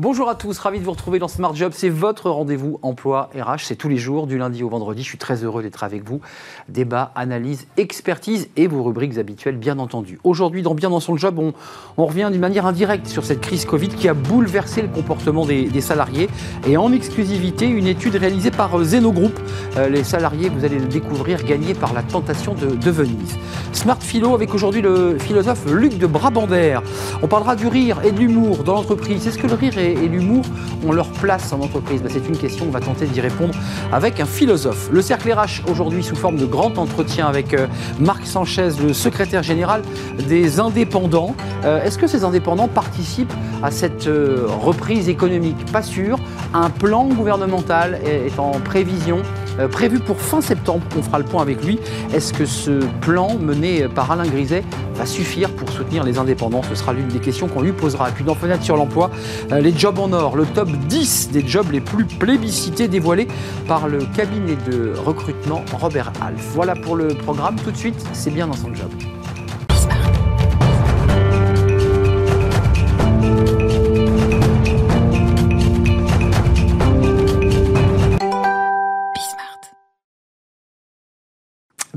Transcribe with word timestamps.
Bonjour 0.00 0.28
à 0.28 0.36
tous, 0.36 0.56
ravi 0.60 0.78
de 0.78 0.84
vous 0.84 0.92
retrouver 0.92 1.18
dans 1.18 1.26
Smart 1.26 1.52
Job. 1.56 1.72
C'est 1.74 1.88
votre 1.88 2.30
rendez-vous 2.30 2.78
emploi 2.82 3.30
RH. 3.34 3.64
C'est 3.64 3.74
tous 3.74 3.88
les 3.88 3.96
jours, 3.96 4.28
du 4.28 4.38
lundi 4.38 4.62
au 4.62 4.68
vendredi. 4.68 5.02
Je 5.02 5.08
suis 5.08 5.18
très 5.18 5.42
heureux 5.42 5.60
d'être 5.60 5.82
avec 5.82 6.04
vous. 6.04 6.20
Débat, 6.68 7.10
analyse, 7.16 7.66
expertise 7.76 8.48
et 8.54 8.68
vos 8.68 8.84
rubriques 8.84 9.18
habituelles, 9.18 9.56
bien 9.56 9.80
entendu. 9.80 10.20
Aujourd'hui, 10.22 10.62
dans 10.62 10.76
Bien 10.76 10.90
dans 10.90 11.00
son 11.00 11.16
job, 11.16 11.40
on, 11.40 11.52
on 11.96 12.06
revient 12.06 12.28
d'une 12.30 12.40
manière 12.40 12.64
indirecte 12.64 13.08
sur 13.08 13.24
cette 13.24 13.40
crise 13.40 13.64
Covid 13.64 13.88
qui 13.88 14.08
a 14.08 14.14
bouleversé 14.14 14.82
le 14.82 14.86
comportement 14.86 15.44
des, 15.44 15.80
salariés. 15.80 16.28
Et 16.64 16.76
en 16.76 16.92
exclusivité, 16.92 17.66
une 17.66 17.88
étude 17.88 18.14
réalisée 18.14 18.52
par 18.52 18.80
Zeno 18.84 19.10
Group. 19.10 19.36
Euh, 19.78 19.88
les 19.88 20.04
salariés, 20.04 20.48
vous 20.48 20.64
allez 20.64 20.78
le 20.78 20.86
découvrir, 20.86 21.42
gagnés 21.42 21.74
par 21.74 21.92
la 21.92 22.04
tentation 22.04 22.54
de, 22.54 22.88
Venise. 22.88 23.36
Smart 23.72 24.00
Philo 24.00 24.32
avec 24.32 24.54
aujourd'hui 24.54 24.80
le 24.80 25.18
philosophe 25.18 25.66
Luc 25.68 25.98
de 25.98 26.06
Brabander. 26.06 26.78
On 27.20 27.26
parlera 27.26 27.56
du 27.56 27.66
rire 27.66 27.98
et 28.04 28.12
de 28.12 28.18
l'humour 28.20 28.62
dans 28.62 28.74
l'entreprise. 28.74 29.26
Est-ce 29.26 29.38
que 29.38 29.48
le 29.48 29.54
rire 29.54 29.76
est 29.76 29.87
et, 29.92 30.08
l'humour 30.08 30.44
ont 30.86 30.92
leur 30.92 31.08
place 31.08 31.52
en 31.52 31.60
entreprise 31.60 32.02
bah, 32.02 32.08
C'est 32.12 32.26
une 32.28 32.36
question, 32.36 32.66
on 32.68 32.70
va 32.70 32.80
tenter 32.80 33.06
d'y 33.06 33.20
répondre 33.20 33.54
avec 33.92 34.20
un 34.20 34.26
philosophe. 34.26 34.88
Le 34.92 35.02
cercle 35.02 35.32
RH 35.32 35.68
aujourd'hui 35.70 36.02
sous 36.02 36.16
forme 36.16 36.36
de 36.36 36.46
grand 36.46 36.78
entretien 36.78 37.26
avec 37.26 37.54
euh, 37.54 37.66
Marc 37.98 38.26
Sanchez, 38.26 38.70
le 38.82 38.92
secrétaire 38.92 39.42
général 39.42 39.82
des 40.28 40.60
indépendants. 40.60 41.34
Euh, 41.64 41.82
est-ce 41.82 41.98
que 41.98 42.06
ces 42.06 42.24
indépendants 42.24 42.68
participent 42.68 43.34
à 43.62 43.70
cette 43.70 44.06
euh, 44.06 44.46
reprise 44.60 45.08
économique? 45.08 45.56
Pas 45.72 45.82
sûr. 45.82 46.18
Un 46.54 46.70
plan 46.70 47.04
gouvernemental 47.04 48.00
est 48.04 48.38
en 48.38 48.52
prévision 48.52 49.22
prévu 49.70 49.98
pour 49.98 50.20
fin 50.20 50.40
septembre. 50.40 50.82
On 50.96 51.02
fera 51.02 51.18
le 51.18 51.24
point 51.24 51.42
avec 51.42 51.64
lui. 51.64 51.78
Est-ce 52.14 52.32
que 52.32 52.46
ce 52.46 52.84
plan 53.00 53.36
mené 53.38 53.88
par 53.88 54.10
Alain 54.10 54.26
Griset 54.26 54.62
va 54.94 55.06
suffire 55.06 55.50
pour 55.50 55.70
soutenir 55.70 56.04
les 56.04 56.18
indépendants? 56.18 56.62
Ce 56.68 56.74
sera 56.74 56.92
l'une 56.92 57.08
des 57.08 57.18
questions 57.18 57.48
qu'on 57.48 57.62
lui 57.62 57.72
posera. 57.72 58.08
Et 58.08 58.12
puis 58.12 58.24
dans 58.24 58.34
Fenêtre 58.34 58.62
sur 58.62 58.76
l'emploi, 58.76 59.10
les 59.50 59.76
jobs 59.76 59.98
en 59.98 60.12
or, 60.12 60.36
le 60.36 60.46
top 60.46 60.70
10 60.70 61.30
des 61.30 61.46
jobs 61.46 61.70
les 61.70 61.80
plus 61.80 62.04
plébiscités 62.04 62.88
dévoilés 62.88 63.28
par 63.66 63.88
le 63.88 64.00
cabinet 64.16 64.56
de 64.70 64.92
recrutement 64.96 65.64
Robert 65.72 66.12
Half. 66.20 66.40
Voilà 66.54 66.74
pour 66.74 66.96
le 66.96 67.08
programme. 67.08 67.56
Tout 67.56 67.70
de 67.70 67.76
suite, 67.76 68.00
c'est 68.12 68.30
bien 68.30 68.46
dans 68.46 68.56
son 68.56 68.74
job. 68.74 68.90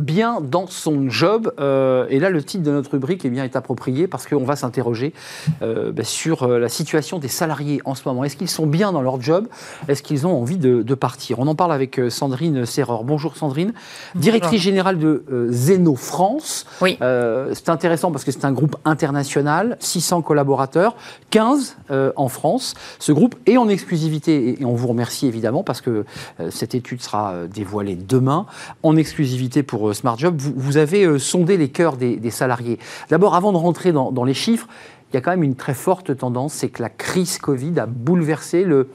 Bien 0.01 0.41
dans 0.41 0.67
son 0.67 1.09
job. 1.09 1.53
Euh, 1.59 2.05
et 2.09 2.19
là, 2.19 2.29
le 2.29 2.43
titre 2.43 2.63
de 2.63 2.71
notre 2.71 2.91
rubrique 2.91 3.21
eh 3.23 3.29
bien, 3.29 3.43
est 3.43 3.55
approprié 3.55 4.07
parce 4.07 4.27
qu'on 4.27 4.43
va 4.43 4.55
s'interroger 4.55 5.13
euh, 5.61 5.91
ben, 5.91 6.03
sur 6.03 6.43
euh, 6.43 6.59
la 6.59 6.69
situation 6.69 7.19
des 7.19 7.27
salariés 7.27 7.81
en 7.85 7.95
ce 7.95 8.07
moment. 8.07 8.23
Est-ce 8.23 8.35
qu'ils 8.35 8.49
sont 8.49 8.67
bien 8.67 8.91
dans 8.91 9.01
leur 9.01 9.21
job? 9.21 9.47
Est-ce 9.87 10.03
qu'ils 10.03 10.27
ont 10.27 10.35
envie 10.39 10.57
de, 10.57 10.95
partir? 10.95 11.39
On 11.39 11.47
en 11.47 11.55
parle 11.55 11.71
avec 11.71 12.01
Sandrine 12.09 12.65
Serreur. 12.65 13.03
Bonjour 13.03 13.37
Sandrine, 13.37 13.73
directrice 14.15 14.61
générale 14.61 14.99
de 14.99 15.23
Zeno 15.49 15.95
France. 15.95 16.65
Oui. 16.81 16.97
c'est 16.99 17.69
intéressant 17.69 18.11
parce 18.11 18.25
que 18.25 18.31
c'est 18.31 18.43
un 18.43 18.51
groupe 18.51 18.75
international, 18.83 19.77
600 19.79 20.21
collaborateurs, 20.21 20.95
15 21.29 21.77
en 22.15 22.27
France. 22.27 22.73
Ce 22.99 23.11
groupe 23.11 23.35
est 23.45 23.57
en 23.57 23.69
exclusivité, 23.69 24.61
et 24.61 24.65
on 24.65 24.73
vous 24.73 24.87
remercie 24.87 25.27
évidemment 25.27 25.63
parce 25.63 25.79
que 25.81 26.03
cette 26.49 26.75
étude 26.75 27.01
sera 27.01 27.47
dévoilée 27.47 27.95
demain, 27.95 28.45
en 28.83 28.97
exclusivité 28.97 29.63
pour 29.63 29.90
Smart 29.93 30.17
Job, 30.17 30.35
vous, 30.37 30.77
avez 30.77 31.05
euh, 31.05 31.19
sondé 31.19 31.57
les 31.57 31.69
cœurs 31.69 31.97
des, 31.97 32.31
salariés. 32.31 32.79
D'abord, 33.09 33.35
avant 33.35 33.51
de 33.51 33.57
rentrer 33.57 33.91
dans, 33.91 34.23
les 34.23 34.33
chiffres, 34.33 34.67
il 35.11 35.15
y 35.15 35.17
a 35.17 35.21
quand 35.21 35.31
même 35.31 35.43
une 35.43 35.55
très 35.55 35.73
forte 35.73 36.15
tendance, 36.17 36.53
c'est 36.53 36.69
que 36.69 36.81
la 36.81 36.89
crise 36.89 37.37
Covid 37.37 37.79
a 37.79 37.85
bouleversé 37.85 38.63
le, 38.63 38.89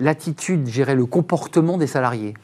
l'attitude, 0.00 0.66
gérer 0.66 0.94
le 0.94 1.06
comportement 1.06 1.78
des 1.78 1.86
salariés. 1.86 2.34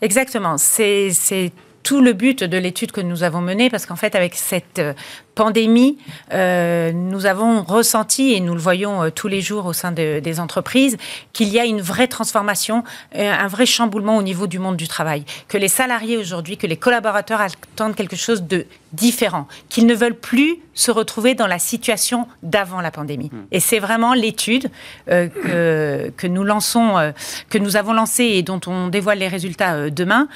Exactement. 0.00 0.58
C'est, 0.58 1.10
c'est 1.12 1.52
tout 1.82 2.00
le 2.00 2.14
but 2.14 2.42
de 2.42 2.58
l'étude 2.58 2.90
que 2.90 3.00
nous 3.00 3.22
avons 3.22 3.40
menée, 3.40 3.70
parce 3.70 3.86
qu'en 3.86 3.96
fait, 3.96 4.14
avec 4.14 4.34
cette 4.34 4.78
euh, 4.78 4.94
pandémie, 5.34 5.98
euh, 6.32 6.92
nous 6.92 7.26
avons 7.26 7.62
ressenti, 7.62 8.32
et 8.32 8.40
nous 8.40 8.54
le 8.54 8.60
voyons 8.60 9.02
euh, 9.02 9.10
tous 9.10 9.28
les 9.28 9.40
jours 9.40 9.66
au 9.66 9.72
sein 9.72 9.92
des 9.92 10.40
entreprises, 10.40 10.96
qu'il 11.32 11.48
y 11.48 11.58
a 11.58 11.64
une 11.64 11.80
vraie 11.80 12.08
transformation, 12.08 12.84
euh, 13.16 13.32
un 13.32 13.48
vrai 13.48 13.66
chamboulement 13.66 14.16
au 14.16 14.22
niveau 14.22 14.46
du 14.46 14.58
monde 14.58 14.76
du 14.76 14.88
travail. 14.88 15.24
Que 15.48 15.58
les 15.58 15.68
salariés 15.68 16.16
aujourd'hui, 16.16 16.56
que 16.56 16.66
les 16.66 16.76
collaborateurs 16.76 17.40
attendent 17.40 17.96
quelque 17.96 18.16
chose 18.16 18.42
de 18.42 18.66
différent, 18.92 19.48
qu'ils 19.68 19.86
ne 19.86 19.94
veulent 19.94 20.14
plus 20.14 20.56
se 20.74 20.90
retrouver 20.90 21.34
dans 21.34 21.46
la 21.48 21.58
situation 21.58 22.28
d'avant 22.42 22.80
la 22.80 22.90
pandémie. 22.90 23.30
Hmm. 23.32 23.46
Et 23.50 23.60
c'est 23.60 23.78
vraiment 23.78 24.14
l'étude 24.14 24.70
que, 25.06 26.10
que, 26.16 26.26
nous 26.26 26.44
lançons, 26.44 27.12
que 27.48 27.58
nous 27.58 27.76
avons 27.76 27.92
lancée 27.92 28.24
et 28.24 28.42
dont 28.42 28.60
on 28.66 28.88
dévoile 28.88 29.18
les 29.18 29.28
résultats 29.28 29.90
demain, 29.90 30.28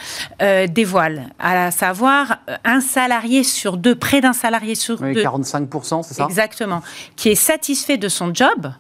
dévoile, 0.69 1.27
à 1.39 1.71
savoir 1.71 2.39
un 2.65 2.81
salarié 2.81 3.43
sur 3.45 3.77
deux, 3.77 3.95
près 3.95 4.21
d'un 4.21 4.33
salarié 4.33 4.75
sur 4.75 4.88
45%, 4.97 6.03
c'est 6.03 6.15
ça? 6.15 6.25
Exactement. 6.25 6.83
Qui 7.17 7.31
est 7.31 7.35
satisfait 7.35 7.97
de 7.97 8.09
son 8.09 8.35
job 8.35 8.73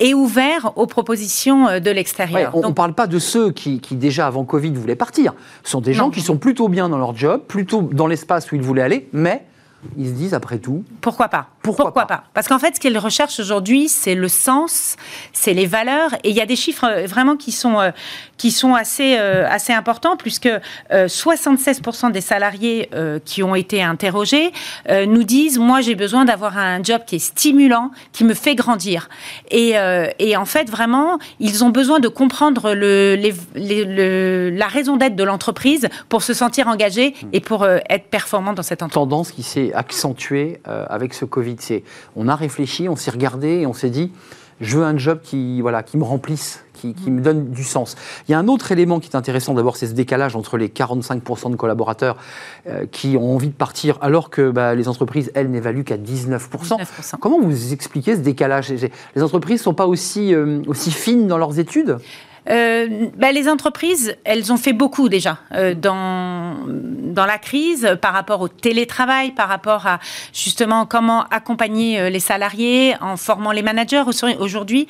et 0.00 0.14
ouvert 0.14 0.72
aux 0.76 0.86
propositions 0.86 1.68
euh, 1.68 1.78
de 1.78 1.90
l'extérieur. 1.90 2.56
on 2.56 2.68
ne 2.68 2.74
parle 2.74 2.94
pas 2.94 3.06
de 3.06 3.18
ceux 3.18 3.52
qui, 3.52 3.80
déjà 3.92 4.26
avant 4.26 4.44
Covid 4.44 4.70
voulaient 4.70 4.96
partir. 4.96 5.34
Ce 5.62 5.70
sont 5.70 5.80
des 5.80 5.92
gens 5.92 6.10
qui 6.10 6.22
sont 6.22 6.38
plutôt 6.38 6.68
bien 6.68 6.88
dans 6.88 6.98
leur 6.98 7.16
job, 7.16 7.42
plutôt 7.46 7.82
dans 7.82 8.06
l'espace 8.06 8.50
où 8.50 8.56
ils 8.56 8.62
voulaient 8.62 8.82
aller, 8.82 9.08
mais 9.12 9.46
ils 9.96 10.08
se 10.08 10.12
disent 10.12 10.34
après 10.34 10.58
tout. 10.58 10.84
Pourquoi 11.00 11.28
pas? 11.28 11.48
Pourquoi, 11.62 11.92
pas, 11.92 12.24
Parce 12.32 12.48
qu'en 12.48 12.58
fait, 12.58 12.76
ce 12.76 12.80
qu'ils 12.80 12.96
recherchent 12.96 13.38
aujourd'hui, 13.38 13.88
c'est 13.88 14.14
le 14.14 14.28
sens, 14.28 14.96
c'est 15.32 15.52
les 15.52 15.66
valeurs. 15.66 16.14
Et 16.24 16.30
il 16.30 16.36
y 16.36 16.40
a 16.40 16.46
des 16.46 16.56
chiffres 16.56 16.86
euh, 16.86 17.06
vraiment 17.06 17.36
qui 17.36 17.52
sont, 17.52 17.78
euh, 17.78 17.90
qui 18.38 18.50
sont 18.50 18.74
assez, 18.74 19.16
euh, 19.18 19.46
assez 19.48 19.72
importants, 19.72 20.16
puisque 20.16 20.48
76% 20.90 22.12
des 22.12 22.20
salariés 22.20 22.88
qui 23.24 23.42
ont 23.42 23.54
été 23.54 23.82
interrogés 23.82 24.52
nous 24.88 25.24
disent 25.24 25.58
Moi, 25.58 25.80
j'ai 25.80 25.94
besoin 25.94 26.24
d'avoir 26.24 26.56
un 26.56 26.82
job 26.82 27.02
qui 27.06 27.16
est 27.16 27.20
stimulant, 27.20 27.90
qui 28.12 28.24
me 28.24 28.34
fait 28.34 28.54
grandir. 28.54 29.08
Et, 29.50 29.74
et 30.18 30.36
en 30.36 30.44
fait, 30.44 30.70
vraiment, 30.70 31.18
ils 31.38 31.64
ont 31.64 31.70
besoin 31.70 32.00
de 32.00 32.08
comprendre 32.08 32.72
le, 32.74 33.16
la 34.50 34.66
raison 34.66 34.96
d'être 34.96 35.16
de 35.16 35.24
l'entreprise 35.24 35.88
pour 36.08 36.22
se 36.22 36.34
sentir 36.34 36.68
engagés 36.68 37.14
et 37.32 37.40
pour 37.40 37.66
être 37.66 38.06
performants 38.06 38.54
dans 38.54 38.62
cette 38.62 38.82
entreprise. 38.82 39.00
Tendance 39.00 39.32
qui 39.32 39.42
s'est 39.42 39.72
accentué 39.74 40.60
euh, 40.68 40.84
avec 40.88 41.14
ce 41.14 41.24
Covid. 41.24 41.49
C'est, 41.58 41.82
on 42.16 42.28
a 42.28 42.36
réfléchi, 42.36 42.88
on 42.88 42.96
s'est 42.96 43.10
regardé 43.10 43.48
et 43.60 43.66
on 43.66 43.72
s'est 43.72 43.90
dit, 43.90 44.12
je 44.60 44.76
veux 44.76 44.84
un 44.84 44.96
job 44.96 45.20
qui, 45.22 45.60
voilà, 45.60 45.82
qui 45.82 45.96
me 45.96 46.04
remplisse, 46.04 46.64
qui, 46.74 47.10
me 47.10 47.20
donne 47.20 47.50
du 47.50 47.64
sens. 47.64 47.96
Il 48.28 48.32
y 48.32 48.34
a 48.34 48.38
un 48.38 48.48
autre 48.48 48.72
élément 48.72 49.00
qui 49.00 49.08
est 49.10 49.16
intéressant, 49.16 49.54
d'abord, 49.54 49.76
c'est 49.76 49.86
ce 49.86 49.92
décalage 49.92 50.36
entre 50.36 50.56
les 50.56 50.68
45% 50.68 51.50
de 51.50 51.56
collaborateurs 51.56 52.16
euh, 52.66 52.86
qui 52.90 53.16
ont 53.16 53.34
envie 53.34 53.48
de 53.48 53.54
partir, 53.54 53.98
alors 54.00 54.30
que 54.30 54.50
bah, 54.50 54.74
les 54.74 54.88
entreprises, 54.88 55.30
elles, 55.34 55.50
n'évaluent 55.50 55.84
qu'à 55.84 55.96
19%. 55.96 56.78
Comment 57.20 57.40
vous 57.40 57.72
expliquez 57.72 58.16
ce 58.16 58.20
décalage? 58.20 58.72
Les 59.14 59.22
entreprises 59.22 59.60
ne 59.60 59.64
sont 59.64 59.74
pas 59.74 59.86
aussi, 59.86 60.34
euh, 60.34 60.62
aussi 60.66 60.90
fines 60.90 61.26
dans 61.26 61.38
leurs 61.38 61.58
études? 61.58 61.98
Euh, 62.50 63.08
bah, 63.16 63.32
les 63.32 63.48
entreprises, 63.48 64.16
elles 64.24 64.52
ont 64.52 64.56
fait 64.56 64.72
beaucoup 64.72 65.08
déjà 65.08 65.38
euh, 65.54 65.74
dans, 65.74 66.56
dans 66.66 67.26
la 67.26 67.38
crise 67.38 67.96
par 68.00 68.12
rapport 68.12 68.40
au 68.40 68.48
télétravail, 68.48 69.30
par 69.30 69.48
rapport 69.48 69.86
à 69.86 70.00
justement 70.32 70.84
comment 70.84 71.24
accompagner 71.30 72.00
euh, 72.00 72.10
les 72.10 72.18
salariés 72.20 72.96
en 73.00 73.16
formant 73.16 73.52
les 73.52 73.62
managers 73.62 74.02
aujourd'hui, 74.38 74.88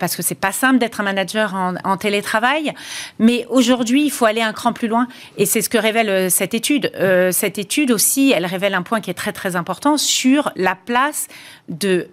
parce 0.00 0.16
que 0.16 0.22
c'est 0.22 0.34
pas 0.34 0.52
simple 0.52 0.78
d'être 0.78 1.00
un 1.00 1.04
manager 1.04 1.54
en, 1.54 1.74
en 1.84 1.96
télétravail. 1.96 2.72
Mais 3.18 3.46
aujourd'hui, 3.50 4.04
il 4.04 4.10
faut 4.10 4.24
aller 4.24 4.42
un 4.42 4.52
cran 4.52 4.72
plus 4.72 4.88
loin, 4.88 5.06
et 5.36 5.46
c'est 5.46 5.62
ce 5.62 5.68
que 5.68 5.78
révèle 5.78 6.30
cette 6.30 6.54
étude. 6.54 6.90
cette 7.32 7.58
étude 7.58 7.90
aussi, 7.90 8.32
elle 8.34 8.46
révèle 8.46 8.74
un 8.74 8.82
point 8.82 9.00
qui 9.00 9.10
est 9.10 9.14
très 9.14 9.32
très 9.32 9.56
important 9.56 9.96
sur 9.96 10.50
la 10.56 10.74
place 10.74 11.28
de 11.68 12.08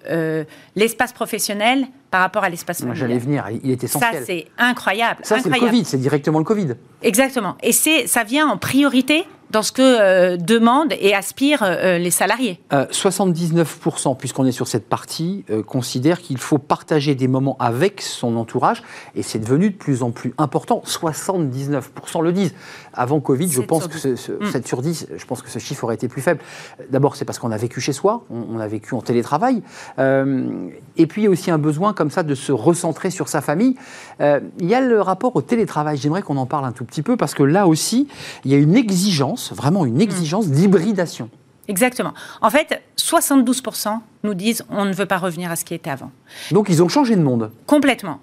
l'espace 0.75 1.13
professionnel 1.13 1.87
par 2.13 2.21
rapport 2.21 2.43
à 2.43 2.49
l'espace 2.49 2.77
familial. 2.81 2.99
J'allais 2.99 3.17
venir, 3.17 3.43
il 3.63 3.71
est 3.71 3.83
essentiel. 3.83 4.13
Ça, 4.13 4.23
c'est 4.23 4.45
incroyable. 4.59 5.21
Ça, 5.23 5.39
c'est 5.39 5.49
le 5.49 5.59
Covid, 5.59 5.83
c'est 5.83 5.97
directement 5.97 6.37
le 6.37 6.45
Covid. 6.45 6.75
Exactement. 7.03 7.55
Et 7.61 7.71
ça 7.71 8.23
vient 8.23 8.47
en 8.47 8.57
priorité 8.57 9.25
dans 9.53 9.61
ce 9.61 9.71
que 9.71 9.81
euh, 9.81 10.35
demandent 10.35 10.93
et 10.99 11.13
aspirent 11.13 11.61
euh, 11.61 11.99
les 11.99 12.09
salariés. 12.09 12.59
79%, 12.71 14.11
euh, 14.11 14.15
puisqu'on 14.15 14.45
est 14.45 14.51
sur 14.51 14.67
cette 14.67 14.89
partie, 14.89 15.45
considèrent 15.67 16.19
qu'il 16.19 16.39
faut 16.39 16.57
partager 16.57 17.13
des 17.13 17.27
moments 17.27 17.55
avec 17.59 18.01
son 18.01 18.35
entourage, 18.35 18.81
et 19.15 19.21
c'est 19.21 19.37
devenu 19.37 19.69
de 19.69 19.75
plus 19.75 20.01
en 20.01 20.09
plus 20.09 20.33
important. 20.37 20.81
79% 20.85 22.23
le 22.23 22.33
disent. 22.33 22.53
Avant 22.95 23.19
Covid, 23.19 23.49
je 23.49 23.61
pense 23.61 23.87
que 23.87 23.97
ce, 23.97 24.15
7 24.15 24.39
mm. 24.39 24.65
sur 24.65 24.81
10, 24.81 25.07
je 25.15 25.25
pense 25.25 25.41
que 25.41 25.49
ce 25.49 25.59
chiffre 25.59 25.83
aurait 25.83 25.95
été 25.95 26.07
plus 26.07 26.21
faible. 26.21 26.41
D'abord, 26.89 27.15
c'est 27.15 27.25
parce 27.25 27.39
qu'on 27.39 27.51
a 27.51 27.57
vécu 27.57 27.81
chez 27.81 27.93
soi, 27.93 28.23
on, 28.29 28.59
a 28.59 28.67
vécu 28.67 28.93
en 28.93 29.01
télétravail, 29.01 29.61
et 29.97 31.07
puis 31.07 31.21
il 31.21 31.25
y 31.25 31.27
a 31.27 31.31
aussi 31.31 31.51
un 31.51 31.57
besoin 31.57 31.93
comme 31.93 32.11
ça 32.11 32.23
de 32.23 32.35
se 32.35 32.51
recentrer 32.51 33.11
sur 33.11 33.29
sa 33.29 33.41
famille. 33.41 33.75
il 34.19 34.69
y 34.69 34.75
a 34.75 34.81
le 34.81 35.01
rapport 35.01 35.35
au 35.35 35.41
télétravail, 35.41 35.97
j'aimerais 35.97 36.21
qu'on 36.21 36.37
en 36.37 36.45
parle 36.45 36.65
un 36.65 36.71
tout 36.71 36.85
petit 36.85 36.92
peu, 37.01 37.17
parce 37.17 37.33
que 37.33 37.43
là 37.43 37.67
aussi, 37.67 38.07
il 38.45 38.51
y 38.51 38.53
a 38.53 38.57
une 38.57 38.75
exigence 38.75 39.51
vraiment 39.53 39.85
une 39.85 40.01
exigence 40.01 40.47
d'hybridation. 40.49 41.29
Exactement. 41.67 42.13
En 42.41 42.49
fait, 42.49 42.81
72% 42.97 43.99
nous 44.23 44.33
disent 44.33 44.63
on 44.69 44.85
ne 44.85 44.93
veut 44.93 45.05
pas 45.05 45.17
revenir 45.17 45.49
à 45.49 45.55
ce 45.55 45.63
qui 45.63 45.73
était 45.73 45.89
avant. 45.89 46.11
Donc 46.51 46.67
ils 46.69 46.83
ont 46.83 46.89
changé 46.89 47.15
de 47.15 47.21
monde. 47.21 47.51
Complètement. 47.65 48.19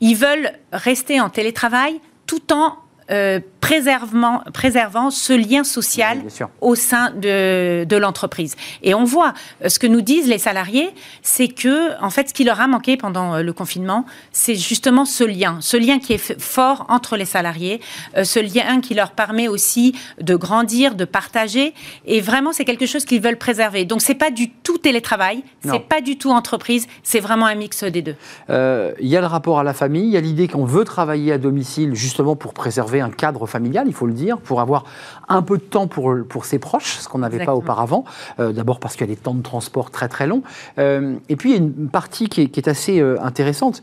Ils 0.00 0.14
veulent 0.14 0.52
rester 0.72 1.20
en 1.20 1.30
télétravail 1.30 2.00
tout 2.26 2.52
en 2.52 2.76
euh, 3.10 3.40
préservant, 3.60 4.42
préservant 4.52 5.10
ce 5.10 5.32
lien 5.32 5.62
social 5.62 6.18
au 6.60 6.74
sein 6.74 7.10
de, 7.10 7.84
de 7.84 7.96
l'entreprise. 7.96 8.56
Et 8.82 8.92
on 8.92 9.04
voit 9.04 9.34
euh, 9.64 9.68
ce 9.68 9.78
que 9.78 9.86
nous 9.86 10.00
disent 10.00 10.28
les 10.28 10.38
salariés, 10.38 10.90
c'est 11.22 11.48
que 11.48 12.00
en 12.02 12.10
fait 12.10 12.28
ce 12.28 12.34
qui 12.34 12.44
leur 12.44 12.60
a 12.60 12.66
manqué 12.66 12.96
pendant 12.96 13.34
euh, 13.34 13.42
le 13.42 13.52
confinement, 13.52 14.04
c'est 14.32 14.56
justement 14.56 15.04
ce 15.04 15.24
lien, 15.24 15.58
ce 15.60 15.76
lien 15.76 15.98
qui 15.98 16.12
est 16.12 16.40
fort 16.40 16.86
entre 16.88 17.16
les 17.16 17.24
salariés, 17.24 17.80
ce 18.22 18.40
lien 18.40 18.80
qui 18.80 18.94
leur 18.94 19.12
permet 19.12 19.48
aussi 19.48 19.94
de 20.20 20.34
grandir, 20.34 20.94
de 20.94 21.04
partager. 21.04 21.74
Et 22.04 22.20
vraiment, 22.20 22.52
c'est 22.52 22.64
quelque 22.64 22.86
chose 22.86 23.04
qu'ils 23.04 23.22
veulent 23.22 23.38
préserver. 23.38 23.84
Donc 23.84 24.00
c'est 24.00 24.14
pas 24.14 24.30
du 24.30 24.50
tout 24.50 24.78
télétravail, 24.78 25.44
c'est 25.64 25.86
pas 25.88 26.00
du 26.00 26.18
tout 26.18 26.30
entreprise, 26.30 26.86
c'est 27.02 27.20
vraiment 27.20 27.46
un 27.46 27.54
mix 27.54 27.84
des 27.84 28.02
deux. 28.02 28.16
Il 28.48 29.08
y 29.08 29.16
a 29.16 29.20
le 29.20 29.26
rapport 29.26 29.58
à 29.58 29.64
la 29.64 29.74
famille, 29.74 30.04
il 30.04 30.12
y 30.12 30.16
a 30.16 30.20
l'idée 30.20 30.48
qu'on 30.48 30.64
veut 30.64 30.84
travailler 30.84 31.32
à 31.32 31.38
domicile 31.38 31.94
justement 31.94 32.36
pour 32.36 32.54
préserver 32.54 33.01
un 33.02 33.10
cadre 33.10 33.46
familial, 33.46 33.86
il 33.86 33.94
faut 33.94 34.06
le 34.06 34.12
dire, 34.12 34.38
pour 34.38 34.60
avoir 34.60 34.84
un 35.28 35.42
peu 35.42 35.58
de 35.58 35.62
temps 35.62 35.86
pour, 35.86 36.14
pour 36.28 36.44
ses 36.44 36.58
proches, 36.58 36.98
ce 36.98 37.08
qu'on 37.08 37.18
n'avait 37.18 37.44
pas 37.44 37.54
auparavant. 37.54 38.04
Euh, 38.40 38.52
d'abord 38.52 38.80
parce 38.80 38.96
qu'il 38.96 39.06
y 39.06 39.10
a 39.10 39.14
des 39.14 39.20
temps 39.20 39.34
de 39.34 39.42
transport 39.42 39.90
très 39.90 40.08
très 40.08 40.26
longs. 40.26 40.42
Euh, 40.78 41.16
et 41.28 41.36
puis 41.36 41.50
il 41.50 41.52
y 41.52 41.58
a 41.58 41.62
une 41.62 41.88
partie 41.88 42.28
qui 42.28 42.42
est, 42.42 42.68
assez 42.68 43.00
euh, 43.00 43.20
intéressante, 43.20 43.82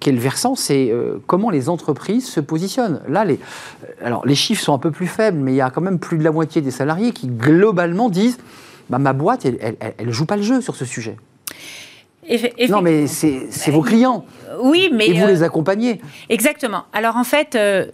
qui 0.00 0.08
est 0.08 0.12
le 0.12 0.18
versant, 0.18 0.54
c'est 0.54 0.92
comment 1.26 1.50
les 1.50 1.68
entreprises 1.68 2.26
se 2.28 2.40
positionnent. 2.40 3.00
Là, 3.08 3.24
les, 3.24 3.38
alors, 4.02 4.26
les 4.26 4.34
chiffres 4.34 4.62
sont 4.62 4.74
un 4.74 4.78
peu 4.78 4.90
plus 4.90 5.06
faibles, 5.06 5.38
mais 5.38 5.52
il 5.52 5.56
y 5.56 5.60
a 5.60 5.70
quand 5.70 5.80
même 5.80 5.98
plus 5.98 6.18
de 6.18 6.24
la 6.24 6.32
moitié 6.32 6.62
des 6.62 6.70
salariés 6.70 7.12
qui 7.12 7.28
globalement 7.28 8.08
disent 8.08 8.38
bah, 8.88 8.98
ma 8.98 9.12
boîte, 9.12 9.44
elle 9.44 10.06
ne 10.06 10.12
joue 10.12 10.26
pas 10.26 10.36
le 10.36 10.42
jeu 10.42 10.60
sur 10.60 10.76
ce 10.76 10.84
sujet. 10.84 11.16
Non, 12.68 12.82
mais 12.82 13.06
c'est 13.06 13.70
vos 13.70 13.82
clients. 13.82 14.24
Oui, 14.60 14.90
mais. 14.92 15.08
Et 15.08 15.12
vous 15.12 15.26
les 15.26 15.42
accompagnez. 15.42 16.00
Exactement. 16.28 16.84
Alors 16.92 17.16
en 17.16 17.24
fait, 17.24 17.54
euh, 17.54 17.86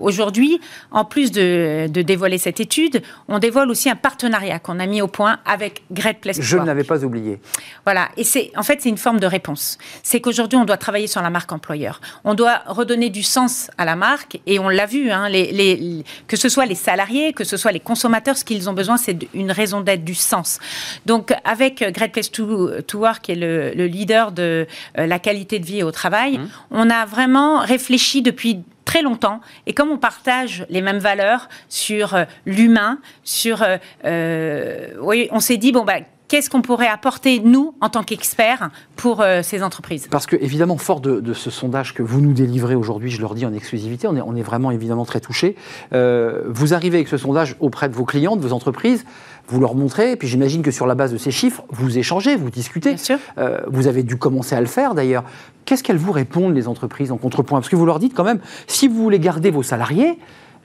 aujourd'hui, 0.00 0.60
en 0.90 1.04
plus 1.04 1.30
de, 1.30 1.86
dévoiler 1.88 2.38
cette 2.38 2.60
étude, 2.60 3.02
on 3.28 3.38
dévoile 3.38 3.70
aussi 3.70 3.88
un 3.88 3.96
partenariat 3.96 4.58
qu'on 4.58 4.78
a 4.80 4.86
mis 4.86 5.02
au 5.02 5.08
point 5.08 5.38
avec 5.44 5.82
Great 5.90 6.20
Place 6.20 6.38
Je 6.40 6.56
ne 6.56 6.66
l'avais 6.66 6.84
pas 6.84 7.04
oublié. 7.04 7.40
Voilà. 7.84 8.08
Et 8.16 8.24
c'est 8.24 8.50
en 8.56 8.62
fait, 8.62 8.80
c'est 8.82 8.88
une 8.88 8.98
forme 8.98 9.20
de 9.20 9.26
réponse. 9.26 9.78
C'est 10.02 10.20
qu'aujourd'hui, 10.20 10.58
on 10.58 10.64
doit 10.64 10.76
travailler 10.76 11.06
sur 11.06 11.22
la 11.22 11.30
marque 11.30 11.52
employeur. 11.52 12.00
On 12.24 12.34
doit 12.34 12.62
redonner 12.66 13.10
du 13.10 13.22
sens 13.22 13.70
à 13.78 13.84
la 13.84 13.96
marque. 13.96 14.40
Et 14.46 14.58
on 14.58 14.68
l'a 14.68 14.86
vu, 14.86 15.10
hein, 15.10 15.28
les, 15.28 16.04
que 16.26 16.36
ce 16.36 16.48
soit 16.48 16.66
les 16.66 16.74
salariés, 16.74 17.32
que 17.32 17.44
ce 17.44 17.56
soit 17.56 17.72
les 17.72 17.80
consommateurs, 17.80 18.36
ce 18.36 18.44
qu'ils 18.44 18.68
ont 18.68 18.72
besoin, 18.72 18.96
c'est 18.96 19.16
une 19.34 19.52
raison 19.52 19.80
d'être, 19.80 20.04
du 20.04 20.14
sens. 20.14 20.58
Donc 21.06 21.32
avec 21.44 21.84
Great 21.92 22.12
Place 22.12 22.30
to, 22.30 22.70
Work, 22.94 23.22
qui 23.22 23.32
est 23.32 23.36
le, 23.48 23.72
le 23.74 23.86
leader 23.86 24.32
de 24.32 24.66
euh, 24.98 25.06
la 25.06 25.18
qualité 25.18 25.58
de 25.58 25.66
vie 25.66 25.82
au 25.82 25.90
travail, 25.90 26.38
mmh. 26.38 26.48
on 26.70 26.90
a 26.90 27.04
vraiment 27.06 27.58
réfléchi 27.60 28.22
depuis 28.22 28.62
très 28.84 29.02
longtemps. 29.02 29.40
Et 29.66 29.74
comme 29.74 29.90
on 29.90 29.98
partage 29.98 30.64
les 30.70 30.80
mêmes 30.80 30.98
valeurs 30.98 31.48
sur 31.68 32.14
euh, 32.14 32.24
l'humain, 32.46 32.98
sur, 33.24 33.64
euh, 34.04 34.88
oui, 35.00 35.28
on 35.30 35.40
s'est 35.40 35.58
dit 35.58 35.72
bon 35.72 35.84
bah 35.84 36.00
qu'est-ce 36.28 36.50
qu'on 36.50 36.62
pourrait 36.62 36.88
apporter, 36.88 37.40
nous, 37.40 37.74
en 37.80 37.88
tant 37.88 38.02
qu'experts, 38.02 38.70
pour 38.96 39.24
ces 39.42 39.62
entreprises? 39.62 40.08
Parce 40.10 40.26
que, 40.26 40.36
évidemment, 40.36 40.76
fort 40.76 41.00
de, 41.00 41.32
ce 41.32 41.50
sondage 41.50 41.94
que 41.94 42.02
vous 42.02 42.20
nous 42.20 42.32
délivrez 42.32 42.74
aujourd'hui, 42.74 43.10
je 43.10 43.20
leur 43.20 43.34
dis 43.34 43.46
en 43.46 43.52
exclusivité, 43.52 44.06
on 44.06 44.16
est, 44.16 44.20
on 44.20 44.36
est 44.36 44.42
vraiment 44.42 44.70
évidemment 44.70 45.04
très 45.04 45.20
touchés. 45.20 45.56
vous 45.92 46.74
arrivez 46.74 46.98
avec 46.98 47.08
ce 47.08 47.16
sondage 47.16 47.56
auprès 47.60 47.88
de 47.88 47.94
vos 47.94 48.04
clients, 48.04 48.36
de 48.36 48.42
vos 48.42 48.52
entreprises 48.52 49.04
vous 49.48 49.60
leur 49.60 49.74
montrez, 49.74 50.12
et 50.12 50.16
puis 50.16 50.28
j'imagine 50.28 50.62
que 50.62 50.70
sur 50.70 50.86
la 50.86 50.94
base 50.94 51.12
de 51.12 51.16
ces 51.16 51.30
chiffres, 51.30 51.64
vous 51.70 51.98
échangez, 51.98 52.36
vous 52.36 52.50
discutez. 52.50 52.90
Bien 52.90 52.98
sûr. 52.98 53.18
Euh, 53.38 53.60
vous 53.68 53.86
avez 53.86 54.02
dû 54.02 54.16
commencer 54.16 54.54
à 54.54 54.60
le 54.60 54.66
faire 54.66 54.94
d'ailleurs. 54.94 55.24
Qu'est-ce 55.64 55.82
qu'elles 55.82 55.96
vous 55.96 56.12
répondent, 56.12 56.54
les 56.54 56.68
entreprises, 56.68 57.10
en 57.10 57.16
contrepoint? 57.16 57.58
Parce 57.58 57.70
que 57.70 57.76
vous 57.76 57.86
leur 57.86 57.98
dites 57.98 58.14
quand 58.14 58.24
même, 58.24 58.40
si 58.66 58.88
vous 58.88 59.02
voulez 59.02 59.18
garder 59.18 59.50
vos 59.50 59.62
salariés, 59.62 60.18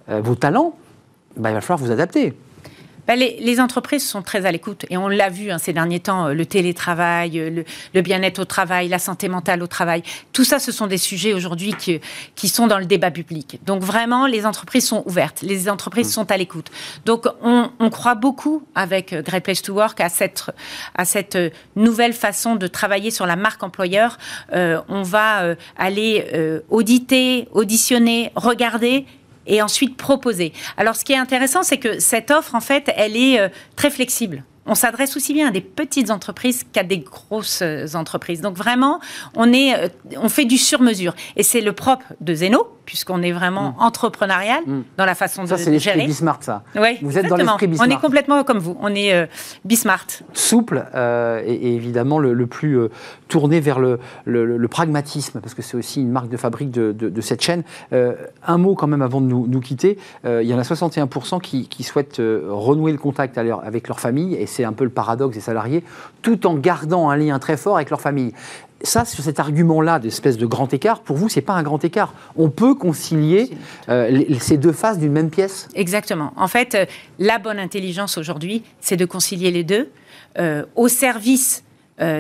euh, 0.10 0.22
vos 0.22 0.36
talents, 0.36 0.76
bah, 1.38 1.50
il 1.50 1.54
va 1.54 1.62
falloir 1.62 1.80
vous 1.80 1.92
adapter. 1.92 2.34
Bah, 3.08 3.16
les, 3.16 3.60
entreprises 3.60 4.08
sont 4.08 4.22
très 4.22 4.46
à 4.46 4.52
l'écoute 4.52 4.86
et 4.90 4.98
on 4.98 5.10
l'a 5.10 5.30
vu 5.30 5.52
hein, 5.52 5.58
ces 5.58 5.74
derniers 5.74 6.00
temps, 6.00 6.28
euh, 6.28 6.34
le 6.34 6.46
télétravail, 6.46 7.38
euh, 7.38 7.64
le, 7.94 8.02
bien-être 8.02 8.40
au 8.40 8.46
travail, 8.46 8.88
la 8.88 9.00
santé 9.00 9.28
mentale 9.28 9.62
au 9.62 9.68
travail. 9.68 10.04
Tout 10.32 10.46
ça, 10.46 10.60
ce 10.60 10.72
sont 10.72 10.88
des 10.88 10.98
sujets 10.98 11.34
aujourd'hui 11.34 11.74
qui, 11.74 12.00
qui 12.36 12.48
sont 12.48 12.66
dans 12.66 12.80
le 12.80 12.86
débat 12.86 13.12
public. 13.12 13.60
Donc 13.66 13.84
vraiment, 13.84 14.26
les 14.26 14.46
entreprises 14.46 14.88
sont 14.88 15.04
ouvertes, 15.06 15.42
les 15.42 15.70
entreprises 15.70 16.08
mmh. 16.08 16.12
sont 16.12 16.32
à 16.32 16.38
l'écoute. 16.38 16.72
Donc 17.06 17.28
on, 17.42 17.70
croit 17.90 18.16
beaucoup 18.16 18.64
avec 18.74 19.14
euh, 19.14 19.22
Great 19.22 19.44
Place 19.44 19.62
to 19.62 19.74
Work 19.74 20.00
à 20.00 20.10
cette, 20.10 20.46
à 20.96 21.06
cette 21.06 21.38
nouvelle 21.76 22.14
façon 22.14 22.56
de 22.56 22.68
travailler 22.68 23.12
sur 23.12 23.26
la 23.26 23.36
marque 23.36 23.62
employeur. 23.62 24.18
on 24.52 25.04
va 25.04 25.56
aller 25.78 26.26
auditer, 26.70 27.48
auditionner, 27.52 28.32
regarder 28.36 29.06
et 29.48 29.62
ensuite 29.62 29.98
proposer. 29.98 30.54
Alors 30.78 30.96
ce 30.96 31.04
qui 31.04 31.14
est 31.14 31.18
intéressant, 31.18 31.64
c'est 31.64 31.78
que 31.78 32.00
cette 32.00 32.32
offre, 32.32 32.56
en 32.56 32.62
fait, 32.62 32.92
elle 32.96 33.18
est 33.18 33.40
euh, 33.40 33.50
très 33.76 33.90
flexible 33.90 34.44
on 34.66 34.76
s'adresse 34.76 35.16
aussi 35.18 35.34
bien 35.34 35.50
à 35.50 35.52
des 35.52 35.62
petites 35.62 36.10
entreprises 36.10 36.64
qu'à 36.72 36.84
des 36.84 37.00
grosses 37.00 37.62
euh, 37.62 37.86
entreprises. 37.96 38.42
Donc 38.42 38.56
vraiment, 38.56 39.00
on, 39.36 39.52
est, 39.52 39.76
euh, 39.76 39.88
on 40.18 40.30
fait 40.30 40.46
du 40.46 40.58
sur-mesure. 40.58 41.16
Et 41.36 41.44
c'est 41.44 41.62
le 41.62 41.74
propre 41.74 42.06
de 42.22 42.34
Zeno, 42.34 42.68
puisqu'on 42.86 43.22
est 43.22 43.32
vraiment 43.32 43.72
mm. 43.72 43.76
entrepreneurial 43.80 44.64
mm. 44.66 44.84
dans 44.98 45.06
la 45.06 45.16
façon 45.16 45.44
de 45.44 45.48
gérer. 45.48 45.58
Ça, 45.58 45.66
c'est 45.66 45.72
l'esprit 45.72 46.06
Bismart, 46.06 46.40
ça. 46.42 46.64
Oui, 46.76 46.98
vous 47.02 47.18
êtes 47.18 47.28
dans 47.28 47.36
l'esprit 47.36 47.68
Bismart. 47.68 47.88
On 47.88 47.92
est 47.92 48.00
complètement 48.00 48.44
comme 48.44 48.60
vous. 48.60 48.78
On 48.82 48.94
est 48.94 49.14
euh, 49.14 49.26
Bismart. 49.66 50.08
Souple 50.34 50.86
et, 51.46 51.76
évidemment 51.76 52.20
le, 52.20 52.48
plus 52.48 52.78
tourné 53.28 53.60
vers 53.60 53.80
le, 53.80 54.00
le, 54.26 54.68
pragmatisme, 54.68 55.40
parce 55.40 55.54
que 55.54 55.62
c'est 55.62 55.78
aussi 55.78 56.02
une 56.02 56.12
marque 56.12 56.30
de 56.30 56.38
fabrique 56.38 56.72
de, 56.72 57.22
cette 57.22 57.42
chaîne. 57.42 57.64
un 57.92 58.58
mot 58.58 58.76
quand 58.76 58.88
même 58.88 59.02
avant 59.02 59.22
de 59.22 59.28
nous, 59.28 59.60
quitter. 59.60 59.98
il 60.26 60.44
y 60.44 60.54
en 60.54 60.60
a 60.60 60.64
61% 60.64 61.42
qui, 61.42 61.68
qui 61.68 61.84
souhaitent 61.84 62.18
renouer 62.20 62.92
le 62.92 62.98
contact 62.98 63.38
avec 63.38 63.88
leur 63.88 64.00
famille 64.00 64.36
et 64.36 64.46
c'est 64.46 64.64
un 64.64 64.74
peu 64.74 64.84
le 64.84 64.90
paradoxe 64.90 65.36
des 65.36 65.42
salariés, 65.42 65.84
tout 66.22 66.48
en 66.48 66.56
gardant 66.56 67.10
un 67.10 67.16
lien 67.16 67.40
très 67.40 67.58
fort 67.58 67.76
avec 67.76 67.90
leur 67.90 68.02
famille. 68.02 68.34
Ça, 68.86 69.06
sur 69.06 69.24
cet 69.24 69.40
argument-là 69.40 70.00
d'espèce 70.00 70.38
de 70.38 70.46
grand 70.46 70.74
écart, 70.74 71.00
pour 71.00 71.16
vous, 71.16 71.30
c'est 71.30 71.42
pas 71.42 71.54
un 71.54 71.64
grand 71.64 71.84
écart. 71.86 72.14
On 72.36 72.50
peut 72.50 72.76
concilier 72.76 73.50
euh, 73.88 74.26
ces 74.40 74.58
deux 74.58 74.74
faces 74.74 75.00
d'une 75.00 75.14
même 75.14 75.30
pièce. 75.30 75.70
Exactement. 75.74 76.34
En 76.36 76.50
fait, 76.50 76.76
euh, 76.76 76.86
la 77.18 77.40
bonne 77.40 77.60
intelligence 77.60 78.18
aujourd'hui, 78.18 78.62
c'est 78.82 78.98
de 78.98 79.06
concilier 79.06 79.52
les 79.52 79.64
deux 79.64 79.90
euh, 80.38 80.66
au 80.76 80.88
service 80.90 81.64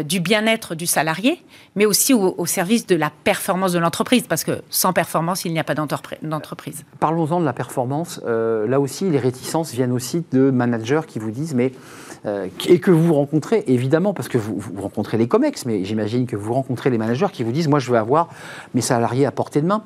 du 0.06 0.22
bien-être 0.22 0.76
du 0.76 0.86
salarié, 0.86 1.44
mais 1.76 1.86
aussi 1.86 2.14
au, 2.14 2.46
service 2.46 2.86
de 2.88 2.96
la 2.96 3.12
performance 3.24 3.74
de 3.74 3.80
l'entreprise, 3.80 4.24
parce 4.30 4.46
que 4.46 4.62
sans 4.70 4.94
performance, 4.94 5.44
il 5.44 5.52
n'y 5.52 5.60
a 5.60 5.64
pas 5.66 5.74
d'entreprise. 5.74 6.86
Parlons-en 7.00 7.42
de 7.42 7.46
la 7.46 7.52
performance. 7.52 8.22
là 8.24 8.80
aussi, 8.80 9.10
les 9.10 9.18
réticences 9.18 9.74
viennent 9.74 9.92
aussi 9.92 10.24
de 10.32 10.52
managers 10.52 11.02
qui 11.06 11.20
vous 11.20 11.32
disent, 11.32 11.54
mais 11.56 11.74
euh, 12.26 12.48
et 12.68 12.80
que 12.80 12.92
vous 12.92 13.14
rencontrez, 13.14 13.64
évidemment, 13.68 14.14
parce 14.14 14.28
que 14.28 14.38
vous, 14.38 14.60
rencontrez 14.82 15.18
les 15.18 15.28
COMEX, 15.28 15.66
mais 15.66 15.84
j'imagine 15.84 16.26
que 16.26 16.36
vous 16.36 16.54
rencontrez 16.54 16.90
les 16.90 16.98
managers 16.98 17.28
qui 17.32 17.44
vous 17.44 17.52
disent, 17.52 17.68
moi 17.68 17.80
je 17.80 17.92
veux 17.92 17.98
avoir 17.98 18.30
mes 18.74 18.82
salariés 18.82 19.26
à 19.26 19.32
portée 19.32 19.62
de 19.62 19.68
main. 19.68 19.84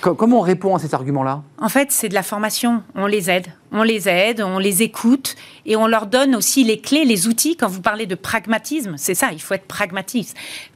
Comment 0.00 0.38
on 0.38 0.42
répond 0.42 0.74
à 0.74 0.78
cet 0.78 0.94
argument-là? 0.94 1.42
En 1.58 1.68
fait, 1.68 1.90
c'est 1.90 2.08
de 2.08 2.14
la 2.14 2.22
formation. 2.22 2.82
On 2.94 3.06
les 3.06 3.30
aide. 3.30 3.48
On 3.72 3.82
les 3.82 4.08
aide, 4.08 4.40
on 4.40 4.58
les 4.58 4.82
écoute 4.82 5.36
et 5.64 5.76
on 5.76 5.86
leur 5.86 6.06
donne 6.06 6.34
aussi 6.34 6.64
les 6.64 6.80
clés, 6.80 7.04
les 7.04 7.28
outils. 7.28 7.56
Quand 7.56 7.68
vous 7.68 7.80
parlez 7.80 8.06
de 8.06 8.14
pragmatisme, 8.14 8.94
c'est 8.96 9.14
ça, 9.14 9.28
il 9.32 9.40
faut 9.40 9.54
être 9.54 9.66
pragmatique. 9.66 10.28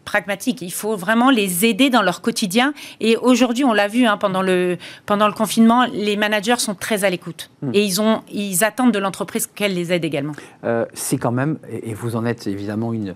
pragmatique. 0.05 0.63
Il 0.63 0.73
faut 0.73 0.97
vraiment 0.97 1.31
les 1.31 1.65
aider 1.65 1.91
dans 1.91 2.03
leur 2.03 2.21
quotidien. 2.21 2.73
Et 3.01 3.17
aujourd'hui, 3.17 3.65
on 3.65 3.73
l'a 3.73 3.89
vu 3.89 4.07
hein, 4.07 4.17
pendant, 4.17 4.43
le, 4.43 4.79
pendant 5.07 5.27
le 5.27 5.33
confinement, 5.33 5.87
les 5.93 6.17
managers 6.17 6.59
sont 6.59 6.75
très 6.75 7.05
à 7.05 7.11
l'écoute. 7.11 7.51
Hmm. 7.63 7.71
Et 7.75 7.85
ils, 7.85 8.01
ont, 8.01 8.23
ils 8.33 8.63
attendent 8.63 8.93
de 8.93 8.99
l'entreprise 8.99 9.47
qu'elle 9.47 9.75
les 9.75 9.93
aide 9.93 10.05
également. 10.05 10.35
Euh, 10.65 10.85
c'est 10.95 11.19
quand 11.19 11.33
même, 11.33 11.59
et 11.71 11.95
vous 11.95 12.17
en 12.17 12.25
êtes 12.25 12.47
évidemment 12.47 12.93
une, 12.93 13.15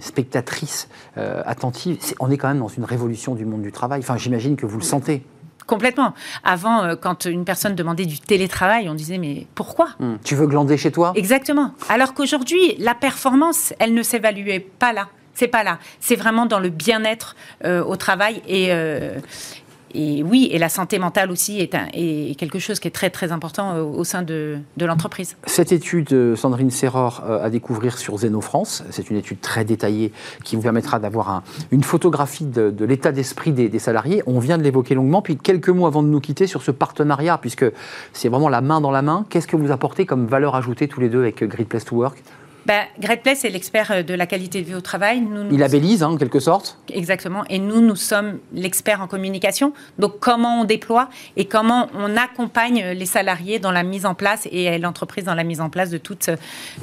spectatrice 0.00 0.88
euh, 1.16 1.42
attentive, 1.46 1.98
on 2.20 2.30
est 2.30 2.36
quand 2.36 2.48
même 2.48 2.58
dans 2.58 2.68
une 2.68 2.84
révolution 2.84 3.34
du 3.34 3.44
monde 3.44 3.62
du 3.62 3.72
travail. 3.72 4.00
Enfin, 4.00 4.16
j'imagine 4.16 4.56
que 4.56 4.66
vous 4.66 4.78
le 4.78 4.84
sentez. 4.84 5.22
Complètement. 5.66 6.14
Avant, 6.44 6.82
euh, 6.82 6.96
quand 6.96 7.24
une 7.24 7.44
personne 7.44 7.74
demandait 7.74 8.06
du 8.06 8.18
télétravail, 8.18 8.88
on 8.88 8.94
disait 8.94 9.18
mais 9.18 9.46
pourquoi? 9.54 9.90
Hmm. 10.00 10.16
Tu 10.24 10.34
veux 10.34 10.46
glander 10.46 10.76
chez 10.76 10.92
toi? 10.92 11.12
Exactement. 11.14 11.72
Alors 11.88 12.14
qu'aujourd'hui, 12.14 12.76
la 12.78 12.94
performance, 12.94 13.72
elle 13.78 13.94
ne 13.94 14.02
s'évaluait 14.02 14.60
pas 14.60 14.92
là. 14.92 15.08
C'est 15.34 15.48
pas 15.48 15.64
là. 15.64 15.78
C'est 16.00 16.16
vraiment 16.16 16.44
dans 16.44 16.58
le 16.58 16.68
bien-être 16.68 17.36
euh, 17.64 17.82
au 17.82 17.96
travail 17.96 18.42
et, 18.46 18.66
euh, 18.70 19.18
et 19.94 20.22
oui, 20.22 20.48
et 20.50 20.58
la 20.58 20.68
santé 20.68 20.98
mentale 20.98 21.30
aussi 21.30 21.60
est, 21.60 22.36
quelque 22.36 22.58
chose 22.58 22.80
qui 22.80 22.88
est 22.88 22.92
très 22.92 23.10
très 23.10 23.32
important 23.32 23.78
au 23.78 24.04
sein 24.04 24.22
de, 24.22 24.58
l'entreprise. 24.80 25.36
Cette 25.46 25.72
étude, 25.72 26.34
Sandrine 26.36 26.70
Serror, 26.70 27.22
à 27.26 27.50
découvrir 27.50 27.98
sur 27.98 28.16
Zeno 28.18 28.40
France, 28.40 28.84
c'est 28.90 29.10
une 29.10 29.16
étude 29.16 29.40
très 29.40 29.64
détaillée 29.64 30.12
qui 30.44 30.56
vous 30.56 30.62
permettra 30.62 30.98
d'avoir 30.98 31.30
un, 31.30 31.42
une 31.70 31.82
photographie 31.82 32.44
de, 32.44 32.84
l'état 32.84 33.12
d'esprit 33.12 33.52
des, 33.52 33.68
des, 33.68 33.78
salariés. 33.78 34.22
On 34.26 34.38
vient 34.38 34.58
de 34.58 34.62
l'évoquer 34.62 34.94
longuement, 34.94 35.22
puis 35.22 35.36
quelques 35.36 35.68
mots 35.68 35.86
avant 35.86 36.02
de 36.02 36.08
nous 36.08 36.20
quitter 36.20 36.46
sur 36.46 36.62
ce 36.62 36.70
partenariat, 36.70 37.38
puisque 37.38 37.66
c'est 38.12 38.28
vraiment 38.28 38.48
la 38.48 38.60
main 38.60 38.80
dans 38.80 38.90
la 38.90 39.02
main. 39.02 39.26
Qu'est-ce 39.28 39.46
que 39.46 39.56
vous 39.56 39.70
apportez 39.70 40.06
comme 40.06 40.26
valeur 40.26 40.54
ajoutée 40.54 40.88
tous 40.88 41.00
les 41.00 41.08
deux 41.08 41.20
avec 41.20 41.44
Great 41.44 41.68
Place 41.68 41.84
to 41.84 41.96
Work? 41.96 42.22
Ben, 42.66 42.84
Great 43.00 43.22
Place 43.22 43.44
est 43.44 43.50
l'expert 43.50 43.90
euh, 43.90 44.02
de 44.02 44.14
la 44.14 44.26
qualité 44.26 44.62
de 44.62 44.66
vie 44.66 44.74
au 44.74 44.80
travail. 44.80 45.20
Nous, 45.20 45.48
Il 45.50 45.58
labellise, 45.58 46.02
hein, 46.02 46.10
en 46.10 46.16
quelque 46.16 46.40
sorte. 46.40 46.78
Exactement. 46.92 47.44
Et 47.48 47.58
nous, 47.58 47.80
nous 47.80 47.96
sommes 47.96 48.38
l'expert 48.52 49.00
en 49.00 49.06
communication. 49.06 49.72
Donc, 49.98 50.18
comment 50.20 50.60
on 50.60 50.64
déploie 50.64 51.08
et 51.36 51.46
comment 51.46 51.88
on 51.94 52.16
accompagne 52.16 52.92
les 52.92 53.06
salariés 53.06 53.58
dans 53.58 53.72
la 53.72 53.82
mise 53.82 54.06
en 54.06 54.14
place 54.14 54.48
et 54.50 54.78
l'entreprise 54.78 55.24
dans 55.24 55.34
la 55.34 55.44
mise 55.44 55.60
en 55.60 55.70
place 55.70 55.90
de, 55.90 55.98
toutes, 55.98 56.30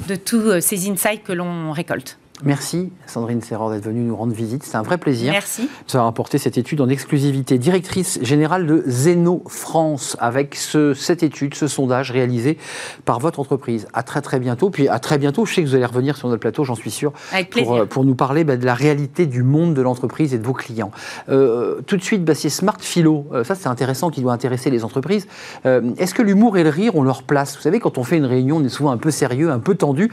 de 0.08 0.14
tous 0.16 0.40
euh, 0.40 0.60
ces 0.60 0.90
insights 0.90 1.22
que 1.22 1.32
l'on 1.32 1.72
récolte. 1.72 2.18
Merci 2.44 2.92
Sandrine 3.06 3.40
Serror 3.40 3.70
d'être 3.70 3.84
venue 3.84 4.00
nous 4.00 4.16
rendre 4.16 4.32
visite. 4.32 4.62
C'est 4.64 4.76
un 4.76 4.82
vrai 4.82 4.98
plaisir. 4.98 5.32
Merci. 5.32 5.62
De 5.62 5.96
avoir 5.96 6.06
apporté 6.06 6.38
cette 6.38 6.58
étude 6.58 6.80
en 6.80 6.88
exclusivité. 6.88 7.58
Directrice 7.58 8.18
générale 8.22 8.66
de 8.66 8.82
Zeno 8.86 9.42
France 9.48 10.16
avec 10.20 10.54
ce, 10.54 10.94
cette 10.94 11.22
étude, 11.22 11.54
ce 11.54 11.66
sondage 11.66 12.10
réalisé 12.10 12.58
par 13.04 13.18
votre 13.18 13.40
entreprise. 13.40 13.88
À 13.92 14.02
très 14.02 14.20
très 14.20 14.38
bientôt. 14.38 14.70
Puis 14.70 14.88
à 14.88 14.98
très 14.98 15.18
bientôt, 15.18 15.44
je 15.44 15.54
sais 15.54 15.62
que 15.62 15.68
vous 15.68 15.74
allez 15.74 15.84
revenir 15.84 16.16
sur 16.16 16.28
notre 16.28 16.40
plateau, 16.40 16.64
j'en 16.64 16.74
suis 16.74 16.90
sûr. 16.90 17.12
Avec 17.32 17.50
plaisir. 17.50 17.70
Pour, 17.70 17.88
pour 17.88 18.04
nous 18.04 18.14
parler 18.14 18.44
bah, 18.44 18.56
de 18.56 18.64
la 18.64 18.74
réalité 18.74 19.26
du 19.26 19.42
monde 19.42 19.74
de 19.74 19.82
l'entreprise 19.82 20.34
et 20.34 20.38
de 20.38 20.44
vos 20.44 20.52
clients. 20.52 20.90
Euh, 21.28 21.80
tout 21.86 21.96
de 21.96 22.02
suite, 22.02 22.24
bah, 22.24 22.34
c'est 22.34 22.50
Smart 22.50 22.76
Philo. 22.80 23.26
Euh, 23.32 23.44
ça, 23.44 23.54
c'est 23.54 23.68
intéressant, 23.68 24.10
qui 24.10 24.20
doit 24.22 24.32
intéresser 24.32 24.70
les 24.70 24.84
entreprises. 24.84 25.26
Euh, 25.66 25.92
Est-ce 25.98 26.14
que 26.14 26.22
l'humour 26.22 26.56
et 26.56 26.64
le 26.64 26.70
rire 26.70 26.96
ont 26.96 27.02
leur 27.02 27.22
place? 27.22 27.56
Vous 27.56 27.62
savez, 27.62 27.80
quand 27.80 27.98
on 27.98 28.04
fait 28.04 28.16
une 28.16 28.26
réunion, 28.26 28.56
on 28.56 28.64
est 28.64 28.68
souvent 28.68 28.90
un 28.90 28.98
peu 28.98 29.10
sérieux, 29.10 29.50
un 29.50 29.58
peu 29.58 29.74
tendu. 29.74 30.10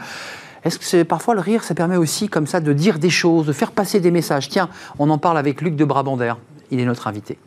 Est-ce 0.67 0.79
que 0.79 0.83
c'est 0.83 1.05
parfois 1.05 1.33
le 1.33 1.39
rire, 1.39 1.63
ça 1.63 1.73
permet 1.73 1.95
aussi 1.95 2.27
comme 2.27 2.45
ça 2.45 2.59
de 2.59 2.73
dire 2.73 2.99
des 2.99 3.09
choses, 3.09 3.45
de 3.45 3.53
faire 3.53 3.71
passer 3.71 4.01
des 4.01 4.11
messages? 4.11 4.49
Tiens, 4.49 4.67
on 4.99 5.09
en 5.09 5.17
parle 5.17 5.37
avec 5.37 5.61
Luc 5.61 5.77
de 5.77 5.85
Brabander. 5.85 6.33
Il 6.71 6.81
est 6.81 6.85
notre 6.85 7.07
invité. 7.07 7.37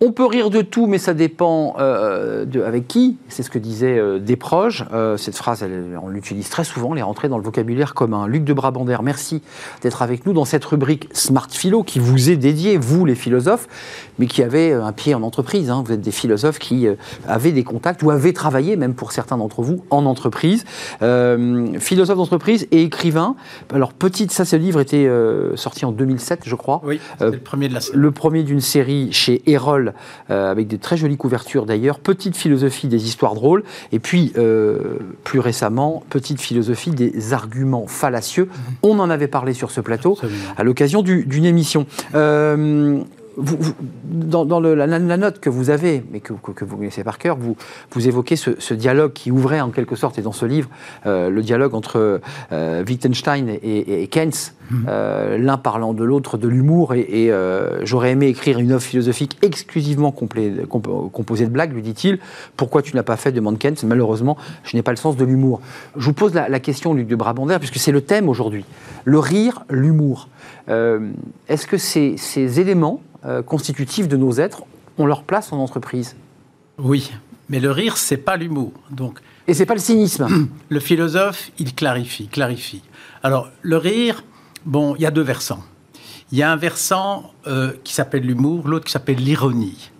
On 0.00 0.12
peut 0.12 0.26
rire 0.26 0.48
de 0.48 0.62
tout, 0.62 0.86
mais 0.86 0.98
ça 0.98 1.12
dépend 1.12 1.74
euh, 1.80 2.44
de, 2.44 2.62
avec 2.62 2.86
qui. 2.86 3.16
C'est 3.28 3.42
ce 3.42 3.50
que 3.50 3.58
disait 3.58 3.98
euh, 3.98 4.20
Desproges. 4.20 4.86
Euh, 4.92 5.16
cette 5.16 5.34
phrase, 5.34 5.64
elle, 5.64 5.98
on 6.00 6.08
l'utilise 6.08 6.48
très 6.50 6.62
souvent, 6.62 6.92
elle 6.92 7.00
est 7.00 7.02
rentrée 7.02 7.28
dans 7.28 7.36
le 7.36 7.42
vocabulaire 7.42 7.94
commun. 7.94 8.28
Luc 8.28 8.44
de 8.44 8.52
Brabander, 8.52 8.98
merci 9.02 9.42
d'être 9.82 10.02
avec 10.02 10.24
nous 10.24 10.32
dans 10.32 10.44
cette 10.44 10.64
rubrique 10.64 11.08
Smart 11.12 11.48
Philo 11.50 11.82
qui 11.82 11.98
vous 11.98 12.30
est 12.30 12.36
dédiée, 12.36 12.76
vous 12.76 13.06
les 13.06 13.16
philosophes, 13.16 13.66
mais 14.20 14.26
qui 14.26 14.40
avez 14.44 14.72
un 14.72 14.92
pied 14.92 15.16
en 15.16 15.22
entreprise. 15.24 15.68
Hein. 15.68 15.82
Vous 15.84 15.92
êtes 15.92 16.00
des 16.00 16.12
philosophes 16.12 16.60
qui 16.60 16.86
euh, 16.86 16.94
avaient 17.26 17.50
des 17.50 17.64
contacts 17.64 18.04
ou 18.04 18.12
avaient 18.12 18.32
travaillé, 18.32 18.76
même 18.76 18.94
pour 18.94 19.10
certains 19.10 19.36
d'entre 19.36 19.62
vous, 19.62 19.84
en 19.90 20.06
entreprise. 20.06 20.64
Euh, 21.02 21.76
philosophe 21.80 22.18
d'entreprise 22.18 22.68
et 22.70 22.82
écrivain. 22.82 23.34
Alors, 23.74 23.92
petite, 23.92 24.30
ça, 24.30 24.44
ce 24.44 24.54
livre 24.54 24.78
était 24.78 25.06
euh, 25.06 25.56
sorti 25.56 25.84
en 25.84 25.90
2007, 25.90 26.42
je 26.44 26.54
crois. 26.54 26.82
Oui, 26.84 27.00
le 27.20 27.38
premier 27.38 27.68
de 27.68 27.74
la 27.74 27.80
série. 27.80 27.98
Le 27.98 28.10
premier 28.12 28.42
d'une 28.44 28.60
série 28.60 29.12
chez 29.12 29.42
Erol 29.50 29.87
euh, 30.30 30.50
avec 30.50 30.66
des 30.66 30.78
très 30.78 30.96
jolies 30.96 31.16
couvertures 31.16 31.66
d'ailleurs, 31.66 31.98
Petite 31.98 32.36
philosophie 32.36 32.88
des 32.88 33.06
histoires 33.06 33.34
drôles, 33.34 33.64
et 33.92 33.98
puis 33.98 34.32
euh, 34.36 34.98
plus 35.24 35.40
récemment, 35.40 36.02
Petite 36.10 36.40
philosophie 36.40 36.90
des 36.90 37.32
arguments 37.32 37.86
fallacieux. 37.86 38.44
Mmh. 38.44 38.72
On 38.82 38.98
en 38.98 39.10
avait 39.10 39.28
parlé 39.28 39.54
sur 39.54 39.70
ce 39.70 39.80
plateau 39.80 40.12
Absolument. 40.12 40.38
à 40.56 40.64
l'occasion 40.64 41.02
d'une 41.02 41.44
émission. 41.44 41.86
Euh, 42.14 43.02
vous, 43.38 43.56
vous, 43.58 43.74
dans, 44.04 44.44
dans 44.44 44.58
le, 44.58 44.74
la, 44.74 44.86
la, 44.86 45.16
note 45.16 45.38
que 45.38 45.48
vous 45.48 45.70
avez, 45.70 46.02
mais 46.10 46.20
que, 46.20 46.32
que, 46.32 46.50
que, 46.50 46.64
vous 46.64 46.76
connaissez 46.76 47.04
par 47.04 47.18
cœur, 47.18 47.36
vous, 47.36 47.56
vous 47.92 48.08
évoquez 48.08 48.34
ce, 48.34 48.50
ce, 48.58 48.74
dialogue 48.74 49.12
qui 49.12 49.30
ouvrait 49.30 49.60
en 49.60 49.70
quelque 49.70 49.94
sorte, 49.94 50.18
et 50.18 50.22
dans 50.22 50.32
ce 50.32 50.44
livre, 50.44 50.68
euh, 51.06 51.30
le 51.30 51.42
dialogue 51.42 51.74
entre 51.74 52.20
euh, 52.52 52.84
Wittgenstein 52.84 53.48
et, 53.48 54.02
et, 54.02 54.08
Keynes, 54.08 54.32
mmh. 54.70 54.76
euh, 54.88 55.38
l'un 55.38 55.56
parlant 55.56 55.94
de 55.94 56.02
l'autre 56.02 56.36
de 56.36 56.48
l'humour, 56.48 56.94
et, 56.94 57.26
et 57.26 57.32
j'aurais 57.84 58.10
aimé 58.10 58.26
écrire 58.26 58.58
une 58.58 58.72
œuvre 58.72 58.82
philosophique 58.82 59.38
exclusivement 59.42 60.10
complé, 60.10 60.52
comp 60.68 60.88
composée 61.12 61.44
de 61.44 61.50
blagues, 61.50 61.72
lui 61.72 61.82
dit-il. 61.82 62.18
Pourquoi 62.56 62.82
tu 62.82 62.96
n'as 62.96 63.02
pas 63.02 63.16
fait 63.16 63.30
demande 63.30 63.58
Keynes 63.58 63.76
Malheureusement, 63.84 64.36
je 64.64 64.76
n'ai 64.76 64.82
pas 64.82 64.90
le 64.90 64.96
sens 64.96 65.16
de 65.16 65.24
l'humour. 65.24 65.60
Je 65.96 66.04
vous 66.04 66.12
pose 66.12 66.34
la, 66.34 66.48
la 66.48 66.60
question, 66.60 66.92
Luc 66.92 67.06
de 67.06 67.16
Brabander, 67.16 67.58
puisque 67.58 67.76
c'est 67.76 67.92
le 67.92 68.00
thème 68.00 68.28
aujourd'hui. 68.28 68.64
Le 69.04 69.18
rire, 69.18 69.64
l'humour. 69.70 70.28
Est-ce 70.68 71.66
que 71.66 71.78
ces, 71.78 72.16
ces 72.18 72.60
éléments 72.60 73.00
euh, 73.24 73.42
constitutifs 73.42 74.08
de 74.08 74.16
nos 74.16 74.32
êtres 74.32 74.62
ont 74.96 75.06
leur 75.06 75.22
place 75.22 75.52
en 75.52 75.58
entreprise. 75.58 76.16
Oui, 76.78 77.10
mais 77.48 77.60
le 77.60 77.70
rire, 77.70 77.96
c'est 77.96 78.16
pas 78.16 78.36
l'humour. 78.36 78.72
Donc, 78.90 79.20
et 79.46 79.54
c'est 79.54 79.66
pas 79.66 79.74
le 79.74 79.80
cynisme. 79.80 80.48
Le 80.68 80.80
philosophe, 80.80 81.50
il 81.58 81.74
clarifie, 81.74 82.28
clarifie. 82.28 82.82
Alors, 83.22 83.48
le 83.62 83.78
rire, 83.78 84.22
bon, 84.66 84.94
il 84.96 85.02
y 85.02 85.06
a 85.06 85.10
deux 85.10 85.22
versants. 85.22 85.64
Il 86.30 86.38
y 86.38 86.42
a 86.42 86.52
un 86.52 86.56
versant 86.56 87.32
euh, 87.46 87.72
qui 87.82 87.94
s'appelle 87.94 88.24
l'humour, 88.24 88.68
l'autre 88.68 88.84
qui 88.84 88.92
s'appelle 88.92 89.16
l'ironie. 89.16 89.90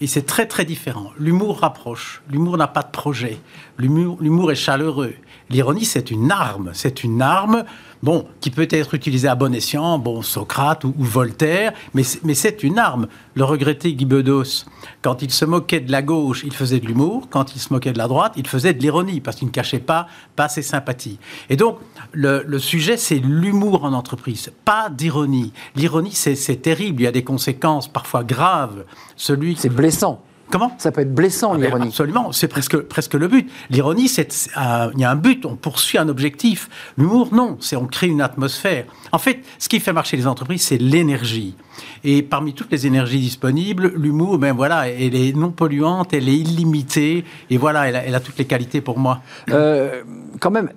Et 0.00 0.08
c'est 0.08 0.22
très 0.22 0.46
très 0.46 0.64
différent. 0.64 1.12
L'humour 1.18 1.60
rapproche, 1.60 2.22
l'humour 2.28 2.56
n'a 2.56 2.66
pas 2.66 2.82
de 2.82 2.90
projet, 2.90 3.38
l'humour 3.78 4.50
est 4.50 4.56
chaleureux. 4.56 5.14
L'ironie, 5.50 5.84
c'est 5.84 6.10
une 6.10 6.30
arme, 6.30 6.70
c'est 6.74 7.02
une 7.02 7.22
arme 7.22 7.64
bon, 8.02 8.26
qui 8.40 8.50
peut 8.50 8.68
être 8.70 8.94
utilisé 8.94 9.28
à 9.28 9.34
bon 9.34 9.54
escient, 9.54 9.98
bon, 9.98 10.22
Socrate 10.22 10.84
ou, 10.84 10.94
ou 10.96 11.04
Voltaire, 11.04 11.72
mais, 11.94 12.02
mais 12.22 12.34
c'est 12.34 12.62
une 12.62 12.78
arme. 12.78 13.08
Le 13.34 13.44
regretté 13.44 13.92
Guy 13.94 14.04
Bedos, 14.04 14.64
quand 15.02 15.22
il 15.22 15.30
se 15.30 15.44
moquait 15.44 15.80
de 15.80 15.92
la 15.92 16.02
gauche, 16.02 16.42
il 16.44 16.52
faisait 16.52 16.80
de 16.80 16.86
l'humour, 16.86 17.28
quand 17.30 17.54
il 17.54 17.58
se 17.58 17.72
moquait 17.72 17.92
de 17.92 17.98
la 17.98 18.08
droite, 18.08 18.34
il 18.36 18.46
faisait 18.46 18.74
de 18.74 18.80
l'ironie, 18.80 19.20
parce 19.20 19.36
qu'il 19.36 19.48
ne 19.48 19.52
cachait 19.52 19.80
pas, 19.80 20.06
pas 20.36 20.48
ses 20.48 20.62
sympathies. 20.62 21.18
Et 21.48 21.56
donc, 21.56 21.78
le, 22.12 22.44
le 22.46 22.58
sujet, 22.58 22.96
c'est 22.96 23.18
l'humour 23.18 23.84
en 23.84 23.92
entreprise, 23.92 24.52
pas 24.64 24.88
d'ironie. 24.88 25.52
L'ironie, 25.74 26.12
c'est 26.12 26.62
terrible, 26.62 27.02
il 27.02 27.04
y 27.04 27.08
a 27.08 27.12
des 27.12 27.24
conséquences 27.24 27.88
parfois 27.88 28.24
graves. 28.24 28.84
Celui 29.16 29.56
C'est 29.56 29.68
blessant. 29.68 30.22
Comment 30.50 30.72
Ça 30.78 30.90
peut 30.90 31.02
être 31.02 31.14
blessant, 31.14 31.52
ah 31.54 31.58
l'ironie. 31.58 31.88
Absolument, 31.88 32.32
c'est 32.32 32.48
presque, 32.48 32.76
presque 32.76 33.14
le 33.14 33.28
but. 33.28 33.48
L'ironie, 33.70 34.08
c'est 34.08 34.48
euh, 34.56 34.90
il 34.94 35.00
y 35.00 35.04
a 35.04 35.10
un 35.10 35.16
but, 35.16 35.46
on 35.46 35.54
poursuit 35.54 35.98
un 35.98 36.08
objectif. 36.08 36.68
L'humour, 36.98 37.32
non, 37.32 37.56
c'est 37.60 37.76
on 37.76 37.86
crée 37.86 38.08
une 38.08 38.20
atmosphère. 38.20 38.84
En 39.12 39.18
fait, 39.18 39.40
ce 39.58 39.68
qui 39.68 39.78
fait 39.78 39.92
marcher 39.92 40.16
les 40.16 40.26
entreprises, 40.26 40.62
c'est 40.62 40.78
l'énergie. 40.78 41.54
Et 42.02 42.22
parmi 42.22 42.52
toutes 42.52 42.72
les 42.72 42.86
énergies 42.86 43.20
disponibles, 43.20 43.92
l'humour, 43.94 44.38
ben 44.38 44.52
voilà, 44.52 44.88
elle 44.88 45.14
est 45.14 45.36
non 45.36 45.52
polluante, 45.52 46.12
elle 46.12 46.28
est 46.28 46.36
illimitée, 46.36 47.24
et 47.48 47.56
voilà, 47.56 47.88
elle 47.88 47.96
a, 47.96 48.04
elle 48.04 48.14
a 48.14 48.20
toutes 48.20 48.38
les 48.38 48.44
qualités 48.44 48.80
pour 48.80 48.98
moi. 48.98 49.20
Euh, 49.50 50.02
quand 50.40 50.50
même, 50.50 50.70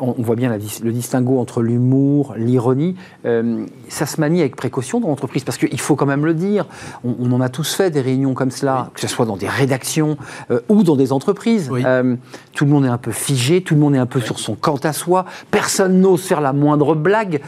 on, 0.00 0.14
voit 0.22 0.36
bien 0.36 0.50
la, 0.50 0.56
le 0.56 0.92
distinguo 0.92 1.38
entre 1.38 1.62
l'humour, 1.62 2.34
l'ironie. 2.36 2.96
Euh, 3.24 3.66
ça 3.88 4.06
se 4.06 4.20
manie 4.20 4.40
avec 4.40 4.56
précaution 4.56 5.00
dans 5.00 5.08
l'entreprise, 5.08 5.44
parce 5.44 5.58
qu'il 5.58 5.80
faut 5.80 5.96
quand 5.96 6.06
même 6.06 6.24
le 6.24 6.34
dire. 6.34 6.66
On, 7.04 7.14
on, 7.20 7.32
en 7.32 7.40
a 7.40 7.48
tous 7.48 7.74
fait 7.74 7.90
des 7.90 8.00
réunions 8.00 8.34
comme 8.34 8.50
cela, 8.50 8.84
oui. 8.86 8.90
que 8.94 9.00
ce 9.00 9.08
soit 9.08 9.26
dans 9.26 9.36
des 9.36 9.48
rédactions 9.48 10.16
euh, 10.50 10.60
ou 10.68 10.82
dans 10.82 10.96
des 10.96 11.12
entreprises. 11.12 11.68
Oui. 11.70 11.82
Euh, 11.84 12.16
tout 12.52 12.64
le 12.64 12.70
monde 12.70 12.84
est 12.84 12.88
un 12.88 12.98
peu 12.98 13.12
figé, 13.12 13.62
tout 13.62 13.74
le 13.74 13.80
monde 13.80 13.94
est 13.94 13.98
un 13.98 14.06
peu 14.06 14.18
oui. 14.18 14.24
sur 14.24 14.38
son 14.38 14.54
quant 14.54 14.80
à 14.82 14.92
soi. 14.92 15.24
Personne 15.50 16.00
n'ose 16.00 16.22
faire 16.22 16.40
la 16.40 16.52
moindre 16.52 16.94
blague. 16.94 17.40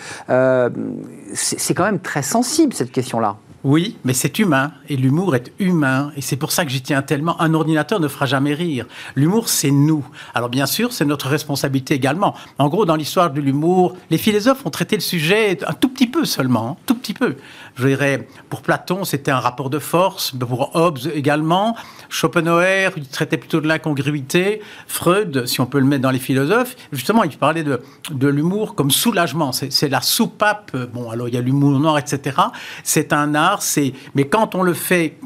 C'est 1.35 1.75
quand 1.75 1.85
même 1.85 2.01
très 2.01 2.23
sensible 2.23 2.73
cette 2.75 2.93
question-là. 2.93 3.37
Oui, 3.65 3.97
mais 4.05 4.13
c'est 4.13 4.41
humain, 4.41 4.73
et 4.89 4.97
l'humour 4.97 5.37
est 5.37 5.53
humain, 5.61 6.11
et 6.17 6.21
c'est 6.21 6.35
pour 6.37 6.51
ça 6.51 6.65
que 6.65 6.71
j'y 6.73 6.83
tiens 6.83 7.01
tellement. 7.01 7.41
Un 7.41 7.55
ordinateur 7.55 8.01
ne 8.01 8.09
fera 8.09 8.27
jamais 8.27 8.55
rire. 8.55 8.87
L'humour, 9.15 9.49
c'est 9.49 9.71
nous. 9.71 10.05
Alors 10.35 10.49
bien 10.49 10.67
sûr, 10.67 10.93
c'est 10.93 11.05
notre 11.05 11.29
responsabilité 11.29 11.95
également. 11.95 12.35
En 12.59 12.69
gros, 12.69 12.85
dans 12.87 12.97
l'histoire 12.97 13.31
de 13.31 13.41
l'humour, 13.41 13.95
les 14.11 14.19
philosophes 14.19 14.67
ont 14.67 14.71
traité 14.71 14.97
le 14.97 15.01
sujet 15.01 15.59
un 15.65 15.75
tout 15.75 15.89
petit 15.89 16.09
peu 16.09 16.25
seulement, 16.25 16.77
tout 16.87 16.97
petit 16.97 17.15
peu. 17.15 17.37
Je 17.77 17.89
dirais, 17.89 18.29
pour 18.49 18.63
Platon, 18.63 19.05
c'était 19.05 19.31
un 19.31 19.41
rapport 19.41 19.71
de 19.71 19.79
force, 19.79 20.33
pour 20.33 20.75
Hobbes 20.75 20.99
également. 21.15 21.77
Schopenhauer, 22.09 22.91
il 22.97 23.09
traitait 23.09 23.39
plutôt 23.39 23.61
de 23.61 23.69
l'incongruité. 23.69 24.61
Freud, 24.87 25.47
si 25.47 25.61
on 25.61 25.67
peut 25.67 25.79
le 25.79 25.87
mettre 25.87 26.03
dans 26.03 26.11
les 26.11 26.19
philosophes, 26.19 26.77
justement, 26.93 27.25
il 27.25 27.37
parlait 27.37 27.63
de, 27.63 27.81
de 28.11 28.29
l'humour 28.29 28.75
comme 28.75 28.91
soulagement. 28.91 29.53
C'est 29.53 29.89
la 29.89 30.01
soupape. 30.01 30.77
Bon, 30.93 31.11
alors 31.11 31.29
il 31.29 31.35
y 31.35 31.39
a 31.39 31.41
l'humour 31.41 31.79
noir, 31.81 31.99
etc. 31.99 32.37
C'est 32.85 33.13
un 33.13 33.35
art 33.35 33.63
c'est 33.63 33.93
mais 34.15 34.25
quand 34.25 34.55
on 34.55 34.63
le 34.63 34.75
fait 34.75 35.19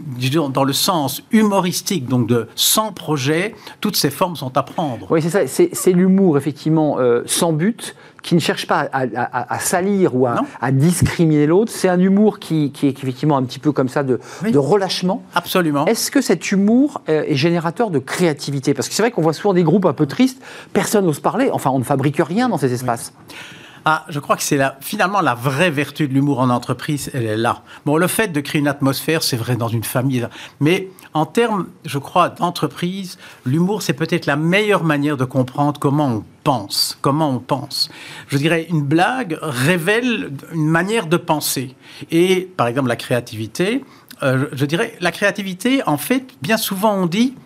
dans 0.53 0.65
le 0.65 0.73
sens 0.73 1.23
humoristique, 1.33 2.07
donc 2.07 2.27
de 2.27 2.49
sans 2.55 2.93
projet, 2.93 3.55
toutes 3.81 3.97
ces 3.97 4.11
formes 4.11 4.37
sont 4.37 4.57
à 4.57 4.63
prendre. 4.63 5.07
Oui, 5.11 5.23
c'est 5.23 5.31
ça. 5.31 5.47
C'est 5.47 5.93
l'humour 5.93 6.37
effectivement 6.37 6.99
euh, 6.99 7.23
sans 7.27 7.53
but, 7.53 7.95
qui 8.27 8.35
ne 8.35 8.41
cherche 8.41 8.67
pas 8.67 8.89
à, 8.93 9.05
à, 9.15 9.55
à 9.55 9.59
salir 9.61 10.17
ou 10.17 10.27
à, 10.27 10.43
à 10.61 10.73
discriminer 10.73 11.47
l'autre. 11.47 11.71
C'est 11.73 11.89
un 11.89 12.01
humour 12.01 12.41
qui, 12.41 12.73
qui, 12.73 12.89
est 12.89 12.91
effectivement 12.91 13.37
un 13.37 13.45
petit 13.45 13.61
peu 13.61 13.71
comme 13.71 13.89
ça 13.89 14.03
de, 14.03 14.19
oui. 14.43 14.51
de 14.51 14.59
relâchement. 14.59 15.23
Absolument. 15.33 15.87
Est-ce 15.87 16.11
que 16.11 16.21
cet 16.21 16.51
humour 16.51 17.01
euh, 17.09 17.23
est 17.25 17.37
générateur 17.37 17.89
de 17.91 18.01
créativité? 18.01 18.75
Parce 18.75 18.89
que 18.89 18.95
c'est 18.95 19.03
vrai 19.03 19.13
qu'on 19.13 19.23
voit 19.23 19.33
souvent 19.33 19.55
des 19.55 19.63
groupes 19.63 19.87
un 19.87 19.93
peu 19.93 20.07
tristes. 20.07 20.43
Personne 20.73 21.07
n'ose 21.07 21.21
parler. 21.21 21.51
Enfin, 21.53 21.71
on 21.71 21.79
ne 21.79 21.85
fabrique 21.85 22.17
rien 22.19 22.49
dans 22.49 22.59
ces 22.59 22.73
espaces. 22.73 23.13
Oui. 23.29 23.35
Ah, 23.89 24.05
je 24.09 24.19
crois 24.19 24.35
que 24.35 24.43
c'est 24.43 24.61
finalement 24.81 25.21
la 25.21 25.35
vraie 25.35 25.71
vertu 25.71 26.09
de 26.09 26.13
l'humour 26.13 26.41
en 26.41 26.51
entreprise, 26.51 27.09
elle 27.15 27.25
est 27.25 27.37
là. 27.37 27.63
Bon, 27.85 27.97
le 27.97 28.09
fait 28.09 28.27
de 28.27 28.41
créer 28.41 28.59
une 28.59 28.67
atmosphère, 28.67 29.23
c'est 29.23 29.37
vrai 29.37 29.55
dans 29.55 29.69
une 29.69 29.85
famille, 29.85 30.27
mais 30.59 30.89
en 31.15 31.25
termes, 31.25 31.69
je 31.85 31.99
crois, 31.99 32.31
d'entreprise, 32.31 33.17
l'humour, 33.45 33.83
c'est 33.83 33.93
peut-être 33.93 34.27
la 34.27 34.35
meilleure 34.35 34.83
manière 34.83 35.17
de 35.17 35.25
comprendre 35.25 35.79
comment 35.79 36.09
on 36.09 36.25
pense, 36.43 36.99
comment 37.01 37.31
on 37.31 37.39
pense. 37.39 37.89
Je 38.27 38.39
dirais, 38.39 38.67
une 38.69 38.83
blague 38.83 39.39
révèle 39.41 40.33
une 40.53 40.67
manière 40.67 41.07
de 41.07 41.17
penser. 41.17 41.77
Et, 42.11 42.51
par 42.57 42.67
exemple, 42.67 42.89
la 42.89 42.97
créativité, 42.97 43.85
euh, 44.25 44.49
je 44.53 44.67
dirais, 44.67 44.97
la 44.99 45.13
créativité, 45.13 45.87
en 45.87 45.97
fait, 45.97 46.27
bien 46.43 46.57
souvent 46.57 46.93
on 46.93 47.07
dit, 47.07 47.37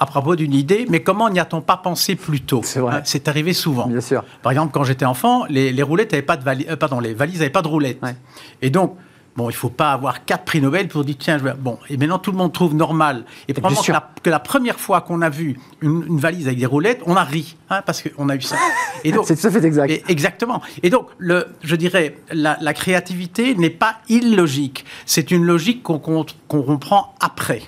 à 0.00 0.06
propos 0.06 0.36
d'une 0.36 0.54
idée, 0.54 0.86
mais 0.88 1.00
comment 1.02 1.28
n'y 1.30 1.40
a-t-on 1.40 1.60
pas 1.60 1.76
pensé 1.76 2.14
plus 2.14 2.40
tôt 2.40 2.60
C'est 2.64 2.80
vrai. 2.80 2.96
Hein, 2.96 3.00
C'est 3.04 3.26
arrivé 3.28 3.52
souvent. 3.52 3.86
Bien 3.88 4.00
sûr. 4.00 4.24
Par 4.42 4.52
exemple, 4.52 4.70
quand 4.72 4.84
j'étais 4.84 5.04
enfant, 5.04 5.44
les, 5.48 5.72
les 5.72 5.82
roulettes 5.82 6.12
avaient 6.12 6.22
pas 6.22 6.36
de 6.36 6.44
vali- 6.44 6.66
euh, 6.68 6.76
pardon, 6.76 7.00
les 7.00 7.14
valises 7.14 7.38
n'avaient 7.40 7.50
pas 7.50 7.62
de 7.62 7.68
roulettes. 7.68 7.98
Ouais. 8.02 8.14
Et 8.62 8.70
donc, 8.70 8.96
bon, 9.36 9.50
il 9.50 9.54
faut 9.56 9.70
pas 9.70 9.90
avoir 9.92 10.24
quatre 10.24 10.44
prix 10.44 10.60
Nobel 10.60 10.86
pour 10.88 11.04
dire 11.04 11.16
tiens, 11.18 11.38
je 11.38 11.44
vais... 11.44 11.54
bon. 11.54 11.78
Et 11.90 11.96
maintenant, 11.96 12.18
tout 12.20 12.30
le 12.30 12.36
monde 12.38 12.52
trouve 12.52 12.74
normal. 12.76 13.24
Et 13.48 13.54
probablement 13.54 13.82
que 13.82 13.90
la, 13.92 14.08
que 14.22 14.30
la 14.30 14.38
première 14.38 14.78
fois 14.78 15.00
qu'on 15.00 15.20
a 15.20 15.30
vu 15.30 15.58
une, 15.80 16.04
une 16.06 16.18
valise 16.20 16.46
avec 16.46 16.58
des 16.60 16.66
roulettes, 16.66 17.00
on 17.06 17.16
a 17.16 17.24
ri, 17.24 17.56
hein, 17.70 17.82
parce 17.84 18.02
qu'on 18.02 18.28
a 18.28 18.36
eu 18.36 18.40
ça. 18.40 18.56
Et 19.02 19.10
donc, 19.10 19.24
C'est 19.28 19.34
tout 19.36 19.46
à 19.48 19.50
fait 19.50 19.64
exact. 19.64 19.90
et- 19.90 20.04
exactement. 20.08 20.60
Et 20.84 20.90
donc, 20.90 21.08
le, 21.18 21.46
je 21.62 21.74
dirais, 21.74 22.16
la, 22.32 22.56
la 22.60 22.72
créativité 22.72 23.54
n'est 23.56 23.68
pas 23.70 23.96
illogique. 24.08 24.84
C'est 25.06 25.32
une 25.32 25.44
logique 25.44 25.82
qu'on 25.82 25.98
comprend 26.46 27.14
après. 27.20 27.62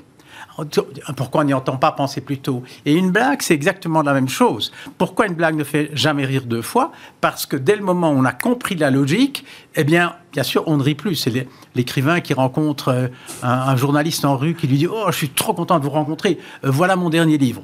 Pourquoi 1.17 1.43
on 1.43 1.45
n'y 1.45 1.55
entend 1.55 1.76
pas 1.76 1.93
penser 1.93 2.21
plus 2.21 2.38
tôt? 2.38 2.62
Et 2.85 2.95
une 2.95 3.11
blague, 3.11 3.43
c'est 3.43 3.55
exactement 3.55 4.02
la 4.02 4.12
même 4.12 4.29
chose. 4.29 4.73
Pourquoi 4.99 5.26
une 5.26 5.35
blague 5.35 5.57
ne 5.57 5.64
fait 5.64 5.90
jamais 5.93 6.25
rire 6.25 6.45
deux 6.47 6.62
fois? 6.62 6.93
Parce 7.21 7.47
que 7.47 7.57
dès 7.57 7.76
le 7.76 7.83
moment 7.83 8.11
où 8.11 8.14
on 8.14 8.25
a 8.25 8.33
compris 8.33 8.75
la 8.75 8.90
logique, 8.90 9.45
eh 9.75 9.85
bien, 9.85 10.14
bien 10.33 10.43
sûr, 10.43 10.64
on 10.67 10.76
ne 10.76 10.83
rit 10.83 10.95
plus. 10.95 11.17
C'est 11.17 11.49
l'écrivain 11.75 12.21
qui 12.21 12.35
rencontre 12.35 12.88
euh, 12.88 13.09
un, 13.43 13.50
un 13.50 13.76
journaliste 13.76 14.25
en 14.25 14.37
rue 14.37 14.55
qui 14.55 14.67
lui 14.67 14.79
dit 14.79 14.87
Oh, 14.87 15.07
je 15.09 15.17
suis 15.17 15.31
trop 15.31 15.55
content 15.55 15.79
de 15.79 15.85
vous 15.85 15.90
rencontrer. 15.90 16.38
Euh, 16.64 16.71
voilà 16.71 16.97
mon 16.97 17.11
dernier 17.11 17.38
livre. 17.38 17.62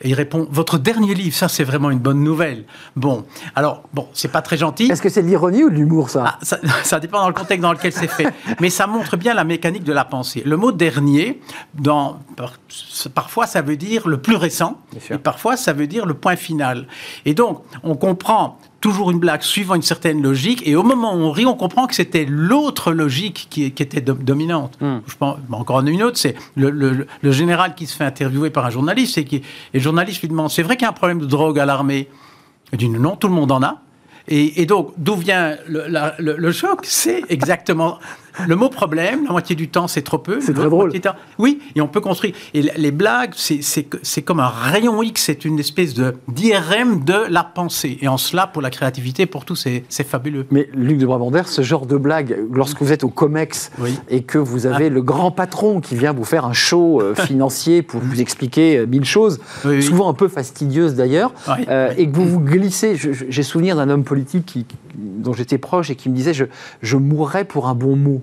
Et 0.00 0.10
il 0.10 0.14
répond 0.14 0.46
Votre 0.50 0.78
dernier 0.78 1.14
livre, 1.14 1.34
ça, 1.34 1.48
c'est 1.48 1.64
vraiment 1.64 1.90
une 1.90 1.98
bonne 1.98 2.22
nouvelle. 2.22 2.64
Bon, 2.94 3.24
alors, 3.56 3.82
bon, 3.92 4.08
c'est 4.12 4.30
pas 4.30 4.42
très 4.42 4.56
gentil. 4.56 4.86
Est-ce 4.90 5.02
que 5.02 5.08
c'est 5.08 5.22
de 5.22 5.28
l'ironie 5.28 5.64
ou 5.64 5.70
de 5.70 5.74
l'humour, 5.74 6.08
ça 6.10 6.24
Ah, 6.26 6.38
ça, 6.42 6.58
ça 6.84 7.00
dépend 7.00 7.18
dans 7.20 7.28
le 7.28 7.34
contexte 7.34 7.62
dans 7.62 7.72
lequel 7.72 7.92
c'est 7.92 8.06
fait. 8.08 8.32
Mais 8.60 8.70
ça 8.70 8.86
montre 8.86 9.16
bien 9.16 9.34
la 9.34 9.44
mécanique 9.44 9.84
de 9.84 9.92
la 9.92 10.04
pensée. 10.04 10.42
Le 10.46 10.56
mot 10.56 10.70
dernier, 10.72 11.40
dans, 11.74 12.20
par- 12.36 12.54
parfois, 13.14 13.46
ça 13.46 13.60
veut 13.60 13.76
dire 13.76 14.06
le 14.08 14.18
plus 14.20 14.36
récent, 14.36 14.78
et 15.10 15.18
parfois, 15.18 15.56
ça 15.56 15.72
veut 15.72 15.86
dire 15.86 16.06
le 16.06 16.14
point 16.14 16.36
final. 16.36 16.86
Et 17.24 17.34
donc, 17.34 17.62
on 17.82 17.96
comprend 17.96 18.58
toujours 18.80 19.10
une 19.10 19.18
blague 19.18 19.42
suivant 19.42 19.74
une 19.74 19.82
certaine 19.82 20.22
logique, 20.22 20.62
et 20.66 20.76
au 20.76 20.82
moment 20.84 21.14
où 21.14 21.18
on 21.18 21.32
rit, 21.32 21.46
on 21.46 21.54
comprend 21.54 21.86
que 21.86 21.94
c'était 21.94 22.24
l'autre 22.28 22.92
logique 22.92 23.48
qui, 23.50 23.72
qui 23.72 23.82
était 23.82 24.00
do- 24.00 24.14
dominante. 24.14 24.78
Hmm. 24.80 24.98
Je 25.06 25.16
pense, 25.16 25.38
bon, 25.48 25.58
encore 25.58 25.80
une 25.80 26.02
autre, 26.02 26.16
c'est 26.16 26.36
le, 26.56 26.70
le- 26.70 27.06
le 27.20 27.32
général 27.32 27.74
qui 27.74 27.86
se 27.86 27.96
fait 27.96 28.04
interviewer 28.04 28.50
par 28.50 28.64
un 28.66 28.70
journaliste, 28.70 29.18
et, 29.18 29.24
qui, 29.24 29.36
et 29.36 29.42
le 29.74 29.80
journaliste 29.80 30.20
lui 30.20 30.28
demande, 30.28 30.50
c'est 30.50 30.62
vrai 30.62 30.76
qu'il 30.76 30.84
y 30.84 30.86
a 30.86 30.90
un 30.90 30.92
problème 30.92 31.18
de 31.18 31.26
drogue 31.26 31.58
à 31.58 31.66
l'armée? 31.66 32.08
Il 32.72 32.78
dit, 32.78 32.88
non, 32.88 33.16
tout 33.16 33.28
le 33.28 33.34
monde 33.34 33.50
en 33.50 33.62
a. 33.62 33.80
Et, 34.28 34.60
et 34.60 34.66
donc, 34.66 34.92
d'où 34.98 35.14
vient 35.16 35.56
le, 35.66 35.86
la- 35.88 36.14
le- 36.18 36.36
le 36.36 36.52
choc? 36.52 36.80
C'est 36.84 37.22
exactement 37.30 37.98
le 38.46 38.56
mot 38.56 38.68
problème. 38.68 39.24
La 39.24 39.32
moitié 39.32 39.56
du 39.56 39.68
temps, 39.68 39.88
c'est 39.88 40.02
trop 40.02 40.18
peu. 40.18 40.40
C'est 40.40 40.54
très 40.54 40.68
drôle. 40.68 40.92
temps- 41.00 41.14
Oui, 41.38 41.60
et 41.74 41.80
on 41.80 41.88
peut 41.88 42.00
construire. 42.00 42.34
Et 42.54 42.62
les 42.62 42.90
blagues, 42.90 43.32
c'est- 43.34 44.22
comme 44.22 44.40
un 44.40 44.48
rayon 44.48 45.02
X, 45.02 45.24
c'est 45.24 45.44
une 45.44 45.58
espèce 45.58 45.94
de 45.94 46.14
d'IRM 46.28 47.04
de 47.04 47.14
la 47.28 47.44
pensée. 47.44 47.98
Et 48.00 48.08
en 48.08 48.16
cela, 48.18 48.46
pour 48.46 48.62
la 48.62 48.70
créativité, 48.70 49.26
pour 49.26 49.44
tout, 49.44 49.56
c'est 49.56 49.84
fabuleux. 49.90 50.46
Mais 50.50 50.68
Luc 50.74 50.98
de 50.98 51.06
Brabander, 51.06 51.42
ce 51.46 51.62
genre 51.62 51.86
de 51.86 51.96
blague, 51.96 52.36
lorsque 52.52 52.80
vous 52.82 52.92
êtes 52.92 53.04
au 53.04 53.08
COMEX 53.08 53.70
Oui. 53.78 53.94
Ah. 53.98 54.02
et 54.08 54.22
que 54.22 54.38
vous 54.38 54.66
avez 54.66 54.88
le 54.90 55.02
grand 55.02 55.30
patron 55.30 55.80
qui 55.80 55.94
vient 55.96 56.12
vous 56.12 56.24
faire 56.24 56.44
un 56.44 56.52
show 56.52 57.00
euh, 57.00 57.14
financier 57.14 57.82
pour 57.82 58.00
vous 58.00 58.20
expliquer 58.20 58.78
euh, 58.78 58.86
mille 58.86 59.04
choses, 59.04 59.40
Oui, 59.64 59.76
oui. 59.76 59.82
souvent 59.82 60.08
un 60.08 60.14
peu 60.14 60.28
fastidieuses 60.28 60.94
d'ailleurs, 60.94 61.32
euh, 61.68 61.92
et 61.96 62.08
que 62.10 62.16
vous 62.16 62.26
vous 62.28 62.40
glissez. 62.40 62.96
J'ai 62.96 63.42
souvenir 63.42 63.76
d'un 63.76 63.88
homme 63.88 64.04
politique 64.04 64.46
qui- 64.46 64.66
dont 64.96 65.32
j'étais 65.32 65.58
proche 65.58 65.90
et 65.90 65.94
qui 65.96 66.08
me 66.08 66.14
disait 66.14 66.34
je, 66.34 66.44
je 66.82 66.96
mourrais 66.96 67.44
pour 67.44 67.68
un 67.68 67.74
bon 67.74 67.96
mot. 67.96 68.22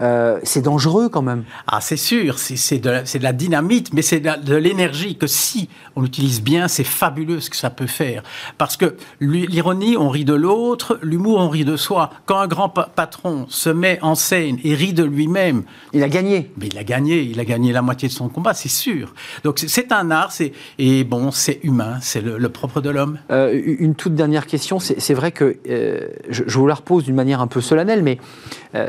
Euh, 0.00 0.38
c'est 0.42 0.62
dangereux 0.62 1.08
quand 1.08 1.22
même. 1.22 1.44
Ah, 1.66 1.80
c'est 1.80 1.96
sûr, 1.96 2.38
c'est 2.38 2.78
de, 2.78 2.90
la- 2.90 3.06
c'est 3.06 3.18
de 3.18 3.24
la 3.24 3.32
dynamite, 3.32 3.92
mais 3.92 4.02
c'est 4.02 4.20
de, 4.20 4.54
l'énergie 4.54 5.16
que 5.16 5.26
si 5.26 5.68
on 5.96 6.02
l'utilise 6.02 6.42
bien, 6.42 6.68
c'est 6.68 6.84
fabuleux 6.84 7.40
ce 7.40 7.50
que 7.50 7.56
ça 7.56 7.70
peut 7.70 7.86
faire. 7.86 8.22
Parce 8.58 8.76
que 8.76 8.96
l'ironie, 9.20 9.96
on 9.96 10.08
rit 10.08 10.24
de 10.24 10.34
l'autre, 10.34 10.98
l'humour, 11.02 11.38
on 11.40 11.48
rit 11.48 11.64
de 11.64 11.76
soi. 11.76 12.10
Quand 12.26 12.38
un 12.38 12.46
grand 12.46 12.68
pa- 12.68 12.88
patron 12.94 13.46
se 13.48 13.70
met 13.70 13.98
en 14.02 14.14
scène 14.14 14.58
et 14.64 14.74
rit 14.74 14.92
de 14.92 15.04
lui-même, 15.04 15.62
Il 15.92 16.02
a 16.02 16.08
gagné. 16.08 16.50
mais 16.56 16.66
il 16.66 16.78
a 16.78 16.84
gagné, 16.84 17.20
il 17.22 17.38
a 17.40 17.44
gagné 17.44 17.72
la 17.72 17.82
moitié 17.82 18.08
de 18.08 18.12
son 18.12 18.28
combat, 18.28 18.54
c'est 18.54 18.68
sûr. 18.68 19.14
Donc 19.44 19.58
c'est- 19.58 19.92
un 19.92 20.10
art, 20.10 20.32
c'est 20.32 20.52
et 20.78 21.04
bon, 21.04 21.30
c'est 21.30 21.60
humain, 21.62 21.98
c'est 22.00 22.20
le, 22.20 22.38
le 22.38 22.48
propre 22.48 22.80
de 22.80 22.90
l'homme. 22.90 23.18
Euh, 23.30 23.60
une 23.78 23.94
toute 23.94 24.14
dernière 24.14 24.46
question. 24.46 24.78
C'est 24.80 25.14
vrai 25.14 25.30
que 25.30 25.56
euh, 25.68 26.08
je, 26.30 26.42
je 26.46 26.58
vous 26.58 26.66
la 26.66 26.74
repose 26.74 27.04
d'une 27.04 27.14
manière 27.14 27.40
un 27.40 27.46
peu 27.46 27.60
solennelle, 27.60 28.02
mais 28.02 28.18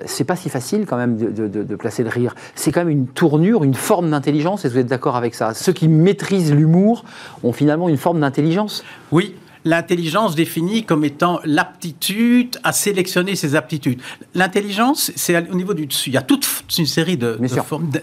c'est 0.05 0.23
pas 0.23 0.35
si 0.35 0.49
facile 0.49 0.84
quand 0.85 0.97
même 0.97 1.17
de, 1.17 1.47
de- 1.47 1.63
de- 1.63 1.75
placer 1.75 2.03
le 2.03 2.09
rire. 2.09 2.35
C'est 2.55 2.71
quand 2.71 2.81
même 2.81 2.89
une 2.89 3.07
tournure, 3.07 3.63
une 3.63 3.73
forme 3.73 4.09
d'intelligence. 4.11 4.65
Est-ce 4.65 4.73
que 4.73 4.79
vous 4.79 4.81
êtes 4.81 4.87
d'accord 4.87 5.15
avec 5.15 5.35
ça? 5.35 5.53
Ceux 5.53 5.73
qui 5.73 5.87
maîtrisent 5.87 6.53
l'humour 6.53 7.03
ont 7.43 7.53
finalement 7.53 7.89
une 7.89 7.97
forme 7.97 8.19
d'intelligence? 8.21 8.83
Oui, 9.11 9.35
l'intelligence 9.67 10.35
définie 10.35 10.83
comme 10.83 11.03
étant 11.03 11.39
l'aptitude 11.43 12.57
à 12.63 12.71
sélectionner 12.71 13.35
ses 13.35 13.55
aptitudes. 13.55 13.99
L'intelligence, 14.35 15.11
c'est 15.15 15.49
au 15.49 15.55
niveau 15.55 15.73
du 15.73 15.87
dessus. 15.87 16.11
Il 16.11 16.13
y 16.13 16.17
a 16.17 16.21
toute 16.21 16.47
une 16.77 16.85
série 16.85 17.17
de, 17.17 17.39
formes. 17.65 17.89
de- 17.89 17.99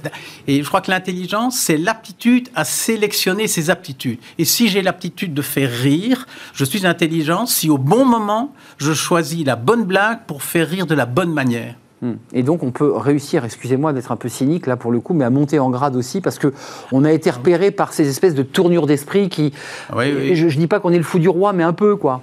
et 0.49 0.63
je 0.63 0.69
crois 0.69 0.81
que 0.81 0.91
l'intelligence, 0.91 1.57
c'est 1.57 1.77
l'aptitude 1.77 2.49
à 2.57 2.65
sélectionner 2.65 3.47
ses 3.47 3.71
aptitudes. 3.71 4.19
Et 4.39 4.45
si 4.45 4.69
j'ai 4.69 4.83
l'aptitude 4.83 5.35
de 5.35 5.43
faire 5.43 5.71
rire, 5.71 6.27
je 6.53 6.65
suis 6.65 6.85
intelligent 6.87 7.47
si 7.47 7.71
au 7.71 7.79
bon 7.79 8.05
moment, 8.05 8.53
je 8.79 8.93
choisis 8.93 9.45
la 9.47 9.55
bonne 9.57 9.85
blague 9.85 10.21
pour 10.27 10.43
faire 10.43 10.69
rire 10.69 10.87
de 10.87 10.95
la 10.95 11.07
bonne 11.07 11.33
manière. 11.33 11.77
Hmm. 12.03 12.15
Et 12.33 12.43
donc 12.43 12.65
on 12.65 12.73
peut 12.73 12.91
réussir, 12.91 13.45
excusez-moi 13.45 13.93
d'être 13.93 14.11
un 14.11 14.17
peu 14.17 14.29
cynique 14.29 14.67
là 14.67 14.77
pour 14.77 14.91
le 14.91 14.99
coup, 14.99 15.15
mais 15.15 15.25
à 15.25 15.31
monter 15.31 15.61
en 15.61 15.71
grade 15.71 15.95
aussi 15.95 16.21
parce 16.21 16.37
que 16.37 16.53
on 16.91 17.05
a 17.05 17.13
été 17.13 17.31
repéré 17.31 17.71
par 17.71 17.93
ces 17.93 18.09
espèces 18.09 18.35
de 18.35 18.43
tournures 18.43 18.89
d'esprit 18.89 19.29
qui. 19.29 19.53
Oui, 19.95 20.13
oui. 20.13 20.23
Et 20.31 20.35
Je, 20.35 20.49
je 20.49 20.59
dis 20.59 20.67
pas 20.67 20.81
qu'on 20.81 20.91
est 20.91 20.99
le 20.99 21.05
fou 21.05 21.21
du 21.21 21.29
roi, 21.29 21.53
mais 21.53 21.63
un 21.63 21.73
peu 21.73 21.95
quoi. 21.95 22.23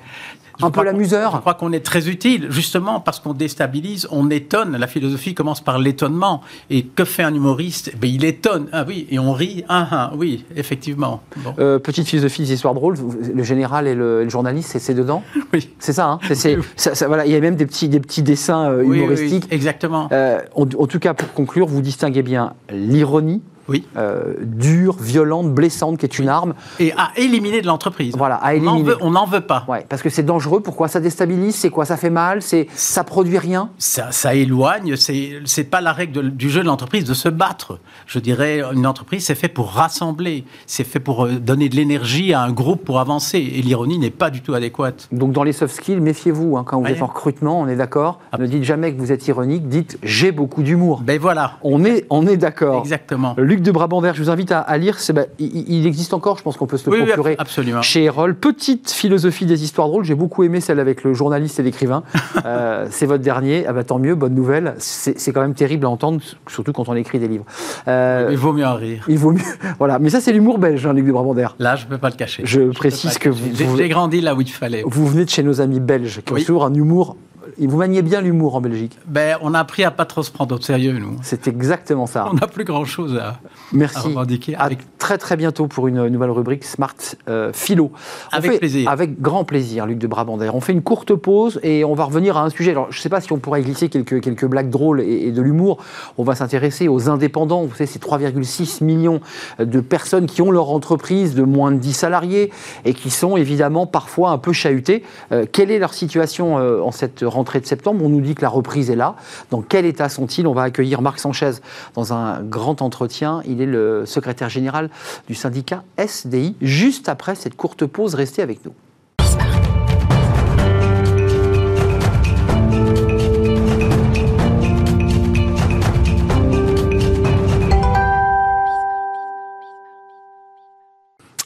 Je 0.59 0.65
un 0.65 0.71
peu 0.71 0.81
qu'on- 0.81 0.87
Je 0.87 0.91
l'amuseur. 0.91 1.39
crois 1.41 1.53
qu'on 1.53 1.71
est 1.71 1.79
très 1.85 2.09
utile, 2.09 2.47
justement 2.49 2.99
parce 2.99 3.19
qu'on 3.19 3.33
déstabilise, 3.33 4.07
on 4.11 4.29
étonne. 4.29 4.75
La 4.77 4.87
philosophie 4.87 5.33
commence 5.33 5.61
par 5.61 5.79
l'étonnement. 5.79 6.41
Et 6.69 6.83
que 6.83 7.05
fait 7.05 7.23
un 7.23 7.33
humoriste? 7.33 7.91
Ben, 7.99 8.09
Il 8.09 8.25
étonne. 8.25 8.67
Ah 8.71 8.83
oui, 8.87 9.07
et 9.09 9.19
on 9.19 9.31
rit. 9.33 9.63
Ah, 9.69 9.87
ah, 9.91 10.11
oui, 10.17 10.45
effectivement. 10.55 11.21
Bon. 11.37 11.53
Euh, 11.59 11.79
petite 11.79 12.07
philosophie 12.07 12.41
des 12.43 12.53
histoires 12.53 12.73
drôles, 12.73 12.95
le 13.33 13.43
général 13.43 13.87
et 13.87 13.95
le, 13.95 14.21
et 14.21 14.23
le 14.25 14.29
journaliste, 14.29 14.77
c'est- 14.77 14.93
dedans? 14.93 15.23
Oui. 15.53 15.69
C'est 15.79 15.93
ça, 15.93 16.07
hein? 16.07 16.19
C'est- 16.33 16.57
ça- 16.75 16.93
ça- 16.95 17.07
voilà, 17.07 17.25
Il 17.25 17.31
y 17.31 17.35
a 17.35 17.39
même 17.39 17.55
des 17.55 17.65
petits, 17.65 17.87
des 17.89 17.99
petits 17.99 18.21
dessins 18.23 18.69
euh, 18.71 18.83
oui, 18.83 18.97
humoristiques. 18.97 19.45
oui, 19.49 19.55
exactement. 19.55 20.09
Euh, 20.11 20.39
en, 20.55 20.63
en 20.63 20.87
tout 20.87 20.99
cas, 20.99 21.13
pour 21.13 21.31
conclure, 21.33 21.67
vous 21.67 21.81
distinguez 21.81 22.21
bien 22.23 22.53
l'ironie, 22.71 23.41
Oui. 23.69 23.85
euh, 23.97 24.33
dure, 24.41 24.97
violente, 24.99 25.53
blessante, 25.53 25.97
qui 25.97 26.05
est 26.05 26.19
une 26.19 26.27
arme. 26.29 26.53
Et 26.79 26.91
à 26.93 27.11
éliminer 27.15 27.61
de 27.61 27.67
l'entreprise. 27.67 28.15
Voilà, 28.17 28.35
à 28.35 28.53
éliminer. 28.55 28.93
on 29.01 29.11
n'en 29.11 29.25
veut 29.25 29.41
pas. 29.41 29.65
Ouais, 29.67 29.85
parce 29.87 30.01
que 30.01 30.09
c'est 30.09 30.23
dangereux. 30.23 30.59
Pourquoi 30.61 30.87
ça 30.87 30.99
déstabilise? 30.99 31.55
C'est 31.55 31.69
quoi? 31.69 31.85
Ça 31.85 31.97
fait 31.97 32.09
mal? 32.09 32.41
C'est 32.41 32.67
ça 32.73 33.03
produit 33.03 33.37
rien? 33.37 33.69
Ça, 33.77 34.11
ça 34.11 34.33
éloigne. 34.35 34.95
C'est 34.95 35.39
c'est 35.45 35.63
pas 35.63 35.81
la 35.81 35.93
règle 35.93 36.13
de- 36.13 36.29
du 36.29 36.49
jeu 36.49 36.61
de 36.61 36.65
l'entreprise 36.67 37.03
de 37.05 37.13
se 37.13 37.29
battre. 37.29 37.79
Je 38.07 38.19
dirais, 38.19 38.61
une 38.73 38.87
entreprise, 38.87 39.25
c'est 39.25 39.35
fait 39.35 39.47
pour 39.47 39.71
rassembler. 39.71 40.45
C'est 40.65 40.83
fait 40.83 40.99
pour 40.99 41.25
euh, 41.25 41.33
donner 41.39 41.69
de 41.69 41.75
l'énergie 41.75 42.33
à 42.33 42.41
un 42.41 42.51
groupe 42.51 42.83
pour 42.85 42.99
avancer. 42.99 43.37
Et 43.39 43.61
l'ironie 43.61 43.99
n'est 43.99 44.09
pas 44.09 44.29
du 44.29 44.41
tout 44.41 44.53
adéquate. 44.53 45.07
Donc 45.11 45.31
dans 45.31 45.43
les 45.43 45.53
soft 45.53 45.75
skills, 45.75 45.99
méfiez-vous. 45.99 46.57
hein, 46.57 46.63
quand 46.65 46.77
vous 46.79 46.85
Ouais. 46.85 46.93
êtes 46.93 47.01
en 47.01 47.07
recrutement, 47.07 47.59
on 47.59 47.67
est 47.67 47.75
d'accord. 47.75 48.19
Ne 48.37 48.45
dites 48.47 48.63
jamais 48.63 48.93
que 48.93 48.99
vous 48.99 49.11
êtes 49.11 49.27
ironique. 49.27 49.67
Dites 49.67 49.97
j'ai 50.03 50.31
beaucoup 50.31 50.63
d'humour. 50.63 51.01
Ben 51.03 51.19
voilà. 51.19 51.53
On 51.63 51.83
est, 51.85 52.05
on 52.09 52.25
est 52.27 52.37
d'accord. 52.37 52.79
Exactement. 52.79 53.35
Luc 53.37 53.58
de 53.63 53.71
Brabander, 53.71 54.11
je 54.15 54.23
vous 54.23 54.29
invite 54.29 54.51
à, 54.51 54.59
à 54.59 54.77
lire. 54.77 54.99
c'est- 54.99 55.13
bah, 55.13 55.23
il, 55.39 55.69
il 55.71 55.87
existe 55.87 56.13
encore, 56.13 56.37
je 56.37 56.43
pense 56.43 56.57
qu'on 56.57 56.65
peut 56.67 56.77
se 56.77 56.89
le 56.89 56.95
Oui, 56.95 57.01
oui, 57.01 57.07
procurer 57.07 57.35
absolument. 57.37 57.81
chez 57.81 58.03
Erol. 58.03 58.35
Petite 58.35 58.91
philosophie 58.91 59.45
des 59.45 59.63
histoires 59.63 59.87
drôles. 59.87 60.03
J'ai 60.05 60.15
beaucoup 60.15 60.43
aimé 60.43 60.61
celle 60.61 60.79
avec 60.79 61.03
le 61.03 61.13
journaliste 61.13 61.59
et 61.59 61.63
l'écrivain. 61.63 62.03
Euh, 62.45 62.87
c'est 62.89 63.05
votre 63.05 63.23
dernier. 63.23 63.65
Ah 63.67 63.73
bah, 63.73 63.83
tant 63.83 63.99
mieux, 63.99 64.15
bonne 64.15 64.33
nouvelle. 64.33 64.73
C'est 64.77 65.31
quand 65.33 65.41
même 65.41 65.53
terrible 65.53 65.85
à 65.85 65.89
entendre, 65.89 66.21
surtout 66.47 66.71
quand 66.71 66.87
on 66.87 66.95
écrit 66.95 67.19
des 67.19 67.27
livres. 67.27 67.43
Euh, 67.87 68.29
Il 68.31 68.37
vaut 68.37 68.53
mieux 68.53 68.65
en 68.65 68.75
rire. 68.75 69.03
il 69.07 69.17
vaut 69.17 69.31
mieux. 69.31 69.41
Voilà. 69.77 69.99
Mais 69.99 70.09
ça, 70.09 70.21
c'est 70.21 70.31
l'humour 70.31 70.57
belge, 70.57 70.85
hein, 70.85 70.93
Luc 70.93 71.05
de 71.05 71.11
Brabander. 71.11 71.47
Là, 71.59 71.75
je 71.75 71.85
ne 71.85 71.89
peux 71.89 71.97
pas 71.97 72.09
le 72.09 72.15
cacher. 72.15 72.43
Je 72.45 72.61
précise 72.71 73.17
que 73.17 73.29
vous- 73.29 73.49
J'ai- 73.77 73.89
grandi 73.89 74.21
là 74.21 74.35
où 74.35 74.41
il 74.41 74.49
fallait. 74.49 74.83
Vous 74.85 75.05
venez 75.07 75.25
de 75.25 75.29
chez 75.29 75.43
nos 75.43 75.59
amis 75.61 75.79
belges 75.79 76.21
qui 76.25 76.31
ont 76.31 76.35
Oui. 76.35 76.41
toujours 76.45 76.65
un 76.65 76.73
humour. 76.73 77.17
Vous 77.59 77.77
maniez 77.77 78.01
bien 78.01 78.21
l'humour 78.21 78.55
en 78.55 78.61
Belgique. 78.61 78.97
Ben, 79.05 79.37
on 79.41 79.53
a 79.53 79.59
appris 79.59 79.83
à 79.83 79.91
pas 79.91 80.05
trop 80.05 80.23
se 80.23 80.31
prendre 80.31 80.55
au 80.55 80.61
sérieux, 80.61 80.93
nous. 80.93 81.17
C'est 81.21 81.47
exactement 81.47 82.05
ça. 82.05 82.27
On 82.31 82.35
n'a 82.35 82.47
plus 82.47 82.63
grand-chose 82.63 83.17
à, 83.17 83.27
à 83.29 83.39
Merci. 83.73 84.07
revendiquer. 84.07 84.55
Avec 84.55 84.79
très 84.97 85.09
très 85.09 85.17
très 85.17 85.37
bientôt 85.37 85.65
pour 85.65 85.87
une 85.87 86.07
nouvelle 86.07 86.29
rubrique 86.29 86.63
Smart 86.63 86.93
euh, 87.29 87.49
Philo. 87.51 87.91
avec 88.31 88.59
plaisir. 88.59 88.87
Avec 88.87 89.19
grand 89.19 89.43
plaisir, 89.43 89.87
Luc 89.87 89.97
de 89.97 90.05
Brabander. 90.05 90.51
On 90.53 90.61
fait 90.61 90.71
une 90.71 90.83
courte 90.83 91.15
pause 91.15 91.59
et 91.63 91.83
on 91.83 91.95
va 91.95 92.03
revenir 92.03 92.37
à 92.37 92.43
un 92.43 92.51
sujet. 92.51 92.71
Alors, 92.71 92.91
je 92.91 92.99
ne 92.99 93.01
sais 93.01 93.09
pas 93.09 93.19
si 93.19 93.33
on 93.33 93.39
pourrait 93.39 93.63
glisser 93.63 93.89
quelques, 93.89 94.21
quelques 94.21 94.45
blagues 94.45 94.69
drôles 94.69 95.01
et, 95.01 95.31
de 95.31 95.41
l'humour. 95.41 95.79
On 96.19 96.23
va 96.23 96.35
s'intéresser 96.35 96.87
aux 96.87 97.09
indépendants. 97.09 97.63
Vous 97.63 97.73
savez, 97.73 97.87
ces 97.87 97.97
3,6 97.97 98.83
millions 98.83 99.19
de 99.57 99.79
personnes 99.79 100.27
qui 100.27 100.43
ont 100.43 100.51
leur 100.51 100.69
entreprise 100.69 101.33
de 101.33 101.41
moins 101.41 101.71
de 101.71 101.77
10 101.77 101.93
salariés 101.93 102.51
et 102.85 102.93
qui 102.93 103.09
sont 103.09 103.35
évidemment 103.35 103.87
parfois 103.87 104.29
un 104.29 104.37
peu 104.37 104.53
chahutées. 104.53 105.01
Euh, 105.31 105.47
quelle 105.51 105.71
est 105.71 105.79
leur 105.79 105.95
situation 105.95 106.59
euh, 106.59 106.81
en 106.81 106.91
cette 106.91 107.23
rentrée? 107.23 107.48
De 107.57 107.65
septembre 107.65 108.05
On 108.05 108.09
nous 108.09 108.21
dit 108.21 108.35
que 108.35 108.43
la 108.43 108.49
reprise 108.49 108.91
est 108.91 108.95
là. 108.95 109.15
Dans 109.49 109.61
quel 109.61 109.85
état 109.85 110.09
sont-ils? 110.09 110.45
On 110.45 110.53
va 110.53 110.63
accueillir 110.63 111.01
Marc 111.01 111.19
Sanchez 111.19 111.53
dans 111.95 112.13
un 112.13 112.41
grand 112.41 112.83
entretien. 112.83 113.41
Il 113.45 113.61
est 113.61 113.65
le 113.65 114.05
secrétaire 114.05 114.49
général 114.49 114.89
du 115.27 115.33
syndicat 115.33 115.83
SDI. 115.97 116.55
Juste 116.61 117.09
après 117.09 117.33
cette 117.33 117.55
courte 117.55 117.85
pause, 117.87 118.13
restez 118.13 118.43
avec 118.43 118.63
nous. 118.65 118.73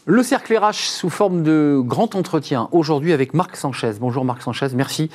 Le 0.05 0.21
cercle 0.21 0.53
RH 0.57 0.73
sous 0.73 1.09
forme 1.09 1.43
de 1.43 1.79
grand 1.81 2.15
entretien 2.15 2.67
aujourd'hui 2.73 3.13
avec 3.13 3.33
Marc 3.33 3.55
Sanchez. 3.55 3.93
Bonjour 4.01 4.25
Marc 4.25 4.41
Sanchez, 4.41 4.67
merci 4.75 5.09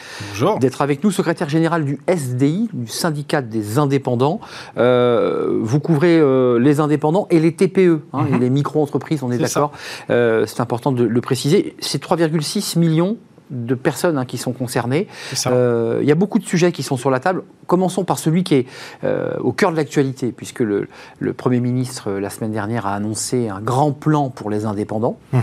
d'être 0.61 0.81
avec 0.81 1.05
nous, 1.05 1.11
secrétaire 1.11 1.51
général 1.51 1.85
du 1.85 1.99
SDI, 2.07 2.71
du 2.73 2.87
syndicat 2.87 3.43
des 3.43 3.79
indépendants. 3.79 4.41
Euh, 4.79 5.59
vous 5.61 5.79
couvrez 5.79 6.19
euh, 6.19 6.59
les 6.59 6.81
indépendants 6.81 7.27
et 7.29 7.39
les 7.39 7.55
TPE, 7.55 8.01
hein, 8.15 8.29
mhm. 8.31 8.41
les 8.41 8.49
micro-entreprises, 8.49 9.23
on 9.23 9.31
est, 9.31 9.37
d'accord. 9.37 9.73
Euh, 10.09 10.47
c'est 10.47 10.61
important 10.61 10.91
de 10.91 11.05
le 11.05 11.21
préciser. 11.21 11.77
C'est 11.81 12.03
3,6 12.03 12.79
millions 12.79 13.19
de 13.51 13.75
personnes 13.75 14.19
hein, 14.19 14.25
qui 14.25 14.39
sont 14.39 14.53
concernées. 14.53 15.09
Euh, 15.47 15.99
il 16.03 16.09
y 16.09 16.13
a 16.13 16.15
beaucoup 16.15 16.39
de 16.39 16.45
sujets 16.45 16.73
qui 16.73 16.83
sont 16.83 16.97
sur 16.97 17.11
la 17.11 17.21
table. 17.21 17.43
Commençons 17.67 18.05
par 18.05 18.19
celui 18.19 18.45
qui 18.45 18.55
est 18.55 18.67
euh, 19.05 19.37
au 19.41 19.53
cœur 19.53 19.73
de 19.73 19.77
l'actualité, 19.77 20.33
puisque 20.33 20.61
le, 20.61 20.89
Premier 21.37 21.61
ministre, 21.61 22.11
euh, 22.11 22.21
la 22.21 22.31
semaine 22.31 22.53
dernière, 22.53 22.87
a 22.87 22.95
annoncé 22.95 23.49
un 23.49 23.61
grand 23.61 23.93
plan 23.93 24.31
pour 24.31 24.51
les 24.51 24.65
indépendants. 24.65 25.19
Mhm. 25.33 25.41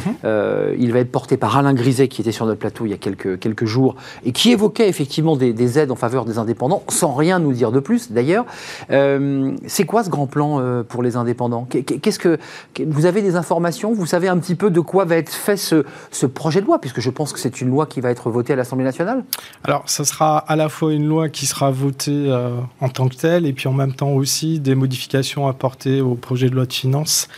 il 0.78 0.92
va 0.92 1.00
être 1.00 1.12
porté 1.12 1.38
par 1.38 1.58
Alain 1.58 1.74
Griset, 1.74 2.08
qui 2.08 2.22
était 2.22 2.32
sur 2.32 2.46
notre 2.46 2.60
plateau 2.60 2.86
il 2.86 2.92
y 2.92 2.94
a 2.94 2.98
quelques, 2.98 3.40
quelques 3.40 3.66
jours, 3.66 3.96
et 4.24 4.32
qui 4.32 4.52
évoquait 4.52 4.88
effectivement 4.88 5.36
des, 5.36 5.80
aides 5.80 5.92
en 5.92 5.96
faveur 5.96 6.26
des 6.26 6.38
indépendants, 6.38 6.84
sans 6.90 7.14
rien 7.14 7.40
nous 7.40 7.54
dire 7.54 7.72
de 7.72 7.80
plus, 7.80 8.12
d'ailleurs. 8.12 8.46
C'est 8.90 9.86
quoi 9.86 10.04
ce 10.04 10.10
grand 10.10 10.28
plan 10.28 10.84
pour 10.88 11.04
les 11.04 11.16
indépendants? 11.16 11.68
Qu'est-ce 11.70 12.20
que 12.20 12.38
Vous 12.86 13.06
avez 13.06 13.22
des 13.22 13.36
informations? 13.36 13.94
Vous 13.94 14.06
savez 14.06 14.28
un 14.28 14.38
petit 14.38 14.56
peu 14.56 14.70
de 14.70 14.80
quoi 14.80 15.06
va 15.06 15.18
être 15.18 15.32
fait 15.32 15.58
ce, 15.58 15.86
ce 16.12 16.26
projet 16.26 16.62
de 16.62 16.66
loi, 16.66 16.80
puisque 16.80 17.00
je 17.00 17.10
pense 17.10 17.34
que 17.34 17.40
c'est 17.40 17.62
une 17.62 17.70
loi 17.70 17.86
qui 17.86 17.95
qui 17.96 18.02
va 18.02 18.12
être 18.12 18.30
votée 18.30 18.52
à 18.52 18.56
l'Assemblée 18.58 18.84
nationale? 18.84 19.24
Alors, 19.64 19.84
ça 19.90 20.04
sera 20.04 20.38
à 20.38 20.58
la 20.58 20.68
fois 20.68 20.92
une 20.92 21.08
loi 21.08 21.30
qui 21.30 21.46
sera 21.46 21.72
votée 21.72 22.26
euh, 22.28 22.50
en 22.82 22.90
tant 22.90 23.08
que 23.08 23.16
telle, 23.16 23.46
et 23.46 23.54
puis 23.54 23.70
en 23.70 23.74
même 23.74 23.94
temps 23.94 24.12
aussi 24.12 24.60
des 24.60 24.76
modifications 24.76 25.48
apportées 25.48 26.02
au 26.02 26.16
projet 26.16 26.50
de 26.50 26.56
loi 26.56 26.66
de 26.66 26.74
finances 26.74 27.30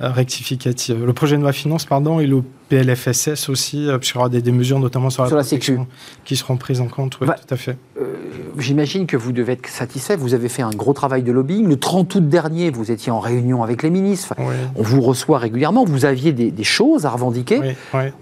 rectificative. 0.00 1.04
Le 1.04 1.12
projet 1.12 1.36
de 1.36 1.42
loi 1.42 1.52
finance, 1.52 1.84
pardon, 1.84 2.20
et 2.20 2.26
le 2.26 2.42
PLFSS 2.68 3.48
aussi, 3.48 3.88
euh, 3.88 3.98
puisqu'il 3.98 4.18
y 4.18 4.20
aura 4.20 4.28
des, 4.28 4.52
mesures 4.52 4.78
notamment 4.78 5.10
sur 5.10 5.22
la, 5.22 5.28
sur 5.28 5.36
la 5.36 5.84
qui 6.24 6.36
seront 6.36 6.56
prises 6.56 6.80
en 6.80 6.86
compte. 6.86 7.18
Oui, 7.20 7.26
tout 7.26 7.54
à 7.54 7.56
fait. 7.56 7.76
Euh, 8.00 8.14
j'imagine 8.58 9.06
que 9.06 9.16
vous 9.16 9.32
devez 9.32 9.54
être 9.54 9.66
satisfait. 9.66 10.16
Vous 10.16 10.34
avez 10.34 10.48
fait 10.48 10.62
un 10.62 10.70
gros 10.70 10.92
travail 10.92 11.22
de 11.22 11.32
lobbying. 11.32 11.66
Le 11.66 11.76
30 11.76 12.14
août 12.14 12.28
dernier, 12.28 12.70
vous 12.70 12.90
étiez 12.90 13.10
en 13.10 13.20
réunion 13.20 13.62
avec 13.62 13.82
les 13.82 13.90
ministres. 13.90 14.34
On 14.76 14.82
vous 14.82 15.00
reçoit 15.00 15.38
régulièrement. 15.38 15.84
Vous 15.84 16.04
aviez 16.04 16.32
des, 16.32 16.64
choses 16.64 17.06
à 17.06 17.10
revendiquer. 17.10 17.76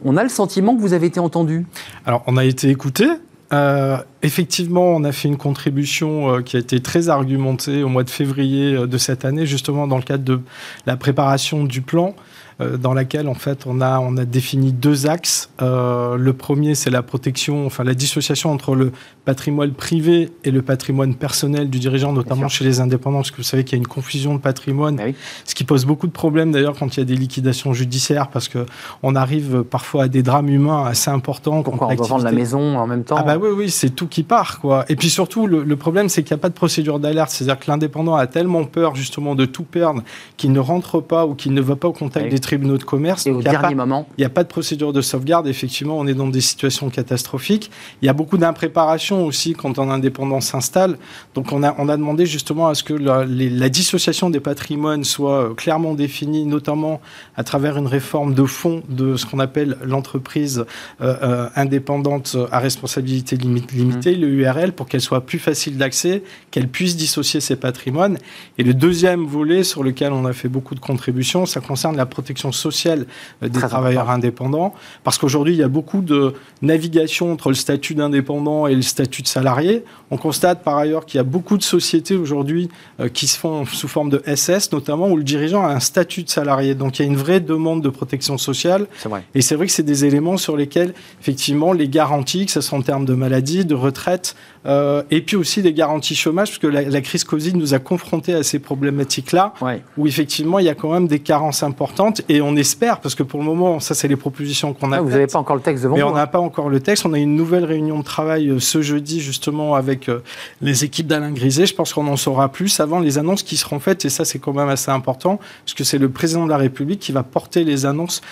On 0.05 0.17
a 0.17 0.23
le 0.23 0.29
sentiment 0.29 0.77
que 0.77 0.81
vous 0.81 0.93
avez 0.93 1.07
été 1.07 1.21
entendu. 1.21 1.67
Alors, 2.05 2.23
on 2.27 2.37
a 2.37 2.45
été 2.45 2.69
écouté. 2.71 3.07
Euh, 3.53 3.99
effectivement, 4.23 4.83
on 4.83 5.05
a 5.05 5.13
fait 5.13 5.29
une 5.29 5.37
contribution 5.37 6.35
euh, 6.35 6.43
qui 6.43 6.57
a 6.57 6.61
été 6.61 6.81
très 6.81 7.09
argumentée 7.09 7.83
au 7.83 7.89
mois 7.89 8.03
de 8.03 8.11
février 8.11 8.75
euh, 8.75 8.87
de 8.87 8.99
cette 8.99 9.25
année, 9.25 9.47
justement 9.47 9.87
dans 9.87 9.97
le 9.97 10.03
cadre 10.03 10.25
de 10.25 10.41
la 10.85 10.97
préparation 10.97 11.65
du 11.65 11.81
plan. 11.81 12.17
Euh, 12.63 12.79
dans 12.79 12.95
laquelle 12.95 13.29
en 13.29 13.35
fait 13.35 13.67
on 13.67 13.83
a 13.83 13.99
on 14.01 14.17
a 14.17 14.25
défini 14.25 14.73
deux 14.73 15.07
axes. 15.07 15.51
Euh, 15.61 16.17
le 16.17 16.33
premier 16.33 16.75
c'est 16.75 16.89
la 16.89 17.03
protection, 17.03 17.67
enfin 17.67 17.85
la 17.85 17.93
dissociation 17.93 18.51
entre 18.51 18.75
le 18.75 18.93
patrimoine 19.27 19.73
privé 19.73 20.33
et 20.43 20.51
le 20.51 20.63
patrimoine 20.63 21.17
personnel 21.17 21.69
du 21.69 21.79
dirigeant, 21.79 22.15
notamment 22.15 22.49
chez 22.49 22.65
les 22.65 22.81
indépendants, 22.81 23.19
parce 23.19 23.31
que 23.31 23.37
vous 23.37 23.43
savez 23.43 23.63
qu'il 23.63 23.77
y 23.77 23.79
a 23.79 23.83
une 23.83 23.87
confusion 23.87 24.35
de 24.35 24.41
patrimoine, 24.41 24.99
ah 24.99 25.11
ce 25.45 25.55
qui 25.55 25.65
pose 25.65 25.85
beaucoup 25.85 26.07
de 26.07 26.13
problèmes 26.13 26.51
d'ailleurs 26.51 26.79
quand 26.79 26.97
il 26.97 27.01
y 27.01 27.03
a 27.03 27.05
des 27.05 27.17
liquidations 27.17 27.75
judiciaires, 27.75 28.29
parce 28.29 28.49
que 28.49 28.65
on 29.03 29.17
arrive 29.17 29.63
parfois 29.63 30.05
à 30.05 30.09
des 30.09 30.23
drames 30.23 30.49
humains 30.49 30.87
assez 30.87 31.11
importants. 31.11 31.63
Pourquoi 31.63 31.89
on 31.89 31.95
doit 31.95 32.07
vendre 32.07 32.25
la 32.25 32.33
maison 32.33 32.79
en 32.79 32.87
même 32.87 33.05
temps 33.05 33.17
Ah 33.19 33.23
bah 33.23 33.37
oui 33.37 33.51
oui 33.55 33.69
c'est 33.69 33.91
tout 33.91 34.07
qui 34.07 34.23
part 34.23 34.61
quoi. 34.61 34.87
Et 34.89 34.97
puis 34.97 35.11
surtout 35.11 35.47
le, 35.47 35.63
le 35.63 35.77
problème 35.77 36.09
c'est 36.09 36.23
qu'il 36.23 36.35
n'y 36.35 36.41
a 36.41 36.43
pas 36.43 36.49
de 36.49 36.55
procédure 36.55 37.01
d'alerte, 37.01 37.29
c'est-à-dire 37.29 37.59
que 37.59 37.71
l'indépendant 37.71 38.15
a 38.15 38.27
tellement 38.27 38.65
peur 38.65 38.95
justement 38.95 39.35
de 39.35 39.45
tout 39.45 39.65
perdre 39.65 40.03
qu'il 40.39 40.53
ne 40.53 40.61
rentre 40.61 41.03
pas 41.03 41.27
ou 41.27 41.35
qu'il 41.35 41.53
ne 41.53 41.61
va 41.61 41.77
pas 41.77 41.89
au 41.89 41.93
contact 41.93 42.31
des 42.31 42.41
tribunaux 42.47 42.79
de 42.79 42.85
commerce. 42.85 43.27
Et 43.27 43.33
au 43.33 43.43
dernier 43.43 43.75
moment 43.75 44.07
Il 44.17 44.21
n'y 44.21 44.27
a 44.27 44.31
pas 44.31 44.45
de 44.45 44.49
procédure 44.49 44.93
de 44.93 45.01
sauvegarde. 45.01 45.49
Effectivement, 45.49 45.99
on 45.99 46.07
est 46.07 46.15
dans 46.15 46.29
des 46.29 46.41
situations 46.41 46.89
catastrophiques. 46.91 47.71
Il 48.01 48.07
y 48.07 48.09
a 48.09 48.13
beaucoup 48.13 48.39
d'impréparation 48.39 49.27
aussi 49.27 49.55
quand 49.55 49.79
un 49.81 49.91
indépendant 49.91 50.41
s'installe. 50.41 50.97
Donc, 51.35 51.53
on 51.53 51.63
a, 51.65 51.75
on 51.79 51.89
a 51.89 51.97
demandé 51.97 52.25
justement 52.25 52.69
à 52.69 52.75
ce 52.75 52.85
que 52.85 52.95
la, 52.95 53.25
la 53.27 53.69
dissociation 53.69 54.31
des 54.31 54.39
patrimoines 54.41 55.03
soit 55.03 55.51
euh, 55.51 55.55
clairement 55.55 55.95
définie, 55.95 56.45
notamment 56.47 57.01
à 57.37 57.43
travers 57.43 57.77
une 57.77 57.89
réforme 57.89 58.33
de 58.33 58.45
fond 58.45 58.83
de 58.89 59.17
ce 59.17 59.27
qu'on 59.27 59.41
appelle 59.41 59.77
l'entreprise 59.83 60.65
euh, 61.01 61.17
euh, 61.23 61.49
indépendante 61.57 62.37
à 62.53 62.61
responsabilité 62.61 63.37
limitée, 63.37 64.17
mmh. 64.17 64.21
le 64.21 64.29
URL, 64.29 64.73
pour 64.73 64.87
qu'elle 64.87 65.01
soit 65.01 65.27
plus 65.27 65.41
facile 65.41 65.77
d'accès, 65.79 66.23
qu'elle 66.53 66.69
puisse 66.69 66.97
dissocier 66.97 67.41
ses 67.41 67.57
patrimoines. 67.57 68.19
Et 68.59 68.63
le 68.63 68.73
deuxième 68.73 69.27
volet 69.27 69.65
sur 69.65 69.83
lequel 69.83 70.13
on 70.13 70.25
a 70.27 70.33
fait 70.33 70.49
beaucoup 70.49 70.77
de 70.77 70.81
contributions, 70.81 71.45
ça 71.45 71.61
concerne 71.61 71.97
la 71.97 72.07
protection 72.07 72.36
sociale 72.37 73.07
euh, 73.43 73.49
des 73.49 73.61
travailleurs 73.61 74.11
indépendants, 74.11 74.75
parce 75.05 75.19
qu'aujourd'hui, 75.19 75.55
il 75.55 75.59
y 75.59 75.63
a 75.63 75.69
beaucoup 75.69 76.01
de 76.01 76.35
navigation 76.63 77.33
entre 77.33 77.49
le 77.49 77.55
statut 77.55 77.95
d'indépendant 77.95 78.67
et 78.67 78.75
le 78.75 78.83
statut 78.83 79.23
de 79.23 79.29
salarié. 79.29 79.85
On 80.11 80.17
constate 80.17 80.63
par 80.63 80.77
ailleurs 80.77 81.07
qu'il 81.07 81.19
y 81.19 81.21
a 81.21 81.25
beaucoup 81.25 81.57
de 81.59 81.63
sociétés 81.63 82.17
aujourd'hui 82.17 82.69
euh, 83.01 83.09
qui 83.09 83.27
se 83.27 83.39
font 83.39 83.65
sous 83.65 83.89
forme 83.89 84.11
de 84.11 84.23
SS, 84.27 84.73
notamment 84.73 85.09
où 85.09 85.17
le 85.17 85.25
dirigeant 85.25 85.65
a 85.65 85.73
un 85.73 85.81
statut 85.81 86.23
de 86.23 86.31
salarié. 86.31 86.75
Donc 86.75 86.99
il 86.99 87.03
y 87.03 87.05
a 87.05 87.09
une 87.09 87.17
vraie 87.17 87.41
demande 87.41 87.83
de 87.83 87.89
protection 87.89 88.39
sociale. 88.39 88.87
Vrai. 89.05 89.25
Et 89.35 89.43
c'est 89.43 89.55
vrai 89.55 89.67
que 89.67 89.73
c'est 89.73 89.83
des 89.83 90.05
éléments 90.05 90.37
sur 90.37 90.57
lesquels, 90.57 90.95
effectivement, 91.21 91.73
les 91.73 91.89
garanties, 91.89 92.47
que 92.47 92.53
ce 92.53 92.61
soit 92.61 92.79
en 92.79 92.83
termes 92.83 93.05
de 93.05 93.15
maladie, 93.15 93.65
de 93.65 93.75
retraite, 93.75 94.37
euh, 94.67 95.03
et 95.11 95.21
puis 95.21 95.37
aussi 95.37 95.63
des 95.63 95.73
garanties 95.73 96.15
chômage, 96.15 96.49
parce 96.49 96.59
que 96.59 96.67
la, 96.67 97.01
crise 97.01 97.25
Covid 97.25 97.55
nous 97.55 97.75
a 97.75 97.79
confrontés 97.79 98.35
à 98.35 98.43
ces 98.43 98.59
problématiques-là, 98.59 99.55
où 99.97 100.07
effectivement 100.07 100.59
il 100.59 100.67
y 100.67 100.69
a 100.69 100.75
quand 100.75 100.93
même 100.93 101.07
des 101.07 101.21
carences 101.21 101.63
importantes, 101.63 102.23
et 102.29 102.41
on 102.41 102.57
espère, 102.57 103.01
parce 103.01 103.15
que 103.15 103.23
pour 103.23 103.41
le 103.41 103.47
moment, 103.47 103.81
ça 103.81 103.95
c'est 103.95 104.09
les 104.09 104.17
propositions 104.17 104.73
qu'on 104.73 104.93
a. 104.93 104.99
Ah, 104.99 105.01
vous 105.01 105.11
n'avez 105.11 105.27
pas 105.27 105.39
encore 105.39 105.57
le 105.57 105.63
texte 105.63 105.85
devant 105.85 105.97
mais 105.97 106.03
vous. 106.03 106.09
on 106.09 106.15
n'a 106.15 106.27
pas 106.27 106.41
encore 106.41 106.69
le 106.69 106.81
texte. 106.81 107.07
On 107.07 107.13
a 107.13 107.19
une 107.19 107.37
nouvelle 107.37 107.65
réunion 107.65 107.99
de 107.99 108.05
travail 108.05 108.49
euh, 108.49 108.59
ce 108.59 108.83
jeudi 108.83 109.21
justement 109.21 109.75
avec 109.75 110.09
euh, 110.09 110.23
les 110.61 110.85
équipes 110.85 111.07
d'Alain 111.07 111.33
Griset. 111.33 111.67
Je 111.67 111.75
pense 111.75 111.93
qu'on 111.93 112.07
en 112.09 112.17
saura 112.17 112.51
plus 112.51 112.81
avant 112.81 112.99
les 112.99 113.19
annonces 113.19 113.43
qui 113.43 113.57
seront 113.57 113.79
faites, 113.79 114.05
et 114.05 114.09
ça 114.09 114.25
c'est 114.25 114.39
quand 114.39 114.53
même 114.53 114.69
assez 114.69 114.91
important, 114.91 115.39
parce 115.65 115.75
que 115.75 115.85
c'est 115.85 115.99
le 115.99 116.09
président 116.09 116.45
de 116.45 116.51
la 116.51 116.57
République 116.57 117.01
qui 117.01 117.13
va 117.13 117.23
porter 117.23 117.65
les 117.65 117.87
annonces 117.87 118.23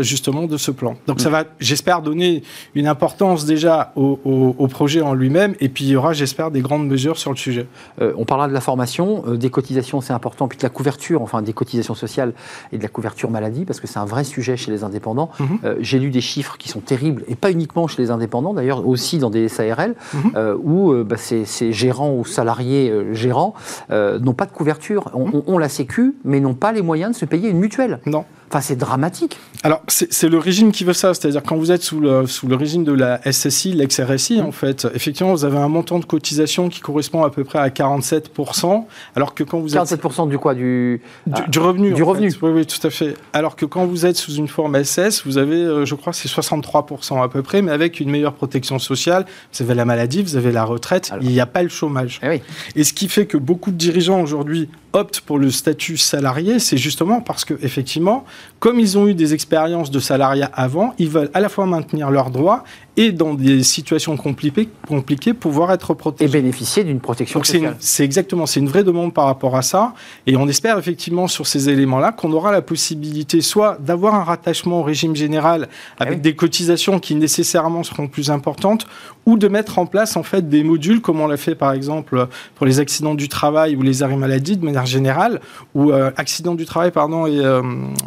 justement 0.00 0.46
de 0.46 0.56
ce 0.56 0.70
plan. 0.70 0.96
Donc 1.06 1.20
ça 1.20 1.30
va, 1.30 1.44
j'espère, 1.58 2.02
donner 2.02 2.42
une 2.74 2.86
importance 2.86 3.44
déjà 3.44 3.92
au, 3.96 4.18
au 4.24 4.68
projet 4.68 5.00
en 5.00 5.14
lui-même, 5.14 5.54
et 5.60 5.68
puis 5.74 5.84
il 5.84 5.90
y 5.90 5.96
aura, 5.96 6.12
j'espère, 6.12 6.50
des 6.50 6.60
grandes 6.60 6.86
mesures 6.86 7.18
sur 7.18 7.30
le 7.30 7.36
sujet. 7.36 7.66
Euh, 8.00 8.12
on 8.16 8.24
parlera 8.24 8.48
de 8.48 8.52
la 8.52 8.60
formation, 8.60 9.24
euh, 9.26 9.36
des 9.36 9.50
cotisations, 9.50 10.00
c'est 10.00 10.12
important, 10.12 10.48
puis 10.48 10.56
de 10.56 10.62
la 10.62 10.70
couverture, 10.70 11.20
enfin 11.20 11.42
des 11.42 11.52
cotisations 11.52 11.94
sociales 11.94 12.32
et 12.72 12.78
de 12.78 12.82
la 12.82 12.88
couverture 12.88 13.30
maladie, 13.30 13.64
parce 13.64 13.80
que 13.80 13.86
c'est 13.86 13.98
un 13.98 14.04
vrai 14.04 14.24
sujet 14.24 14.56
chez 14.56 14.70
les 14.70 14.84
indépendants. 14.84 15.30
Mhm. 15.40 15.58
Euh, 15.64 15.74
j'ai 15.80 15.98
lu 15.98 16.10
des 16.10 16.20
chiffres 16.20 16.56
qui 16.56 16.68
sont 16.68 16.80
terribles, 16.80 17.24
et 17.28 17.34
pas 17.34 17.50
uniquement 17.50 17.88
chez 17.88 18.00
les 18.00 18.10
indépendants, 18.10 18.54
d'ailleurs 18.54 18.86
aussi 18.86 19.18
dans 19.18 19.30
des 19.30 19.48
SARL, 19.48 19.94
mhm. 20.14 20.58
où 20.62 20.94
bah, 21.04 21.16
ces, 21.16 21.44
gérants 21.72 22.14
ou 22.14 22.24
salariés 22.24 22.92
gérants 23.12 23.54
n'ont 23.90 24.34
pas 24.34 24.46
de 24.46 24.52
couverture. 24.52 25.10
On, 25.14 25.42
on, 25.46 25.58
la 25.58 25.68
sécu, 25.68 26.14
mais 26.24 26.40
n'ont 26.40 26.54
pas 26.54 26.72
les 26.72 26.82
moyens 26.82 27.12
de 27.12 27.16
se 27.16 27.24
payer 27.24 27.48
une 27.48 27.58
mutuelle. 27.58 28.00
Non. 28.06 28.24
Enfin, 28.54 28.62
c'est 28.62 28.76
dramatique. 28.76 29.36
Alors, 29.64 29.82
c'est 29.88 30.28
le 30.28 30.38
régime 30.38 30.70
qui 30.70 30.84
veut 30.84 30.92
ça. 30.92 31.12
C'est-à-dire, 31.12 31.42
quand 31.42 31.56
vous 31.56 31.72
êtes 31.72 31.82
sous 31.82 31.98
le, 31.98 32.24
sous 32.28 32.46
le 32.46 32.54
régime 32.54 32.84
de 32.84 32.92
la 32.92 33.20
SSI, 33.32 33.72
l'ex-RSI, 33.72 34.40
en 34.42 34.52
fait, 34.52 34.86
effectivement, 34.94 35.32
vous 35.32 35.44
avez 35.44 35.58
un 35.58 35.66
montant 35.66 35.98
de 35.98 36.04
cotisation 36.04 36.68
qui 36.68 36.80
correspond 36.80 37.24
à 37.24 37.30
peu 37.30 37.42
près 37.42 37.58
à 37.58 37.68
47%. 37.70 38.84
Alors 39.16 39.34
que 39.34 39.42
quand 39.42 39.58
vous 39.58 39.70
47% 39.70 40.28
du 40.28 40.38
quoi 40.38 40.54
du, 40.54 41.02
du, 41.48 41.58
revenu. 41.58 41.94
Du 41.94 42.04
revenu. 42.04 42.32
Oui, 42.42 42.50
oui, 42.50 42.64
tout 42.64 42.86
à 42.86 42.90
fait. 42.90 43.16
Alors 43.32 43.56
que 43.56 43.66
quand 43.66 43.86
vous 43.86 44.06
êtes 44.06 44.16
sous 44.16 44.34
une 44.34 44.46
forme 44.46 44.80
SS, 44.84 45.26
vous 45.26 45.36
avez, 45.36 45.56
euh, 45.56 45.84
je 45.84 45.96
crois, 45.96 46.12
c'est 46.12 46.28
63% 46.28 47.24
à 47.24 47.28
peu 47.28 47.42
près, 47.42 47.60
mais 47.60 47.72
avec 47.72 47.98
une 47.98 48.10
meilleure 48.10 48.34
protection 48.34 48.78
sociale. 48.78 49.26
Vous 49.52 49.64
avez 49.64 49.74
la 49.74 49.84
maladie, 49.84 50.22
vous 50.22 50.36
avez 50.36 50.52
la 50.52 50.62
retraite, 50.62 51.10
il 51.20 51.28
n'y 51.30 51.40
a 51.40 51.46
pas 51.46 51.64
le 51.64 51.68
chômage. 51.68 52.20
Eh 52.22 52.40
Et 52.76 52.84
ce 52.84 52.92
qui 52.92 53.08
fait 53.08 53.26
que 53.26 53.36
beaucoup 53.36 53.72
de 53.72 53.76
dirigeants 53.76 54.20
aujourd'hui 54.20 54.68
optent 54.94 55.20
pour 55.20 55.38
le 55.38 55.50
statut 55.50 55.96
salarié, 55.96 56.58
c'est 56.58 56.78
justement 56.78 57.20
parce 57.20 57.44
que 57.44 57.54
effectivement, 57.62 58.24
comme 58.60 58.80
ils 58.80 58.96
ont 58.96 59.06
eu 59.06 59.14
des 59.14 59.34
expériences 59.34 59.90
de 59.90 59.98
salariat 59.98 60.50
avant, 60.54 60.94
ils 60.98 61.08
veulent 61.08 61.30
à 61.34 61.40
la 61.40 61.48
fois 61.48 61.66
maintenir 61.66 62.10
leurs 62.10 62.30
droits 62.30 62.64
et 62.96 63.12
dans 63.12 63.34
des 63.34 63.62
situations 63.62 64.16
compliquées, 64.16 64.68
compliquées 64.86 65.34
pouvoir 65.34 65.72
être 65.72 65.94
protégés. 65.94 66.30
Et 66.30 66.32
bénéficier 66.32 66.84
d'une 66.84 67.00
protection 67.00 67.42
sociale. 67.42 67.76
C'est 67.80 68.04
exactement, 68.04 68.46
c'est 68.46 68.60
une 68.60 68.68
vraie 68.68 68.84
demande 68.84 69.12
par 69.12 69.26
rapport 69.26 69.56
à 69.56 69.62
ça. 69.62 69.94
Et 70.26 70.36
on 70.36 70.48
espère 70.48 70.78
effectivement 70.78 71.28
sur 71.28 71.46
ces 71.46 71.68
éléments-là 71.68 72.12
qu'on 72.12 72.32
aura 72.32 72.52
la 72.52 72.62
possibilité 72.62 73.40
soit 73.40 73.78
d'avoir 73.80 74.14
un 74.14 74.24
rattachement 74.24 74.80
au 74.80 74.82
régime 74.82 75.16
général 75.16 75.68
avec 75.98 76.18
ah 76.18 76.22
des 76.22 76.34
cotisations 76.34 76.98
qui 76.98 77.14
nécessairement 77.14 77.82
seront 77.82 78.08
plus 78.08 78.30
importantes, 78.30 78.86
ou 79.26 79.36
de 79.36 79.48
mettre 79.48 79.78
en 79.78 79.86
place 79.86 80.16
en 80.16 80.22
fait 80.22 80.48
des 80.48 80.62
modules 80.62 81.00
comme 81.00 81.20
on 81.20 81.26
l'a 81.26 81.36
fait 81.36 81.54
par 81.54 81.72
exemple 81.72 82.26
pour 82.54 82.66
les 82.66 82.80
accidents 82.80 83.14
du 83.14 83.28
travail 83.28 83.74
ou 83.76 83.82
les 83.82 84.02
arrêts 84.02 84.16
maladie 84.16 84.56
de 84.56 84.64
manière 84.64 84.86
générale, 84.86 85.40
ou 85.74 85.90
euh, 85.90 86.10
accidents 86.16 86.54
du 86.54 86.66
travail 86.66 86.90
pardon 86.90 87.26
et, 87.26 87.38
euh, 87.38 87.62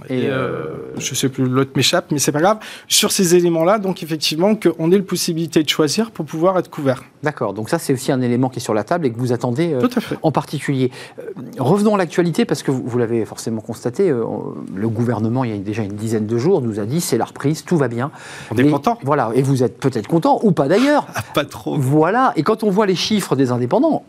et, 0.10 0.28
euh, 0.28 0.76
je 0.98 1.16
sais 1.16 1.30
plus 1.30 1.46
l'autre 1.46 1.72
m'échappe, 1.76 2.12
mais 2.12 2.20
c'est 2.20 2.32
pas 2.32 2.42
grave. 2.42 2.60
Sur 2.88 3.12
ces 3.12 3.36
éléments-là, 3.36 3.80
donc 3.80 4.04
effectivement 4.04 4.56
que 4.56 4.70
on 4.80 4.92
ait 4.92 4.98
la 4.98 5.04
possibilité 5.04 5.64
de 5.64 5.70
choisir 5.70 6.12
pour 6.12 6.26
pouvoir 6.26 6.58
être 6.58 6.70
couvert. 6.70 7.04
D'accord, 7.24 7.54
donc 7.54 7.70
ça 7.70 7.80
c'est 7.80 7.94
aussi 7.94 8.12
un 8.12 8.22
élément 8.22 8.50
qui 8.50 8.60
est 8.60 8.62
sur 8.62 8.74
la 8.74 8.84
table 8.84 9.06
et 9.06 9.12
que 9.12 9.18
vous 9.18 9.34
attendez 9.34 9.74
euh, 9.74 9.88
en 10.22 10.32
particulier. 10.32 10.92
Euh, 11.20 11.24
revenons 11.60 11.96
à 11.96 11.98
l'actualité 11.98 12.46
parce 12.46 12.64
que 12.64 12.72
vous, 12.72 12.98
l'avez 12.98 13.26
forcément 13.26 13.62
constaté, 13.62 14.10
euh, 14.10 14.24
le 14.76 14.90
gouvernement 14.90 15.44
il 15.44 15.52
y 15.52 15.54
a 15.54 15.58
déjà 15.58 15.84
une 15.84 15.96
dizaine 15.96 16.28
de 16.28 16.38
jours 16.38 16.62
nous 16.62 16.80
a 16.80 16.86
dit 16.86 17.02
c'est 17.02 17.18
la 17.18 17.26
reprise, 17.26 17.64
tout 17.64 17.78
va 17.78 17.88
bien. 17.88 18.12
On 18.52 18.58
est 18.58 18.70
content. 18.70 18.98
Voilà, 19.04 19.32
et 19.36 19.42
vous 19.42 19.64
êtes 19.64 19.80
peut-être 19.80 20.08
content 20.08 20.40
ou 20.44 20.52
pas 20.52 20.68
d'ailleurs. 20.68 21.08
Ah, 21.18 21.24
pas 21.34 21.46
trop. 21.46 21.76
Voilà, 21.80 22.32
et 22.36 22.44
quand 22.44 22.64
on 22.64 22.70
voit 22.70 22.86
les 22.86 22.96
chiffres 22.96 23.36
des 23.36 23.50
indépendants, 23.50 24.04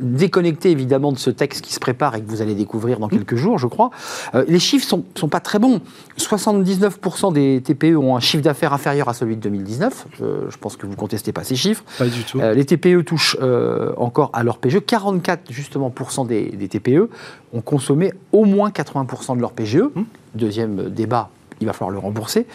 déconnecté 0.00 0.70
évidemment 0.70 1.12
de 1.12 1.18
ce 1.18 1.30
texte 1.30 1.64
qui 1.64 1.72
se 1.72 1.80
prépare 1.80 2.14
et 2.14 2.22
que 2.22 2.28
vous 2.28 2.42
allez 2.42 2.54
découvrir 2.54 2.98
dans 2.98 3.08
quelques 3.08 3.36
jours, 3.36 3.58
je 3.58 3.66
crois, 3.66 3.90
euh, 4.34 4.44
les 4.48 4.58
chiffres 4.58 4.86
sont, 4.86 5.04
sont 5.14 5.28
pas 5.28 5.40
très 5.40 5.58
bons. 5.58 5.80
79% 6.18 7.32
des 7.32 7.60
TPE 7.62 7.96
ont 7.96 8.16
un 8.16 8.20
chiffre 8.20 8.42
d'affaires 8.42 8.72
inférieur 8.72 9.08
à 9.08 9.14
celui 9.14 9.36
de 9.36 9.40
2019. 9.42 10.06
je 10.20 10.56
pense 10.58 10.76
que 10.76 10.86
vous 10.86 10.96
contestez 10.96 11.32
pas 11.32 11.44
ces 11.44 11.56
chiffres. 11.56 11.84
Pas 11.98 12.06
du 12.06 12.24
tout. 12.24 12.40
Euh, 12.40 12.54
les 12.54 12.64
TPE 12.64 13.02
touchent 13.04 13.36
euh, 13.40 13.92
encore 13.96 14.30
à 14.32 14.42
leur 14.42 14.58
PGE. 14.58 14.80
44 14.80 15.50
justement 15.50 15.92
des, 16.28 16.50
des, 16.50 16.68
TPE 16.68 17.08
ont 17.52 17.60
consommé 17.60 18.12
au 18.32 18.44
moins 18.44 18.70
80% 18.70 19.36
de 19.36 19.40
leur 19.40 19.52
PGE. 19.52 19.82
Hum. 19.94 20.06
Deuxième 20.34 20.90
débat 20.90 21.30
il 21.60 21.66
va 21.66 21.72
falloir 21.72 21.90
le 21.90 21.98
rembourser. 21.98 22.46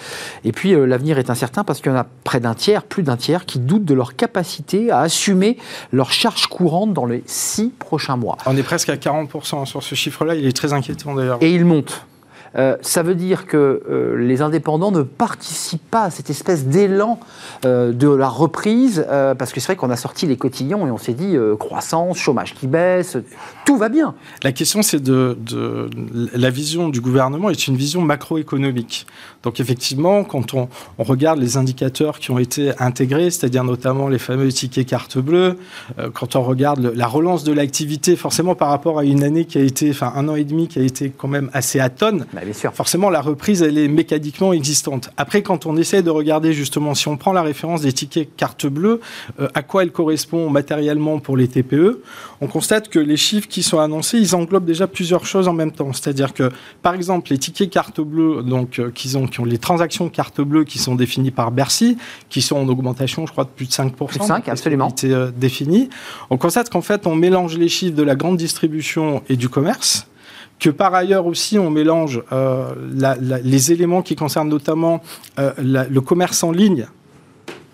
Et 0.43 0.51
puis 0.51 0.73
euh, 0.73 0.85
l'avenir 0.85 1.17
est 1.17 1.29
incertain 1.29 1.63
parce 1.63 1.81
qu'il 1.81 1.91
y 1.91 1.95
en 1.95 1.97
a 1.97 2.05
près 2.23 2.39
d'un 2.39 2.53
tiers, 2.53 2.83
plus 2.83 3.03
d'un 3.03 3.17
tiers, 3.17 3.45
qui 3.45 3.59
doutent 3.59 3.85
de 3.85 3.93
leur 3.93 4.15
capacité 4.15 4.91
à 4.91 4.99
assumer 4.99 5.57
leurs 5.91 6.11
charges 6.11 6.47
courantes 6.47 6.93
dans 6.93 7.05
les 7.05 7.23
six 7.25 7.69
prochains 7.69 8.17
mois. 8.17 8.37
On 8.45 8.57
est 8.57 8.63
presque 8.63 8.89
à 8.89 8.95
40% 8.95 9.65
sur 9.65 9.83
ce 9.83 9.95
chiffre-là, 9.95 10.35
il 10.35 10.45
est 10.45 10.55
très 10.55 10.73
inquiétant 10.73 11.15
d'ailleurs. 11.15 11.37
Et 11.41 11.51
il 11.53 11.65
monte. 11.65 12.05
Euh, 12.55 12.77
ça 12.81 13.01
veut 13.01 13.15
dire 13.15 13.47
que 13.47 13.81
euh, 13.89 14.15
les 14.17 14.41
indépendants 14.41 14.91
ne 14.91 15.01
participent 15.01 15.89
pas 15.89 16.03
à 16.03 16.09
cette 16.11 16.29
espèce 16.29 16.65
d'élan 16.65 17.19
euh, 17.65 17.91
de 17.91 18.09
la 18.09 18.27
reprise, 18.27 19.05
parce 19.37 19.51
que 19.51 19.59
c'est 19.59 19.67
vrai 19.67 19.75
qu'on 19.75 19.89
a 19.89 19.95
sorti 19.95 20.25
les 20.25 20.37
cotillons 20.37 20.87
et 20.87 20.91
on 20.91 20.97
s'est 20.97 21.13
dit 21.13 21.35
croissance, 21.59 22.17
chômage 22.17 22.53
qui 22.53 22.67
baisse, 22.67 23.17
tout 23.65 23.77
va 23.77 23.89
bien. 23.89 24.15
La 24.43 24.51
question, 24.51 24.81
c'est 24.81 25.01
de, 25.01 25.37
La 26.33 26.49
vision 26.49 26.89
du 26.89 27.01
gouvernement 27.01 27.49
est 27.49 27.67
une 27.67 27.75
vision 27.75 28.01
macroéconomique. 28.01 29.07
Donc 29.43 29.59
effectivement, 29.59 30.23
quand 30.23 30.53
on, 30.53 30.69
regarde 30.97 31.39
les 31.39 31.57
indicateurs 31.57 32.19
qui 32.19 32.31
ont 32.31 32.39
été 32.39 32.71
intégrés, 32.79 33.29
c'est-à-dire 33.29 33.63
notamment 33.63 34.07
les 34.07 34.19
fameux 34.19 34.49
tickets 34.49 34.87
carte 34.87 35.17
bleue, 35.17 35.57
quand 36.13 36.35
on 36.35 36.43
regarde 36.43 36.91
la 36.95 37.07
relance 37.07 37.43
de 37.43 37.51
l'activité, 37.51 38.15
forcément 38.15 38.55
par 38.55 38.69
rapport 38.69 38.99
à 38.99 39.03
une 39.03 39.23
année 39.23 39.45
qui 39.45 39.57
a 39.57 39.61
été, 39.61 39.89
enfin 39.89 40.13
un 40.15 40.27
an 40.29 40.35
et 40.35 40.43
demi 40.43 40.67
qui 40.67 40.79
a 40.79 40.83
été 40.83 41.11
quand 41.15 41.27
même 41.27 41.49
assez 41.53 41.79
atone, 41.79 42.25
bah, 42.33 42.42
Forcément, 42.73 43.09
la 43.09 43.21
reprise, 43.21 43.61
elle 43.61 43.77
est 43.77 43.87
mécaniquement 43.87 44.53
existante. 44.53 45.09
Après, 45.17 45.41
quand 45.41 45.65
on 45.65 45.77
essaie 45.77 46.01
de 46.01 46.09
regarder 46.09 46.53
justement, 46.53 46.93
si 46.95 47.07
on 47.07 47.17
prend 47.17 47.33
la 47.33 47.41
référence 47.41 47.81
des 47.81 47.93
tickets 47.93 48.35
carte 48.35 48.65
bleue, 48.65 48.99
euh, 49.39 49.47
à 49.53 49.61
quoi 49.61 49.83
elle 49.83 49.91
correspond 49.91 50.49
matériellement 50.49 51.19
pour 51.19 51.37
les 51.37 51.47
TPE, 51.47 52.01
on 52.41 52.47
constate 52.47 52.89
que 52.89 52.99
les 52.99 53.17
chiffres 53.17 53.47
qui 53.47 53.63
sont 53.63 53.79
annoncés, 53.79 54.17
ils 54.17 54.35
englobent 54.35 54.65
déjà 54.65 54.87
plusieurs 54.87 55.25
choses 55.25 55.47
en 55.47 55.53
même 55.53 55.71
temps. 55.71 55.93
C'est-à-dire 55.93 56.33
que, 56.33 56.49
par 56.81 56.93
exemple, 56.93 57.31
les 57.31 57.37
tickets 57.37 57.69
carte 57.69 58.01
bleue, 58.01 58.43
donc 58.43 58.79
euh, 58.79 58.91
qui, 58.91 59.15
ont, 59.15 59.27
qui 59.27 59.39
ont 59.39 59.45
les 59.45 59.57
transactions 59.57 60.09
carte 60.09 60.41
bleue 60.41 60.63
qui 60.63 60.79
sont 60.79 60.95
définies 60.95 61.31
par 61.31 61.51
Bercy, 61.51 61.97
qui 62.29 62.41
sont 62.41 62.57
en 62.57 62.67
augmentation, 62.67 63.25
je 63.25 63.31
crois, 63.31 63.45
de 63.45 63.49
plus 63.49 63.67
de 63.67 63.71
5%. 63.71 63.91
Plus 63.91 64.19
de 64.19 64.23
5, 64.23 64.49
absolument. 64.49 64.91
Qui 64.91 65.11
euh, 65.11 65.31
définies. 65.35 65.89
On 66.29 66.37
constate 66.37 66.69
qu'en 66.69 66.81
fait, 66.81 67.07
on 67.07 67.15
mélange 67.15 67.57
les 67.57 67.69
chiffres 67.69 67.95
de 67.95 68.03
la 68.03 68.15
grande 68.15 68.37
distribution 68.37 69.21
et 69.29 69.35
du 69.35 69.49
commerce 69.49 70.07
que 70.63 70.69
par 70.69 70.95
ailleurs 70.95 71.25
aussi 71.25 71.59
on 71.59 71.69
mélange 71.69 72.23
euh, 72.31 72.73
les 73.43 73.73
éléments 73.73 74.01
qui 74.01 74.15
concernent 74.15 74.47
notamment 74.47 75.01
euh, 75.37 75.51
le 75.59 75.99
commerce 75.99 76.41
en 76.41 76.51
ligne 76.51 76.87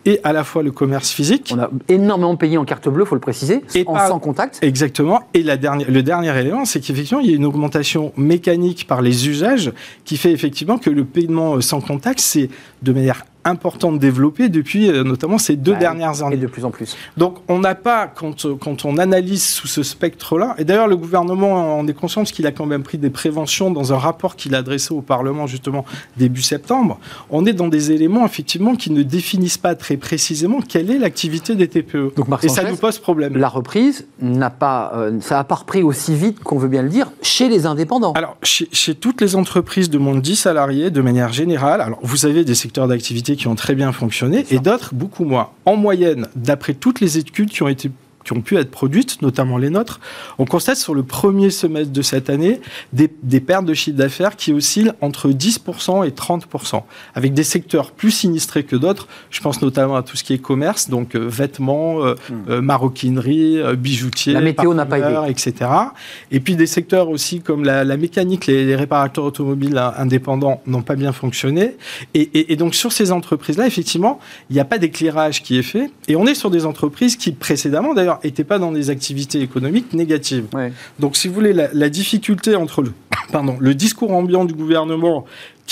et 0.06 0.20
à 0.24 0.34
la 0.34 0.44
fois 0.44 0.64
le 0.64 0.72
commerce 0.72 1.12
physique. 1.12 1.54
On 1.56 1.60
a 1.60 1.70
énormément 1.88 2.36
payé 2.36 2.58
en 2.58 2.66
carte 2.66 2.90
bleue, 2.90 3.04
il 3.04 3.08
faut 3.08 3.14
le 3.14 3.22
préciser, 3.22 3.62
et 3.76 3.84
en 3.86 4.08
sans 4.08 4.18
contact. 4.18 4.58
Exactement. 4.64 5.22
Et 5.36 5.44
la 5.44 5.58
dernière, 5.58 5.92
le 5.92 6.02
dernier 6.02 6.36
élément, 6.40 6.66
c'est 6.66 6.80
qu'effectivement, 6.80 7.20
il 7.20 7.30
y 7.30 7.34
a 7.34 7.36
une 7.36 7.46
augmentation 7.46 8.12
mécanique 8.18 8.88
par 8.88 9.04
les 9.04 9.28
usages 9.28 9.72
qui 10.06 10.18
fait 10.18 10.32
effectivement 10.32 10.80
que 10.80 10.90
le 10.90 11.06
paiement 11.06 11.62
sans 11.62 11.82
contact, 11.82 12.20
c'est 12.20 12.50
de 12.82 12.92
manière 12.92 13.24
important 13.46 13.92
de 13.92 13.98
développer 13.98 14.50
depuis 14.50 14.90
euh, 14.90 15.04
notamment 15.04 15.38
ces 15.38 15.56
deux 15.56 15.76
dernières 15.76 16.24
années. 16.24 16.36
Et 16.36 16.38
de 16.38 16.48
plus 16.48 16.66
en 16.66 16.72
plus. 16.72 16.96
Donc 17.18 17.38
on 17.48 17.60
n'a 17.60 17.76
pas, 17.76 18.08
quand, 18.08 18.48
quand 18.58 18.86
on 18.86 18.98
analyse 18.98 19.44
sous 19.44 19.68
ce 19.68 19.84
spectre-là, 19.84 20.56
et 20.58 20.64
d'ailleurs 20.64 20.88
le 20.88 20.98
gouvernement 20.98 21.80
en 21.80 21.88
est 21.88 21.94
conscient 21.94 22.22
parce 22.22 22.32
qu'il 22.32 22.48
a 22.48 22.52
quand 22.52 22.66
même 22.66 22.84
pris 22.84 22.98
des 22.98 23.10
préventions 23.10 23.72
dans 23.72 23.94
un 23.94 23.98
rapport 23.98 24.36
qu'il 24.36 24.56
a 24.56 24.60
adressé 24.60 24.94
au 24.94 25.02
Parlement 25.02 25.48
justement 25.48 25.86
début 26.18 26.42
septembre, 26.42 27.00
on 27.30 27.46
est 27.46 27.54
dans 27.54 27.68
des 27.68 27.92
éléments 27.92 28.26
effectivement 28.26 28.76
qui 28.76 28.92
ne 28.92 29.04
définissent 29.04 29.58
pas 29.58 29.76
très 29.76 29.98
précisément 29.98 30.60
quelle 30.62 30.92
est 30.92 30.98
l'activité 30.98 31.56
des 31.56 31.68
TPE. 31.68 32.14
Donc, 32.16 32.28
et 32.44 32.50
ça 32.50 32.70
nous 32.70 32.78
pose 32.78 33.00
problème. 33.00 33.38
La 33.38 33.50
reprise 33.50 34.08
n'a 34.22 34.50
pas, 34.50 34.92
euh, 34.96 35.20
ça 35.22 35.36
n'a 35.36 35.44
pas 35.44 35.56
repris 35.56 35.84
aussi 35.84 36.16
vite 36.16 36.40
qu'on 36.40 36.58
veut 36.58 36.68
bien 36.68 36.82
le 36.82 36.90
dire 36.90 37.12
chez 37.22 37.50
les 37.50 37.66
indépendants. 37.66 38.14
Alors 38.14 38.38
chez, 38.44 38.68
chez 38.72 38.96
toutes 38.96 39.22
les 39.22 39.36
entreprises 39.36 39.90
de 39.90 39.98
moins 39.98 40.16
de 40.16 40.22
10 40.22 40.36
salariés, 40.36 40.92
de 40.92 41.02
manière 41.02 41.34
générale, 41.34 41.82
alors 41.82 42.00
vous 42.02 42.26
avez 42.26 42.44
des 42.44 42.56
secteurs 42.56 42.88
d'activité 42.88 43.29
qui 43.36 43.48
ont 43.48 43.56
très 43.56 43.76
bien 43.76 43.92
fonctionné 43.92 44.46
et 44.52 44.60
d'autres 44.60 44.94
beaucoup 44.94 45.26
moins. 45.26 45.50
En 45.66 45.76
moyenne, 45.76 46.28
d'après 46.36 46.74
toutes 46.74 47.00
les 47.00 47.18
études 47.18 47.50
qui 47.50 47.64
ont 47.64 47.68
été 47.68 47.92
qui 48.24 48.34
ont 48.34 48.42
pu 48.42 48.58
être 48.58 48.72
produites, 48.72 49.22
notamment 49.22 49.58
les 49.58 49.70
nôtres, 49.70 50.00
on 50.38 50.46
constate 50.46 50.78
sur 50.78 50.94
le 50.94 51.04
premier 51.04 51.50
semestre 51.50 51.92
de 51.92 52.02
cette 52.02 52.30
année 52.30 52.62
des, 52.94 53.10
des 53.24 53.40
pertes 53.40 53.66
de 53.66 53.74
chiffre 53.74 53.98
d'affaires 53.98 54.36
qui 54.36 54.54
oscillent 54.54 54.92
entre 55.02 55.30
10% 55.30 56.06
et 56.06 56.12
30%, 56.12 56.84
avec 57.16 57.34
des 57.34 57.44
secteurs 57.44 57.92
plus 57.92 58.12
sinistrés 58.12 58.64
que 58.64 58.76
d'autres. 58.76 59.08
Je 59.30 59.42
pense 59.42 59.62
notamment 59.62 59.96
à 59.96 60.04
tout 60.04 60.18
ce 60.18 60.24
qui 60.24 60.34
est 60.34 60.40
commerce, 60.40 60.90
donc 60.90 61.16
euh, 61.16 61.20
vêtements, 61.28 62.04
euh, 62.04 62.16
hmm. 62.30 62.34
euh, 62.50 62.62
maroquinerie, 62.62 63.60
bijoutiers, 63.78 64.34
la 64.34 64.42
météo 64.42 64.74
n'a 64.74 64.86
pas 64.86 65.00
aidé. 65.00 65.32
etc. 65.32 65.70
Et 66.32 66.40
puis 66.40 66.56
des 66.56 66.68
secteurs 66.68 67.10
aussi 67.10 67.42
comme 67.42 67.64
la, 67.64 67.98
mécanique, 67.98 68.48
les, 68.48 68.76
réparateurs 68.76 69.24
automobiles 69.24 69.78
indépendants 69.98 70.62
n'ont 70.68 70.82
pas 70.82 70.96
bien 70.96 71.12
fonctionné. 71.12 71.76
Et, 72.14 72.52
et 72.52 72.56
donc 72.56 72.76
sur 72.76 72.92
ces 72.92 73.12
entreprises-là, 73.12 73.66
effectivement, 73.68 74.20
il 74.50 74.54
n'y 74.54 74.60
a 74.60 74.66
pas 74.66 74.78
d'éclairage 74.78 75.42
qui 75.42 75.58
est 75.58 75.64
fait. 75.64 75.90
Et 76.08 76.16
on 76.16 76.26
est 76.26 76.36
sur 76.36 76.50
des 76.50 76.66
entreprises 76.66 77.16
qui 77.16 77.32
précédemment, 77.32 77.94
d'ailleurs, 77.94 78.19
n'étaient 78.24 78.44
pas 78.44 78.60
dans 78.60 78.72
des 78.72 78.90
activités 78.90 79.42
économiques 79.42 79.94
négatives. 79.94 80.46
Donc, 81.00 81.16
si 81.16 81.28
vous 81.28 81.34
voulez, 81.34 81.54
la, 81.54 81.90
difficulté 81.90 82.56
entre 82.56 82.82
le, 82.82 82.94
pardon, 83.32 83.58
le 83.60 83.74
discours 83.74 84.12
ambiant 84.12 84.46
du 84.46 84.54
gouvernement 84.54 85.26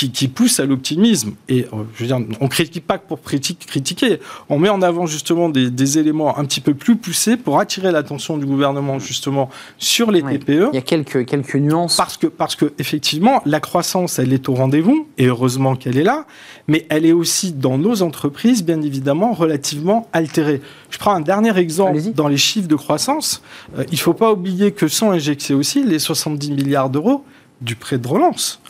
qui, 0.06 0.28
pousse 0.28 0.60
à 0.60 0.66
l'optimisme. 0.66 1.34
Et 1.50 1.66
euh, 1.74 1.84
je 1.96 2.04
veux 2.04 2.08
dire, 2.08 2.20
on 2.40 2.48
critique 2.48 2.86
pas 2.86 2.98
pour 3.00 3.20
critiquer, 3.22 4.20
on 4.50 4.60
met 4.60 4.70
en 4.70 4.82
avant 4.82 5.08
justement 5.08 5.50
des, 5.50 5.98
éléments 5.98 6.38
un 6.38 6.46
petit 6.46 6.60
peu 6.60 6.74
plus 6.74 6.98
poussés 6.98 7.38
pour 7.38 7.60
attirer 7.60 7.92
l'attention 7.92 8.38
du 8.38 8.46
gouvernement 8.46 9.00
justement 9.00 9.50
sur 9.78 10.12
les 10.12 10.22
TPE. 10.22 10.70
Il 10.72 10.76
y 10.76 10.78
a 10.78 10.82
quelques, 10.82 11.26
quelques 11.26 11.56
nuances. 11.56 11.96
Parce 11.96 12.18
que, 12.18 12.28
parce 12.28 12.56
que 12.56 12.74
effectivement, 12.78 13.42
la 13.46 13.60
croissance, 13.60 14.20
elle 14.20 14.34
est 14.34 14.50
au 14.50 14.54
rendez-vous, 14.54 15.08
et 15.18 15.26
heureusement 15.26 15.76
qu'elle 15.76 15.98
est 15.98 16.04
là, 16.04 16.26
mais 16.68 16.86
elle 16.90 17.06
est 17.06 17.14
aussi 17.14 17.54
dans 17.54 17.78
nos 17.78 18.02
entreprises, 18.02 18.64
bien 18.64 18.82
évidemment, 18.82 19.34
relativement 19.34 20.08
altérée. 20.14 20.62
Je 20.90 20.98
prends 20.98 21.14
un 21.14 21.22
dernier 21.22 21.58
exemple 21.58 22.00
dans 22.14 22.28
les 22.28 22.38
chiffres 22.38 22.68
de 22.68 22.76
croissance. 22.76 23.42
Euh, 23.78 23.86
il 23.92 23.96
ne 23.96 24.00
faut 24.00 24.14
pas 24.14 24.32
oublier 24.32 24.72
que 24.72 24.88
sont 24.88 25.12
injectés 25.12 25.54
aussi 25.54 25.84
les 25.84 26.00
70 26.00 26.52
milliards 26.52 26.90
d'euros 26.90 27.24
du 27.62 27.76
prêt 27.76 27.98
de 27.98 28.08
relance 28.08 28.62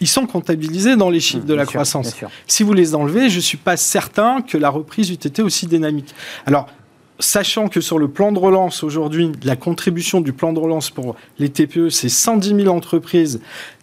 ils 0.00 0.08
sont 0.08 0.26
comptabilisés 0.26 0.96
dans 0.96 1.10
les 1.10 1.20
chiffres 1.20 1.44
mmh, 1.44 1.48
de 1.48 1.54
la 1.54 1.66
croissance. 1.66 2.14
Si 2.46 2.62
vous 2.62 2.72
les 2.72 2.94
enlevez, 2.94 3.28
je 3.28 3.36
ne 3.36 3.42
suis 3.42 3.58
pas 3.58 3.76
certain 3.76 4.42
que 4.42 4.58
la 4.58 4.68
reprise 4.68 5.10
eût 5.10 5.14
été 5.14 5.42
aussi 5.42 5.66
dynamique. 5.66 6.14
Alors, 6.44 6.68
sachant 7.18 7.68
que 7.68 7.80
sur 7.80 7.98
le 7.98 8.08
plan 8.08 8.32
de 8.32 8.38
relance, 8.38 8.82
aujourd'hui, 8.82 9.32
la 9.42 9.56
contribution 9.56 10.20
du 10.20 10.32
plan 10.32 10.52
de 10.52 10.58
relance 10.58 10.90
pour 10.90 11.16
les 11.38 11.48
TPE, 11.48 11.88
c'est 11.90 12.08
110 12.08 12.62
000 12.62 12.68
entreprises 12.68 13.40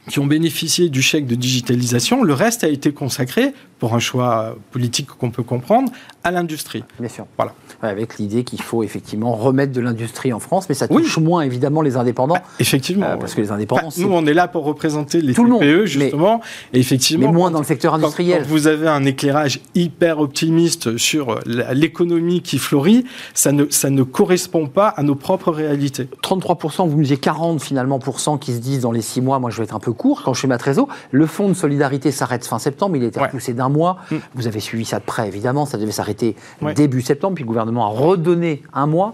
qui 0.10 0.20
ont 0.20 0.26
bénéficié 0.26 0.90
du 0.90 1.02
chèque 1.02 1.26
de 1.26 1.36
digitalisation. 1.36 2.24
Le 2.24 2.34
reste 2.34 2.64
a 2.64 2.68
été 2.68 2.92
consacré, 2.92 3.54
pour 3.80 3.94
un 3.96 4.00
choix 4.00 4.56
politique 4.72 5.08
qu'on 5.08 5.30
peut 5.30 5.44
comprendre, 5.44 5.92
à 6.24 6.32
l'industrie. 6.32 6.84
Bien 7.00 7.10
sûr. 7.10 7.26
Voilà. 7.38 7.54
Avec 7.82 8.18
l'idée 8.18 8.46
qu'il 8.46 8.62
faut 8.62 8.82
effectivement 8.82 9.34
remettre 9.34 9.74
de 9.74 9.82
l'industrie 9.82 10.32
en 10.32 10.40
France, 10.40 10.68
mais 10.70 10.76
ça 10.76 10.88
touche 10.88 11.18
moins 11.18 11.42
évidemment 11.42 11.82
les 11.82 11.98
indépendants. 11.98 12.36
Bah, 12.36 12.44
effectivement. 12.60 13.08
Euh, 13.08 13.18
parce 13.18 13.34
que 13.34 13.42
les 13.42 13.52
indépendants. 13.52 13.90
Bah, 13.90 13.94
nous, 13.98 14.10
on 14.10 14.26
est 14.26 14.34
là 14.34 14.48
pour 14.48 14.64
représenter 14.64 15.20
les 15.20 15.34
Tout 15.34 15.60
TPE, 15.60 15.86
justement. 15.86 16.40
Mais, 16.72 16.80
et 16.80 16.82
effectivement. 16.82 17.28
Mais 17.28 17.34
moins 17.34 17.52
dans 17.52 17.60
le 17.60 17.66
secteur 17.66 17.94
industriel. 17.96 18.44
Quand, 18.44 18.50
vous 18.50 18.68
avez 18.68 18.88
un 18.88 19.04
éclairage 19.04 19.60
hyper 19.76 20.20
optimiste 20.20 20.98
sur 20.98 21.40
l'économie 21.46 22.42
qui 22.42 22.60
fleurit, 22.60 23.04
ça 23.34 23.52
ne, 23.52 23.66
ça 23.70 23.90
ne 23.90 24.04
correspond 24.04 24.68
pas 24.68 24.88
à 24.88 25.04
nos 25.04 25.16
propres 25.16 25.52
réalités. 25.52 26.08
33%, 26.24 26.88
vous 26.88 26.98
me 26.98 27.04
disiez 27.04 27.18
40 27.18 27.62
finalement 27.62 28.00
qui 28.40 28.54
se 28.54 28.60
disent 28.60 28.82
dans 28.82 28.92
les 28.92 29.02
six 29.02 29.22
mois, 29.22 29.40
moi 29.40 29.50
je 29.50 29.58
vais 29.58 29.64
être 29.64 29.76
un 29.76 29.80
peu 29.80 29.93
court 29.94 30.24
quand 30.24 30.34
je 30.34 30.42
fais 30.42 30.48
ma 30.48 30.58
trésor. 30.58 30.88
Le 31.12 31.26
fonds 31.26 31.48
de 31.48 31.54
solidarité 31.54 32.12
s'arrête 32.12 32.46
fin 32.46 32.60
septembre, 32.60 32.96
il 32.98 33.04
a 33.04 33.08
été 33.08 33.20
repoussé 33.20 33.54
d'un 33.54 33.70
mois. 33.70 33.98
Mm. 34.12 34.16
Vous 34.36 34.48
avez 34.48 34.60
suivi 34.60 34.86
ça 34.86 35.00
de 35.00 35.06
près, 35.06 35.28
évidemment, 35.28 35.66
ça 35.66 35.78
devait 35.78 35.92
s'arrêter 35.92 36.36
début 36.76 37.02
septembre, 37.02 37.36
puis 37.36 37.44
le 37.44 37.48
gouvernement 37.48 37.86
a 37.86 37.90
redonné 37.90 38.64
un 38.74 38.88
mois. 38.88 39.14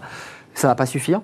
Ça 0.54 0.68
ne 0.68 0.72
va 0.72 0.74
pas 0.74 0.86
suffire 0.86 1.20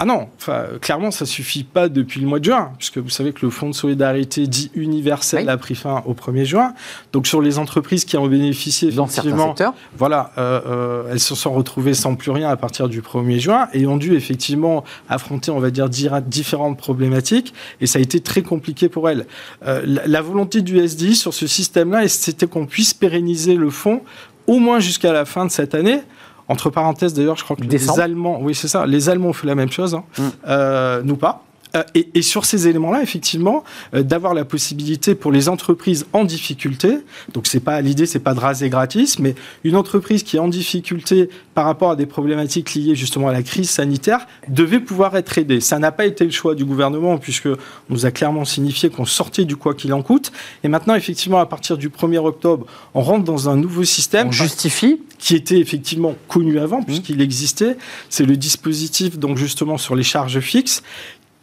ah 0.00 0.06
non, 0.06 0.28
enfin, 0.36 0.64
clairement, 0.80 1.12
ça 1.12 1.24
suffit 1.24 1.62
pas 1.62 1.88
depuis 1.88 2.20
le 2.20 2.26
mois 2.26 2.40
de 2.40 2.44
juin, 2.44 2.72
puisque 2.78 2.98
vous 2.98 3.10
savez 3.10 3.32
que 3.32 3.46
le 3.46 3.50
Fonds 3.50 3.70
de 3.70 3.74
solidarité 3.74 4.48
dit 4.48 4.70
universel 4.74 5.48
a 5.48 5.56
pris 5.56 5.76
fin 5.76 6.02
au 6.06 6.14
1er 6.14 6.44
juin. 6.44 6.74
Donc 7.12 7.28
sur 7.28 7.40
les 7.40 7.58
entreprises 7.58 8.04
qui 8.04 8.16
en 8.16 8.24
ont 8.24 8.28
bénéficié, 8.28 8.90
dans 8.90 9.06
certains 9.06 9.38
secteurs, 9.38 9.74
voilà, 9.96 10.32
euh, 10.36 10.60
euh, 10.66 11.12
elles 11.12 11.20
se 11.20 11.36
sont 11.36 11.52
retrouvées 11.52 11.94
sans 11.94 12.16
plus 12.16 12.32
rien 12.32 12.48
à 12.48 12.56
partir 12.56 12.88
du 12.88 13.02
1er 13.02 13.38
juin 13.38 13.68
et 13.72 13.86
ont 13.86 13.96
dû 13.96 14.14
effectivement 14.14 14.82
affronter, 15.08 15.52
on 15.52 15.60
va 15.60 15.70
dire, 15.70 15.88
différentes 15.88 16.76
problématiques. 16.76 17.54
Et 17.80 17.86
ça 17.86 18.00
a 18.00 18.02
été 18.02 18.18
très 18.18 18.42
compliqué 18.42 18.88
pour 18.88 19.08
elles. 19.08 19.26
Euh, 19.64 19.82
la, 19.86 20.06
la, 20.06 20.22
volonté 20.22 20.62
du 20.62 20.78
SDI 20.78 21.14
sur 21.14 21.32
ce 21.32 21.46
système-là, 21.46 22.08
c'était 22.08 22.46
qu'on 22.46 22.66
puisse 22.66 22.94
pérenniser 22.94 23.54
le 23.54 23.70
fonds 23.70 24.02
au 24.46 24.58
moins 24.58 24.80
jusqu'à 24.80 25.12
la 25.12 25.24
fin 25.24 25.46
de 25.46 25.50
cette 25.50 25.74
année. 25.74 26.00
Entre 26.48 26.70
parenthèses, 26.70 27.14
d'ailleurs, 27.14 27.36
je 27.36 27.44
crois 27.44 27.56
que 27.56 27.62
les 27.62 28.00
Allemands, 28.00 28.38
oui, 28.40 28.54
c'est 28.54 28.68
ça, 28.68 28.86
les 28.86 29.08
Allemands 29.08 29.28
ont 29.28 29.32
fait 29.32 29.46
la 29.46 29.54
même 29.54 29.70
chose, 29.70 29.94
hein. 29.94 30.04
mm. 30.18 30.22
euh, 30.46 31.02
nous 31.02 31.16
pas. 31.16 31.42
Euh, 31.76 31.82
et, 31.94 32.22
sur 32.22 32.44
ces 32.44 32.68
éléments-là, 32.68 33.02
effectivement, 33.02 33.64
euh, 33.94 34.02
d'avoir 34.02 34.34
la 34.34 34.44
possibilité 34.44 35.14
pour 35.14 35.32
les 35.32 35.48
entreprises 35.48 36.06
en 36.12 36.24
difficulté, 36.24 36.98
donc 37.32 37.46
c'est 37.46 37.60
pas 37.60 37.80
l'idée, 37.80 38.06
c'est 38.06 38.20
pas 38.20 38.34
de 38.34 38.40
raser 38.40 38.68
gratis, 38.68 39.18
mais 39.18 39.34
une 39.64 39.76
entreprise 39.76 40.22
qui 40.22 40.36
est 40.36 40.40
en 40.40 40.48
difficulté 40.48 41.28
par 41.54 41.64
rapport 41.64 41.90
à 41.90 41.96
des 41.96 42.06
problématiques 42.06 42.74
liées 42.74 42.94
justement 42.94 43.28
à 43.28 43.32
la 43.32 43.42
crise 43.42 43.70
sanitaire 43.70 44.26
devait 44.48 44.80
pouvoir 44.80 45.16
être 45.16 45.36
aidée. 45.38 45.60
Ça 45.60 45.78
n'a 45.78 45.92
pas 45.92 46.06
été 46.06 46.24
le 46.24 46.30
choix 46.30 46.54
du 46.54 46.64
gouvernement 46.64 47.18
puisque 47.18 47.46
on 47.46 47.56
nous 47.90 48.06
a 48.06 48.10
clairement 48.10 48.44
signifié 48.44 48.90
qu'on 48.90 49.04
sortait 49.04 49.44
du 49.44 49.56
quoi 49.56 49.74
qu'il 49.74 49.92
en 49.92 50.02
coûte. 50.02 50.32
Et 50.62 50.68
maintenant, 50.68 50.94
effectivement, 50.94 51.38
à 51.38 51.46
partir 51.46 51.76
du 51.76 51.88
1er 51.88 52.18
octobre, 52.18 52.66
on 52.94 53.02
rentre 53.02 53.24
dans 53.24 53.48
un 53.48 53.56
nouveau 53.56 53.84
système. 53.84 54.28
On 54.28 54.32
justifie 54.32 55.00
qui 55.18 55.34
était 55.34 55.58
effectivement 55.58 56.14
connu 56.28 56.58
avant 56.58 56.80
mmh. 56.80 56.84
puisqu'il 56.84 57.20
existait. 57.20 57.76
C'est 58.10 58.26
le 58.26 58.36
dispositif 58.36 59.18
donc 59.18 59.38
justement 59.38 59.78
sur 59.78 59.94
les 59.96 60.02
charges 60.02 60.40
fixes 60.40 60.82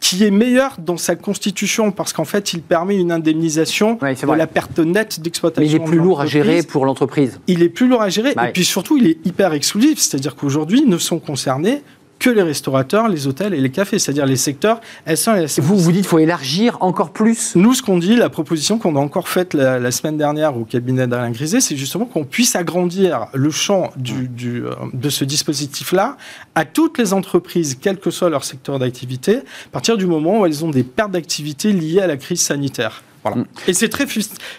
qui 0.02 0.24
est 0.24 0.32
meilleur 0.32 0.74
dans 0.78 0.96
sa 0.96 1.14
constitution 1.14 1.92
parce 1.92 2.12
qu'en 2.12 2.24
fait, 2.24 2.52
il 2.54 2.60
permet 2.60 2.96
une 2.96 3.12
indemnisation 3.12 3.94
de 3.94 4.36
la 4.36 4.46
perte 4.48 4.80
nette 4.80 5.20
d'exploitation. 5.20 5.62
Mais 5.62 5.68
il 5.68 5.80
est 5.80 5.84
plus 5.84 5.98
lourd 5.98 6.20
à 6.20 6.26
gérer 6.26 6.64
pour 6.64 6.84
l'entreprise. 6.84 7.38
Il 7.46 7.62
est 7.62 7.68
plus 7.68 7.86
lourd 7.86 8.02
à 8.02 8.08
gérer 8.08 8.30
et 8.30 8.52
puis 8.52 8.64
surtout, 8.64 8.98
il 8.98 9.06
est 9.06 9.24
hyper 9.24 9.52
exclusif, 9.52 10.00
c'est-à-dire 10.00 10.34
qu'aujourd'hui, 10.34 10.82
ne 10.84 10.98
sont 10.98 11.20
concernés 11.20 11.82
que 12.22 12.30
les 12.30 12.42
restaurateurs, 12.42 13.08
les 13.08 13.26
hôtels 13.26 13.52
et 13.52 13.60
les 13.60 13.70
cafés, 13.70 13.98
c'est-à-dire 13.98 14.26
les 14.26 14.36
secteurs 14.36 14.80
S1 15.08 15.42
et 15.42 15.46
S2. 15.46 15.60
Vous 15.60 15.76
vous 15.76 15.90
dites 15.90 16.02
qu'il 16.02 16.08
faut 16.08 16.20
élargir 16.20 16.78
encore 16.80 17.12
plus 17.12 17.56
Nous, 17.56 17.74
ce 17.74 17.82
qu'on 17.82 17.98
dit, 17.98 18.14
la 18.14 18.30
proposition 18.30 18.78
qu'on 18.78 18.94
a 18.94 19.00
encore 19.00 19.28
faite 19.28 19.54
la, 19.54 19.90
semaine 19.90 20.16
dernière 20.16 20.56
au 20.56 20.64
cabinet 20.64 21.08
d'Alain 21.08 21.32
Griset, 21.32 21.60
c'est 21.60 21.76
justement 21.76 22.04
qu'on 22.04 22.24
puisse 22.24 22.54
agrandir 22.54 23.26
le 23.34 23.50
champ 23.50 23.90
du, 23.96 24.28
du, 24.28 24.64
euh, 24.64 24.70
de 24.92 25.10
ce 25.10 25.24
dispositif-là 25.24 26.16
à 26.54 26.64
toutes 26.64 26.96
les 26.96 27.12
entreprises, 27.12 27.76
quel 27.80 27.98
que 27.98 28.10
soit 28.10 28.30
leur 28.30 28.44
secteur 28.44 28.78
d'activité, 28.78 29.38
à 29.38 29.70
partir 29.72 29.96
du 29.96 30.06
moment 30.06 30.40
où 30.40 30.46
elles 30.46 30.64
ont 30.64 30.70
des 30.70 30.84
pertes 30.84 31.10
d'activité 31.10 31.72
liées 31.72 32.00
à 32.00 32.06
la 32.06 32.16
crise 32.16 32.40
sanitaire. 32.40 33.02
Mm. 33.24 33.44
Et 33.68 33.72
c'est 33.72 33.88
très, 33.88 34.06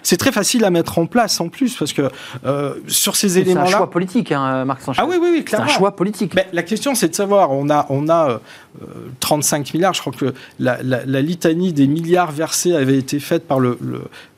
c'est 0.03 0.17
très 0.17 0.31
facile 0.31 0.63
à 0.63 0.69
mettre 0.69 0.97
en 0.97 1.05
place 1.05 1.39
en 1.41 1.49
plus, 1.49 1.75
parce 1.75 1.93
que 1.93 2.09
euh, 2.45 2.75
sur 2.87 3.15
ces 3.15 3.37
éléments-là. 3.37 3.67
C'est 3.67 3.73
un 3.73 3.77
choix 3.77 3.89
politique, 3.89 4.31
hein, 4.31 4.65
Marc 4.65 4.81
Sanchez. 4.81 5.01
Ah 5.03 5.07
oui, 5.07 5.17
oui, 5.21 5.29
oui 5.33 5.43
clairement. 5.43 5.67
C'est 5.67 5.73
un 5.73 5.77
choix 5.77 5.95
politique. 5.95 6.33
Mais 6.35 6.47
la 6.53 6.63
question, 6.63 6.95
c'est 6.95 7.09
de 7.09 7.15
savoir 7.15 7.51
on 7.51 7.69
a, 7.69 7.85
on 7.89 8.09
a 8.09 8.39
35 9.19 9.67
euh, 9.67 9.71
milliards, 9.73 9.93
je 9.93 10.01
crois 10.01 10.13
que 10.13 10.33
la, 10.59 10.79
la, 10.81 11.21
litanie 11.21 11.73
des 11.73 11.87
milliards 11.87 12.31
versés 12.31 12.75
avait 12.75 12.97
été 12.97 13.19
faite 13.19 13.45
par 13.47 13.59
le, 13.59 13.77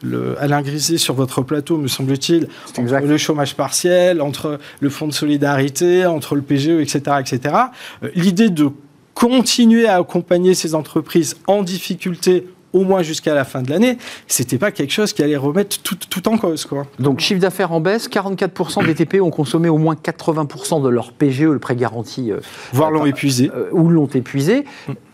le, 0.02 0.36
Alain 0.42 0.62
Griset 0.62 0.98
sur 0.98 1.14
votre 1.14 1.42
plateau, 1.42 1.78
me 1.78 1.88
semble-t-il, 1.88 2.48
entre 2.78 3.06
le 3.06 3.18
chômage 3.18 3.56
partiel, 3.56 4.22
entre 4.22 4.60
le 4.80 4.90
fonds 4.90 5.08
de 5.08 5.14
solidarité, 5.14 6.06
entre 6.06 6.36
le 6.36 6.42
PGE, 6.42 6.82
etc. 6.82 7.18
etc. 7.20 7.56
Euh, 8.04 8.10
l'idée 8.16 8.50
de 8.50 8.72
continuer 9.14 9.88
à 9.88 9.96
accompagner 9.96 10.54
ces 10.54 10.76
entreprises 10.76 11.38
en 11.48 11.64
difficulté 11.64 12.48
au 12.76 12.84
moins 12.84 13.02
jusqu'à 13.02 13.34
la 13.34 13.46
fin 13.46 13.62
de 13.62 13.70
l'année, 13.70 13.98
c'était 14.28 14.58
pas 14.58 14.72
quelque 14.72 14.92
chose 14.92 15.14
qui 15.14 15.24
allait 15.24 15.38
remettre 15.38 15.82
tout, 15.82 15.96
tout 15.96 16.28
en 16.28 16.38
cause. 16.38 16.66
Quoi. 16.66 16.86
Donc 17.00 17.22
chiffre 17.22 17.40
d'affaires 17.40 17.72
en 17.72 17.80
baisse, 17.80 18.10
44% 18.10 18.86
des 18.86 18.94
TPE 18.94 19.22
ont 19.22 19.32
consommé 19.32 19.70
au 19.70 19.78
moins 19.78 19.96
80% 19.96 20.84
de 20.84 20.90
leur 20.90 21.14
PGE, 21.14 21.44
le 21.44 21.60
prêt 21.60 21.76
garanti. 21.76 22.32
Euh, 22.32 22.40
Voire 22.74 22.92
l'ont 22.92 23.06
épuisé. 23.06 23.50
Euh, 23.56 23.70
ou 23.72 23.90
l'ont 23.90 24.08
épuisé. 24.08 24.66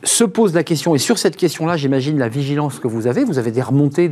Se 0.04 0.24
pose 0.24 0.54
la 0.54 0.64
question, 0.64 0.96
et 0.96 0.98
sur 0.98 1.18
cette 1.18 1.36
question-là, 1.36 1.78
j'imagine 1.78 2.18
la 2.18 2.28
vigilance 2.28 2.80
que 2.80 2.88
vous 2.88 3.08
avez, 3.08 3.24
vous 3.24 3.38
avez 3.38 3.52
des 3.52 3.62
remontées 3.62 4.10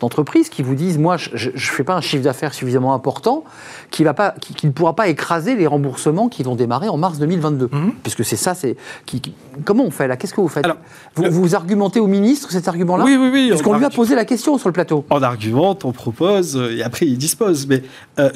d'entreprises 0.00 0.48
qui 0.48 0.62
vous 0.62 0.74
disent, 0.74 0.98
moi, 0.98 1.16
je 1.16 1.50
ne 1.50 1.56
fais 1.56 1.84
pas 1.84 1.94
un 1.94 2.00
chiffre 2.00 2.22
d'affaires 2.22 2.54
suffisamment 2.54 2.94
important 2.94 3.44
qui, 3.90 4.04
va 4.04 4.14
pas, 4.14 4.34
qui, 4.40 4.66
ne 4.66 4.72
pourra 4.72 4.94
pas 4.94 5.08
écraser 5.08 5.56
les 5.56 5.66
remboursements 5.66 6.28
qui 6.28 6.42
vont 6.42 6.54
démarrer 6.54 6.88
en 6.88 6.96
mars 6.96 7.18
2022. 7.18 7.68
Mhm. 7.72 7.92
Puisque 8.02 8.24
c'est 8.24 8.36
ça, 8.36 8.54
c'est... 8.54 8.76
Qui, 9.04 9.20
comment 9.64 9.84
on 9.84 9.90
fait 9.90 10.06
là? 10.06 10.16
Qu'est-ce 10.16 10.34
que 10.34 10.40
vous 10.40 10.48
faites? 10.48 10.66
Vous, 11.14 11.24
vous, 11.30 11.54
argumentez 11.54 12.00
au 12.00 12.06
ministre 12.06 12.50
cet 12.50 12.68
argument-là? 12.68 13.04
Oui, 13.04 13.16
oui, 13.18 13.30
oui. 13.32 13.48
Parce 13.50 13.62
qu'on 13.62 13.76
lui 13.76 13.84
a 13.84 13.90
posé 13.90 14.14
la 14.14 14.24
question 14.24 14.58
sur 14.58 14.68
le 14.68 14.72
plateau? 14.72 15.04
On 15.10 15.22
argumente, 15.22 15.84
on 15.84 15.92
propose, 15.92 16.56
et 16.56 16.82
après 16.82 17.06
il 17.06 17.18
dispose. 17.18 17.66
Mais 17.66 17.82
euh, 18.18 18.30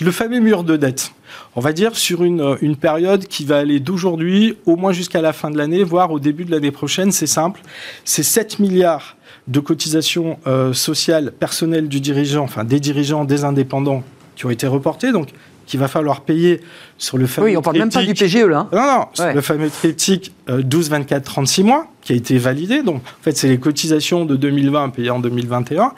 le 0.00 0.10
fameux 0.10 0.40
mur 0.40 0.64
de 0.64 0.76
dette, 0.76 1.12
on 1.56 1.60
va 1.60 1.72
dire 1.72 1.96
sur 1.96 2.24
une, 2.24 2.56
une 2.60 2.76
période 2.76 3.26
qui 3.26 3.44
va 3.44 3.58
aller 3.58 3.80
d'aujourd'hui 3.80 4.56
au 4.66 4.76
moins 4.76 4.92
jusqu'à 4.92 5.20
la 5.20 5.32
fin 5.32 5.50
de 5.50 5.56
l'année, 5.56 5.84
voire 5.84 6.10
au 6.10 6.18
début 6.18 6.33
de 6.42 6.50
l'année 6.50 6.72
prochaine. 6.72 7.12
C'est 7.12 7.28
simple, 7.28 7.60
c'est 8.04 8.24
7 8.24 8.58
milliards 8.58 9.16
de 9.46 9.60
cotisations 9.60 10.38
euh, 10.46 10.72
sociales 10.72 11.32
personnelles 11.32 11.88
du 11.88 12.00
dirigeant, 12.00 12.44
enfin 12.44 12.64
des 12.64 12.80
dirigeants, 12.80 13.24
des 13.24 13.44
indépendants 13.44 14.02
qui 14.36 14.46
ont 14.46 14.50
été 14.50 14.66
reportés. 14.66 15.12
Donc 15.12 15.28
qu'il 15.66 15.80
va 15.80 15.88
falloir 15.88 16.22
payer 16.22 16.60
sur 16.98 17.18
le 17.18 17.26
fameux. 17.26 17.48
Oui, 17.48 17.56
on 17.56 17.62
parle 17.62 17.78
même 17.78 17.90
pas 17.90 18.04
du 18.04 18.14
PGE 18.14 18.44
là. 18.44 18.60
Hein. 18.60 18.68
Non, 18.72 18.82
non, 18.82 19.06
sur 19.12 19.32
le 19.32 19.40
fameux 19.40 19.70
triptyque 19.70 20.32
12, 20.48 20.90
24, 20.90 21.24
36 21.24 21.64
mois 21.64 21.86
qui 22.02 22.12
a 22.12 22.16
été 22.16 22.36
validé. 22.38 22.82
Donc, 22.82 22.96
en 22.96 23.22
fait, 23.22 23.36
c'est 23.36 23.48
les 23.48 23.58
cotisations 23.58 24.26
de 24.26 24.36
2020 24.36 24.90
payées 24.90 25.10
en 25.10 25.20
2021. 25.20 25.92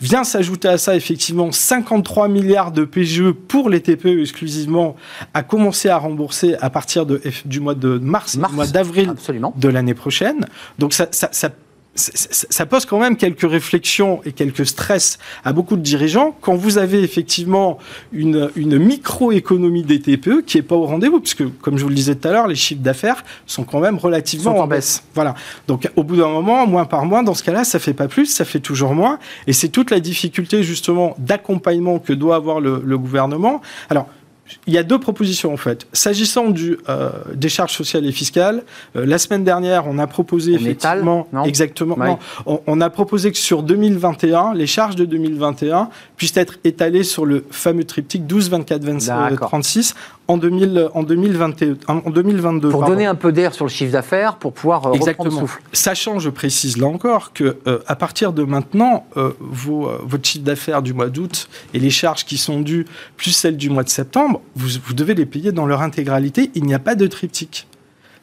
Vient 0.00 0.22
s'ajouter 0.22 0.68
à 0.68 0.78
ça, 0.78 0.94
effectivement, 0.94 1.50
53 1.50 2.28
milliards 2.28 2.72
de 2.72 2.84
PGE 2.84 3.30
pour 3.30 3.70
les 3.70 3.80
TPE 3.80 4.20
exclusivement 4.20 4.96
à 5.32 5.42
commencer 5.42 5.88
à 5.88 5.96
rembourser 5.96 6.56
à 6.60 6.68
partir 6.68 7.06
de, 7.06 7.22
du 7.46 7.60
mois 7.60 7.74
de 7.74 7.98
mars, 7.98 8.36
mars 8.36 8.52
du 8.52 8.56
mois 8.56 8.66
d'avril 8.66 9.14
de 9.56 9.68
l'année 9.68 9.94
prochaine. 9.94 10.46
Donc, 10.78 10.92
ça, 10.92 11.08
ça, 11.10 11.30
ça 11.32 11.50
ça 11.96 12.66
pose 12.66 12.84
quand 12.84 12.98
même 12.98 13.16
quelques 13.16 13.48
réflexions 13.48 14.20
et 14.24 14.32
quelques 14.32 14.66
stress 14.66 15.18
à 15.44 15.52
beaucoup 15.52 15.76
de 15.76 15.82
dirigeants 15.82 16.36
quand 16.40 16.54
vous 16.54 16.78
avez 16.78 17.02
effectivement 17.02 17.78
une, 18.12 18.50
une 18.56 18.78
microéconomie 18.78 19.82
des 19.82 20.00
TPE 20.00 20.42
qui 20.46 20.58
est 20.58 20.62
pas 20.62 20.76
au 20.76 20.86
rendez-vous, 20.86 21.20
puisque 21.20 21.44
comme 21.60 21.78
je 21.78 21.82
vous 21.82 21.88
le 21.88 21.94
disais 21.94 22.14
tout 22.14 22.28
à 22.28 22.32
l'heure, 22.32 22.46
les 22.46 22.54
chiffres 22.54 22.82
d'affaires 22.82 23.24
sont 23.46 23.64
quand 23.64 23.80
même 23.80 23.96
relativement 23.96 24.58
en 24.58 24.66
baisse. 24.66 25.02
Voilà. 25.14 25.34
Donc 25.68 25.90
au 25.96 26.04
bout 26.04 26.16
d'un 26.16 26.28
moment, 26.28 26.66
moins 26.66 26.84
par 26.84 27.04
mois, 27.04 27.22
dans 27.22 27.34
ce 27.34 27.42
cas-là, 27.42 27.64
ça 27.64 27.78
fait 27.78 27.94
pas 27.94 28.08
plus, 28.08 28.26
ça 28.26 28.44
fait 28.44 28.60
toujours 28.60 28.94
moins, 28.94 29.18
et 29.46 29.52
c'est 29.52 29.68
toute 29.68 29.90
la 29.90 30.00
difficulté 30.00 30.62
justement 30.62 31.14
d'accompagnement 31.18 31.98
que 31.98 32.12
doit 32.12 32.36
avoir 32.36 32.60
le, 32.60 32.82
le 32.84 32.98
gouvernement. 32.98 33.60
Alors 33.90 34.08
il 34.66 34.74
y 34.74 34.78
a 34.78 34.82
deux 34.82 34.98
propositions 34.98 35.52
en 35.52 35.56
fait. 35.56 35.86
S'agissant 35.92 36.50
du, 36.50 36.78
euh, 36.88 37.10
des 37.34 37.48
charges 37.48 37.72
sociales 37.72 38.06
et 38.06 38.12
fiscales, 38.12 38.62
euh, 38.96 39.06
la 39.06 39.18
semaine 39.18 39.44
dernière, 39.44 39.86
on 39.86 39.98
a 39.98 40.06
proposé 40.06 40.54
effectivement, 40.54 41.28
exactement, 41.44 42.18
on, 42.46 42.80
a 42.80 42.90
proposé 42.90 43.32
que 43.32 43.38
sur 43.38 43.62
2021, 43.62 44.54
les 44.54 44.66
charges 44.66 44.96
de 44.96 45.04
2021 45.04 45.88
puissent 46.16 46.36
être 46.36 46.58
étalées 46.64 47.04
sur 47.04 47.24
le 47.24 47.44
fameux 47.50 47.84
triptyque 47.84 48.26
12, 48.26 48.50
24, 48.50 48.84
25, 48.84 49.40
36 49.40 49.94
en, 50.28 50.36
2000, 50.38 50.88
en, 50.94 51.02
2021, 51.02 51.76
en 52.04 52.10
2022. 52.10 52.68
Pour 52.68 52.84
donner 52.84 53.06
un 53.06 53.14
peu 53.14 53.32
d'air 53.32 53.54
sur 53.54 53.64
le 53.64 53.70
chiffre 53.70 53.92
d'affaires, 53.92 54.36
pour 54.36 54.52
pouvoir 54.52 54.86
euh, 54.86 54.92
Exactement. 54.92 55.24
reprendre 55.30 55.48
souffle. 55.48 55.62
Sachant, 55.72 56.18
je 56.18 56.30
précise 56.30 56.76
là 56.78 56.86
encore, 56.86 57.32
que 57.32 57.56
euh, 57.66 57.78
à 57.86 57.96
partir 57.96 58.32
de 58.32 58.42
maintenant, 58.42 59.06
euh, 59.16 59.32
vos, 59.40 59.90
votre 60.02 60.26
chiffre 60.26 60.44
d'affaires 60.44 60.82
du 60.82 60.94
mois 60.94 61.08
d'août 61.08 61.48
et 61.74 61.78
les 61.78 61.90
charges 61.90 62.24
qui 62.24 62.38
sont 62.38 62.60
dues, 62.60 62.86
plus 63.16 63.32
celles 63.32 63.56
du 63.56 63.70
mois 63.70 63.84
de 63.84 63.88
septembre, 63.88 64.40
vous, 64.54 64.78
vous 64.84 64.94
devez 64.94 65.14
les 65.14 65.26
payer 65.26 65.52
dans 65.52 65.66
leur 65.66 65.82
intégralité. 65.82 66.50
Il 66.54 66.64
n'y 66.64 66.74
a 66.74 66.78
pas 66.78 66.94
de 66.94 67.06
triptyque. 67.06 67.66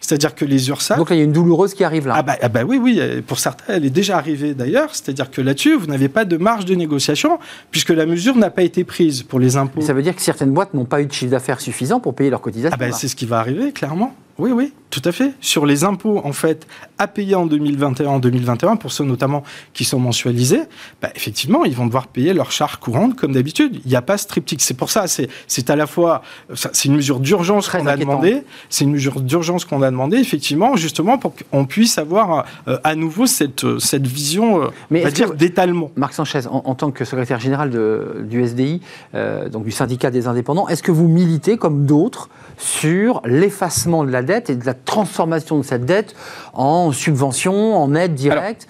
C'est-à-dire 0.03 0.35
que 0.35 0.43
les 0.43 0.67
URSAF. 0.67 0.97
Donc 0.97 1.09
là, 1.09 1.15
il 1.15 1.19
y 1.19 1.21
a 1.21 1.25
une 1.25 1.31
douloureuse 1.31 1.73
qui 1.73 1.85
arrive 1.85 2.07
là. 2.07 2.15
Ah 2.17 2.23
bah, 2.23 2.35
ah 2.41 2.49
bah 2.49 2.63
oui, 2.67 2.77
oui. 2.77 2.99
Pour 3.25 3.39
certains, 3.39 3.75
elle 3.75 3.85
est 3.85 3.89
déjà 3.89 4.17
arrivée 4.17 4.53
d'ailleurs. 4.53 4.89
C'est-à-dire 4.91 5.31
que 5.31 5.39
là-dessus, 5.39 5.77
vous 5.77 5.87
n'avez 5.87 6.09
pas 6.09 6.25
de 6.25 6.35
marge 6.35 6.65
de 6.65 6.75
négociation 6.75 7.39
puisque 7.71 7.89
la 7.89 8.05
mesure 8.05 8.35
n'a 8.35 8.49
pas 8.49 8.63
été 8.63 8.83
prise 8.83 9.23
pour 9.23 9.39
les 9.39 9.55
impôts. 9.55 9.79
Mais 9.79 9.85
ça 9.85 9.93
veut 9.93 10.03
dire 10.03 10.13
que 10.13 10.21
certaines 10.21 10.51
boîtes 10.51 10.73
n'ont 10.73 10.83
pas 10.83 11.01
eu 11.01 11.05
de 11.05 11.13
chiffre 11.13 11.31
d'affaires 11.31 11.61
suffisant 11.61 12.01
pour 12.01 12.15
payer 12.15 12.29
leurs 12.29 12.41
cotisations. 12.41 12.77
Ah 12.79 12.85
bah, 12.85 12.91
c'est 12.91 13.07
ce 13.07 13.15
qui 13.15 13.25
va 13.25 13.39
arriver, 13.39 13.71
clairement. 13.71 14.13
Oui, 14.39 14.51
oui, 14.51 14.73
tout 14.89 15.01
à 15.05 15.11
fait. 15.11 15.33
Sur 15.41 15.67
les 15.67 15.83
impôts, 15.83 16.19
en 16.23 16.33
fait, 16.33 16.65
à 16.97 17.07
payer 17.07 17.35
en 17.35 17.45
2021, 17.45 18.07
en 18.07 18.19
2021, 18.19 18.77
pour 18.77 18.91
ceux 18.91 19.03
notamment 19.03 19.43
qui 19.73 19.85
sont 19.85 19.99
mensualisés, 19.99 20.61
bah, 21.03 21.09
effectivement, 21.13 21.65
ils 21.65 21.75
vont 21.75 21.85
devoir 21.85 22.07
payer 22.07 22.33
leur 22.33 22.51
charge 22.51 22.77
courante 22.77 23.15
comme 23.15 23.33
d'habitude. 23.33 23.79
Il 23.85 23.89
n'y 23.89 23.95
a 23.95 24.01
pas 24.01 24.17
ce 24.17 24.25
triptyque. 24.25 24.61
C'est 24.61 24.73
pour 24.73 24.89
ça, 24.89 25.05
c'est 25.07 25.69
à 25.69 25.75
la 25.75 25.85
fois, 25.85 26.23
c'est 26.53 26.85
une 26.85 26.95
mesure 26.95 27.19
d'urgence 27.19 27.69
qu'on 27.69 27.85
a 27.85 27.95
demandé. 27.95 28.43
C'est 28.69 28.85
une 28.85 28.91
mesure 28.91 29.21
d'urgence 29.21 29.65
qu'on 29.65 29.83
a 29.83 29.91
demandé, 29.91 30.17
effectivement, 30.17 30.75
justement, 30.77 31.19
pour 31.19 31.33
qu'on 31.35 31.65
puisse 31.65 31.99
avoir 31.99 32.45
euh, 32.67 32.79
à 32.83 32.95
nouveau 32.95 33.27
cette, 33.27 33.79
cette 33.79 34.07
vision, 34.07 34.63
euh, 34.63 34.67
on 34.89 35.03
va 35.03 35.11
dire, 35.11 35.35
d'étalement. 35.35 35.91
Marc 35.95 36.15
Sanchez, 36.15 36.47
en, 36.49 36.73
tant 36.73 36.89
que 36.89 37.05
secrétaire 37.05 37.39
général 37.39 37.69
de, 37.69 38.25
du 38.27 38.43
SDI, 38.43 38.81
euh, 39.13 39.47
donc 39.47 39.63
du 39.63 39.71
syndicat 39.71 40.09
des 40.09 40.25
indépendants, 40.25 40.67
est-ce 40.69 40.81
que 40.81 40.91
vous 40.91 41.07
militez, 41.07 41.57
comme 41.57 41.85
d'autres, 41.85 42.29
sur 42.57 43.21
l'effacement 43.25 44.03
de 44.03 44.09
la 44.09 44.22
dette 44.23 44.49
et 44.49 44.55
de 44.55 44.65
la 44.65 44.73
transformation 44.73 45.57
de 45.57 45.63
cette 45.63 45.85
dette 45.85 46.15
en 46.53 46.91
subvention, 46.91 47.75
en 47.75 47.95
aide 47.95 48.13
directe 48.13 48.67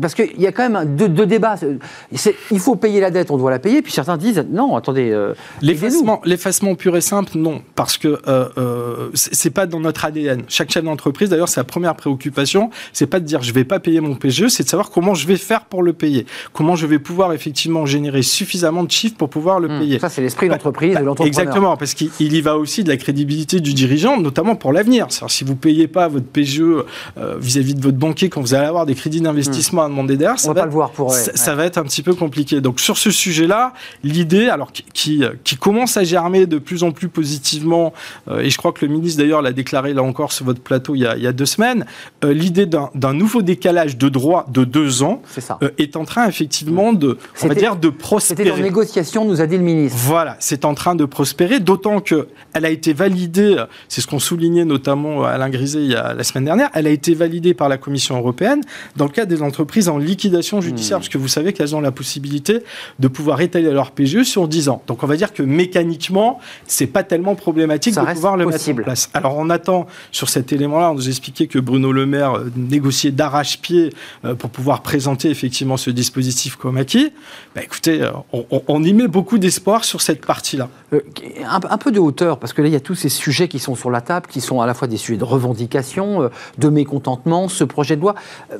Parce 0.00 0.14
qu'il 0.14 0.40
y 0.40 0.46
a 0.46 0.52
quand 0.52 0.68
même 0.68 0.96
deux, 0.96 1.26
débats. 1.26 1.56
Il 2.50 2.60
faut 2.60 2.76
payer 2.76 3.00
la 3.00 3.10
dette, 3.10 3.30
on 3.30 3.36
doit 3.36 3.50
la 3.50 3.58
payer, 3.58 3.82
puis 3.82 3.92
certains 3.92 4.16
disent 4.16 4.44
non, 4.50 4.76
attendez. 4.76 5.10
Euh, 5.10 5.34
l'effacement 5.62 6.74
pur 6.74 6.96
et 6.96 7.00
simple, 7.00 7.32
non, 7.36 7.62
parce 7.74 7.98
que 7.98 8.08
euh, 8.28 8.48
euh, 8.58 9.10
c'est 9.14 9.50
pas 9.50 9.66
dans 9.66 9.80
notre 9.80 10.04
ADN. 10.04 10.42
Chaque 10.48 10.70
chef 10.70 10.84
d'entreprise, 10.84 11.30
d'ailleurs, 11.30 11.48
sa 11.48 11.64
première 11.64 11.94
préoccupation, 11.94 12.70
c'est 12.92 13.06
pas 13.06 13.20
de 13.20 13.24
dire 13.24 13.42
je 13.42 13.52
vais 13.52 13.64
pas 13.64 13.80
payer 13.80 14.00
mon 14.00 14.14
PGE, 14.14 14.48
c'est 14.48 14.64
de 14.64 14.68
savoir 14.68 14.90
comment 14.90 15.14
je 15.14 15.26
vais 15.26 15.36
faire 15.36 15.64
pour 15.64 15.82
le 15.82 15.92
payer, 15.92 16.26
comment 16.52 16.76
je 16.76 16.86
vais 16.86 16.98
pouvoir 16.98 17.32
effectivement 17.32 17.86
générer 17.86 18.22
suffisamment 18.22 18.84
de 18.84 18.90
chiffres 18.90 19.16
pour 19.16 19.30
pouvoir 19.30 19.60
le 19.60 19.68
hmm. 19.68 19.80
payer. 19.80 19.98
Ça, 19.98 20.08
c'est 20.08 20.22
l'esprit 20.22 20.48
d'entreprise 20.48 20.94
bah, 20.94 21.00
de 21.00 21.06
l'entrepreneur. 21.06 21.40
Exactement, 21.40 21.76
parce 21.76 21.94
qu'il 21.94 22.10
y 22.18 22.40
va 22.40 22.56
aussi 22.56 22.84
de 22.84 22.88
la 22.88 22.96
crédibilité 22.96 23.60
du 23.60 23.74
dirigeant, 23.74 24.20
notamment 24.20 24.56
pour 24.56 24.67
l'avenir. 24.72 25.06
Si 25.10 25.44
vous 25.44 25.56
payez 25.56 25.88
pas 25.88 26.08
votre 26.08 26.26
PGE 26.26 26.60
euh, 26.60 26.84
vis-à-vis 27.38 27.74
de 27.74 27.80
votre 27.80 27.96
banquier 27.96 28.28
quand 28.28 28.40
vous 28.40 28.54
allez 28.54 28.66
avoir 28.66 28.86
des 28.86 28.94
crédits 28.94 29.20
d'investissement 29.20 29.82
à 29.82 29.88
demander 29.88 30.16
derrière, 30.16 30.38
ça, 30.38 30.52
va, 30.52 30.64
le 30.64 30.70
voir 30.70 30.90
pour, 30.90 31.12
ça, 31.12 31.54
va 31.54 31.64
être 31.64 31.78
un 31.78 31.84
petit 31.84 32.02
peu 32.02 32.14
compliqué. 32.14 32.60
Donc 32.60 32.80
sur 32.80 32.98
ce 32.98 33.10
sujet-là, 33.10 33.72
l'idée, 34.02 34.48
alors 34.48 34.72
qui, 34.72 35.22
qui, 35.44 35.56
commence 35.56 35.96
à 35.96 36.04
germer 36.04 36.46
de 36.46 36.58
plus 36.58 36.82
en 36.82 36.92
plus 36.92 37.08
positivement, 37.08 37.92
euh, 38.28 38.40
et 38.40 38.50
je 38.50 38.56
crois 38.58 38.72
que 38.72 38.84
le 38.84 38.92
ministre 38.92 39.22
d'ailleurs 39.22 39.42
l'a 39.42 39.52
déclaré 39.52 39.92
là 39.92 40.02
encore 40.02 40.32
sur 40.32 40.44
votre 40.44 40.60
plateau 40.60 40.94
il 40.94 41.00
y 41.00 41.06
a, 41.06 41.16
il 41.16 41.22
y 41.22 41.26
a 41.26 41.32
deux 41.32 41.46
semaines, 41.46 41.84
euh, 42.24 42.32
l'idée 42.32 42.66
d'un 42.66 43.14
nouveau 43.14 43.42
décalage 43.42 43.96
de 43.96 44.08
droit 44.08 44.46
de 44.48 44.64
deux 44.64 45.02
ans 45.02 45.22
est, 45.78 45.96
en 45.96 46.04
train 46.04 46.28
effectivement 46.28 46.92
de, 46.92 47.18
on 47.42 47.48
va 47.48 47.54
dire, 47.54 47.76
de 47.76 47.88
prospérer. 47.88 48.50
C'était 48.50 48.60
en 48.60 48.62
négociation, 48.62 49.24
nous 49.24 49.40
a 49.40 49.46
dit 49.46 49.56
le 49.56 49.62
ministre. 49.62 49.98
Voilà, 49.98 50.36
c'est 50.40 50.64
en 50.64 50.74
train 50.74 50.94
de 50.94 51.04
prospérer, 51.04 51.60
d'autant 51.60 52.00
que 52.00 52.28
elle 52.52 52.64
a 52.64 52.70
été 52.70 52.92
validée, 52.92 53.64
c'est 53.88 54.00
ce 54.00 54.06
qu'on 54.06 54.18
soulignait 54.18 54.57
notamment 54.64 55.24
Alain 55.24 55.50
Griset 55.50 55.82
il 55.82 55.90
y 55.90 55.94
a, 55.94 56.14
la 56.14 56.24
semaine 56.24 56.44
dernière, 56.44 56.70
elle 56.74 56.86
a 56.86 56.90
été 56.90 57.14
validée 57.14 57.54
par 57.54 57.68
la 57.68 57.78
Commission 57.78 58.16
européenne 58.16 58.62
dans 58.96 59.04
le 59.04 59.10
cadre 59.10 59.28
des 59.28 59.42
entreprises 59.42 59.88
en 59.88 59.98
liquidation 59.98 60.60
judiciaire, 60.60 60.98
hmm. 60.98 61.00
parce 61.00 61.08
que 61.08 61.18
vous 61.18 61.28
savez 61.28 61.52
qu'elles 61.52 61.74
ont 61.74 61.80
la 61.80 61.92
possibilité 61.92 62.62
de 62.98 63.08
pouvoir 63.08 63.40
étaler 63.40 63.70
leur 63.70 63.92
PGE 63.92 64.22
sur 64.22 64.48
10 64.48 64.68
ans. 64.68 64.82
Donc 64.86 65.02
on 65.02 65.06
va 65.06 65.16
dire 65.16 65.32
que 65.32 65.42
mécaniquement, 65.42 66.40
c'est 66.66 66.86
pas 66.86 67.02
tellement 67.02 67.34
problématique 67.34 67.94
de 67.94 68.00
pouvoir 68.00 68.36
le 68.36 68.46
mettre 68.46 68.68
en 68.68 68.74
place. 68.74 69.10
Alors 69.14 69.36
on 69.36 69.50
attend 69.50 69.86
sur 70.12 70.28
cet 70.28 70.52
élément-là, 70.52 70.90
on 70.90 70.94
nous 70.94 71.08
expliquait 71.08 71.46
que 71.46 71.58
Bruno 71.58 71.92
Le 71.92 72.06
Maire 72.06 72.34
euh, 72.34 72.50
négociait 72.56 73.10
d'arrache-pied 73.10 73.92
euh, 74.24 74.34
pour 74.34 74.50
pouvoir 74.50 74.82
présenter 74.82 75.30
effectivement 75.30 75.76
ce 75.76 75.90
dispositif 75.90 76.56
comme 76.56 76.76
acquis. 76.76 77.12
Bah, 77.54 77.62
écoutez, 77.62 78.02
euh, 78.02 78.10
on, 78.32 78.82
y 78.82 78.92
met 78.92 79.08
beaucoup 79.08 79.38
d'espoir 79.38 79.84
sur 79.84 80.00
cette 80.00 80.24
partie-là. 80.24 80.68
un, 80.92 81.60
un, 81.68 81.78
peu 81.78 81.90
de 81.90 81.98
hauteur, 81.98 82.38
parce 82.38 82.52
que 82.52 82.62
là, 82.62 82.68
il 82.68 82.72
y 82.72 82.76
a 82.76 82.80
tous 82.80 82.94
ces 82.94 83.08
sujets 83.08 83.48
qui 83.48 83.58
sont 83.58 83.74
sur 83.74 83.90
la 83.90 84.00
table, 84.00 84.26
qui 84.28 84.40
sont 84.40 84.47
à 84.60 84.66
la 84.66 84.74
fois 84.74 84.88
des 84.88 84.96
sujets 84.96 85.18
de 85.18 85.24
revendication, 85.24 86.22
euh, 86.22 86.28
de 86.58 86.68
mécontentement, 86.68 87.48
ce 87.48 87.64
projet 87.64 87.96
de 87.96 88.00
loi. 88.00 88.14
Euh, 88.52 88.56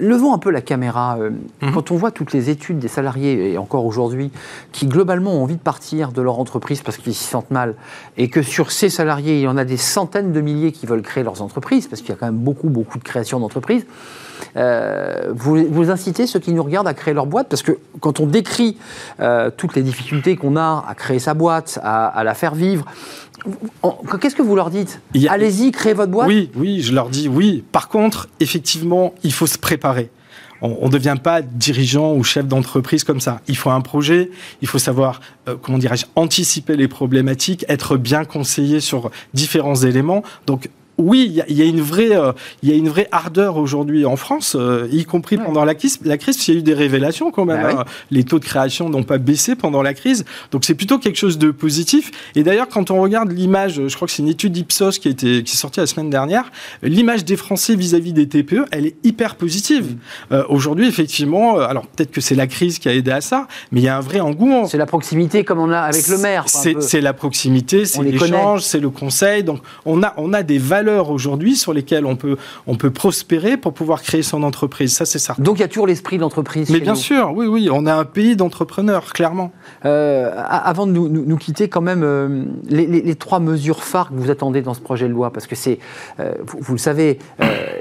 levons 0.00 0.32
un 0.32 0.38
peu 0.38 0.50
la 0.50 0.60
caméra. 0.60 1.18
Euh, 1.18 1.30
mhm. 1.62 1.72
Quand 1.72 1.90
on 1.90 1.96
voit 1.96 2.10
toutes 2.10 2.32
les 2.32 2.50
études 2.50 2.78
des 2.78 2.88
salariés, 2.88 3.52
et 3.52 3.58
encore 3.58 3.84
aujourd'hui, 3.84 4.30
qui 4.72 4.86
globalement 4.86 5.34
ont 5.34 5.42
envie 5.42 5.56
de 5.56 5.62
partir 5.62 6.12
de 6.12 6.22
leur 6.22 6.38
entreprise 6.38 6.82
parce 6.82 6.96
qu'ils 6.96 7.14
s'y 7.14 7.24
sentent 7.24 7.50
mal, 7.50 7.74
et 8.16 8.28
que 8.28 8.42
sur 8.42 8.72
ces 8.72 8.88
salariés, 8.88 9.36
il 9.36 9.42
y 9.42 9.48
en 9.48 9.56
a 9.56 9.64
des 9.64 9.76
centaines 9.76 10.32
de 10.32 10.40
milliers 10.40 10.72
qui 10.72 10.86
veulent 10.86 11.02
créer 11.02 11.24
leurs 11.24 11.42
entreprises, 11.42 11.86
parce 11.86 12.00
qu'il 12.00 12.10
y 12.10 12.12
a 12.12 12.16
quand 12.16 12.26
même 12.26 12.36
beaucoup, 12.36 12.68
beaucoup 12.68 12.98
de 12.98 13.04
création 13.04 13.40
d'entreprises, 13.40 13.84
vous, 14.54 15.64
vous, 15.70 15.90
incitez 15.90 16.26
ceux 16.26 16.38
qui 16.38 16.52
nous 16.52 16.62
regardent 16.62 16.88
à 16.88 16.94
créer 16.94 17.14
leur 17.14 17.26
boîte 17.26 17.48
Parce 17.48 17.62
que 17.62 17.78
quand 18.00 18.20
on 18.20 18.26
décrit 18.26 18.76
toutes 19.56 19.74
les 19.74 19.82
difficultés 19.82 20.36
qu'on 20.36 20.56
a 20.56 20.84
à 20.88 20.94
créer 20.94 21.18
sa 21.18 21.34
boîte, 21.34 21.78
à, 21.82 22.06
à 22.06 22.24
la 22.24 22.34
faire 22.34 22.54
vivre, 22.54 22.84
Qu'est-ce 24.20 24.36
que 24.36 24.42
vous 24.42 24.56
leur 24.56 24.70
dites 24.70 25.00
Allez-y, 25.28 25.70
créez 25.72 25.94
votre 25.94 26.12
boîte 26.12 26.28
Oui, 26.28 26.50
oui, 26.56 26.82
je 26.82 26.92
leur 26.92 27.08
dis 27.08 27.28
oui. 27.28 27.64
Par 27.72 27.88
contre, 27.88 28.28
effectivement, 28.38 29.14
il 29.22 29.32
faut 29.32 29.46
se 29.46 29.58
préparer. 29.58 30.10
On 30.62 30.86
ne 30.86 30.92
devient 30.92 31.16
pas 31.22 31.40
dirigeant 31.40 32.12
ou 32.14 32.22
chef 32.22 32.46
d'entreprise 32.46 33.02
comme 33.02 33.20
ça. 33.20 33.40
Il 33.48 33.56
faut 33.56 33.70
un 33.70 33.80
projet, 33.80 34.30
il 34.60 34.68
faut 34.68 34.78
savoir, 34.78 35.22
euh, 35.48 35.56
comment 35.60 35.78
dirais-je, 35.78 36.04
anticiper 36.16 36.76
les 36.76 36.86
problématiques, 36.86 37.64
être 37.68 37.96
bien 37.96 38.26
conseillé 38.26 38.80
sur 38.80 39.10
différents 39.32 39.76
éléments. 39.76 40.22
Donc, 40.46 40.68
oui, 41.00 41.42
il 41.48 41.56
y, 41.56 41.62
a 41.62 41.64
une 41.64 41.80
vraie, 41.80 42.16
euh, 42.16 42.32
y 42.62 42.70
a 42.70 42.74
une 42.74 42.88
vraie 42.88 43.08
ardeur 43.10 43.56
aujourd'hui 43.56 44.04
en 44.04 44.16
France, 44.16 44.56
euh, 44.58 44.88
y 44.92 45.04
compris 45.04 45.36
pendant 45.36 45.64
la 45.64 45.74
crise. 45.74 45.98
La 46.04 46.18
crise, 46.18 46.46
il 46.46 46.54
y 46.54 46.56
a 46.56 46.60
eu 46.60 46.62
des 46.62 46.74
révélations 46.74 47.30
quand 47.30 47.44
même. 47.44 47.62
Bah 47.62 47.80
hein. 47.80 47.84
Les 48.10 48.24
taux 48.24 48.38
de 48.38 48.44
création 48.44 48.88
n'ont 48.88 49.02
pas 49.02 49.18
baissé 49.18 49.56
pendant 49.56 49.82
la 49.82 49.94
crise, 49.94 50.24
donc 50.50 50.64
c'est 50.64 50.74
plutôt 50.74 50.98
quelque 50.98 51.16
chose 51.16 51.38
de 51.38 51.50
positif. 51.50 52.10
Et 52.34 52.42
d'ailleurs, 52.42 52.68
quand 52.68 52.90
on 52.90 53.00
regarde 53.00 53.32
l'image, 53.32 53.80
je 53.86 53.94
crois 53.94 54.06
que 54.06 54.12
c'est 54.12 54.22
une 54.22 54.28
étude 54.28 54.56
Ipsos 54.56 54.98
qui, 54.98 55.14
qui 55.14 55.28
est 55.38 55.46
sortie 55.48 55.80
la 55.80 55.86
semaine 55.86 56.10
dernière, 56.10 56.50
l'image 56.82 57.24
des 57.24 57.36
Français 57.36 57.74
vis-à-vis 57.74 58.12
des 58.12 58.28
TPE, 58.28 58.66
elle 58.70 58.86
est 58.86 58.96
hyper 59.04 59.36
positive. 59.36 59.92
Mm. 59.92 60.34
Euh, 60.34 60.44
aujourd'hui, 60.48 60.86
effectivement, 60.86 61.58
alors 61.58 61.86
peut-être 61.86 62.10
que 62.10 62.20
c'est 62.20 62.34
la 62.34 62.46
crise 62.46 62.78
qui 62.78 62.88
a 62.88 62.94
aidé 62.94 63.10
à 63.10 63.20
ça, 63.20 63.48
mais 63.72 63.80
il 63.80 63.84
y 63.84 63.88
a 63.88 63.96
un 63.96 64.00
vrai 64.00 64.20
engouement. 64.20 64.66
C'est 64.66 64.78
la 64.78 64.86
proximité 64.86 65.44
comme 65.44 65.58
on 65.58 65.70
a 65.70 65.80
avec 65.80 66.06
le 66.08 66.18
maire. 66.18 66.44
C'est 66.48 67.00
la 67.00 67.12
proximité, 67.12 67.84
c'est 67.84 68.02
l'échange, 68.02 68.62
c'est 68.62 68.80
le 68.80 68.90
conseil. 68.90 69.42
Donc 69.44 69.60
on 69.84 70.02
a, 70.02 70.14
on 70.16 70.32
a 70.32 70.42
des 70.42 70.58
valeurs 70.58 70.89
aujourd'hui 70.98 71.56
sur 71.56 71.72
lesquelles 71.72 72.06
on 72.06 72.16
peut, 72.16 72.36
on 72.66 72.76
peut 72.76 72.90
prospérer 72.90 73.56
pour 73.56 73.72
pouvoir 73.72 74.02
créer 74.02 74.22
son 74.22 74.42
entreprise. 74.42 74.94
Ça, 74.94 75.04
c'est 75.04 75.18
ça. 75.18 75.34
Donc 75.38 75.58
il 75.58 75.60
y 75.60 75.64
a 75.64 75.68
toujours 75.68 75.86
l'esprit 75.86 76.18
d'entreprise. 76.18 76.70
Mais 76.70 76.80
bien 76.80 76.94
sûr, 76.94 77.32
oui, 77.34 77.46
oui, 77.46 77.68
on 77.72 77.86
a 77.86 77.94
un 77.94 78.04
pays 78.04 78.36
d'entrepreneurs, 78.36 79.12
clairement. 79.12 79.52
Euh, 79.84 80.32
avant 80.46 80.86
de 80.86 80.92
nous, 80.92 81.36
quitter, 81.36 81.68
quand 81.68 81.80
même, 81.80 82.02
euh, 82.02 82.44
les, 82.68 83.14
trois 83.14 83.40
mesures 83.40 83.82
phares 83.82 84.10
que 84.10 84.14
vous 84.14 84.30
attendez 84.30 84.62
dans 84.62 84.74
ce 84.74 84.80
projet 84.80 85.06
de 85.06 85.12
loi, 85.12 85.32
parce 85.32 85.46
que 85.46 85.54
c'est, 85.54 85.78
euh, 86.18 86.34
vous, 86.44 86.72
le 86.72 86.78
savez, 86.78 87.18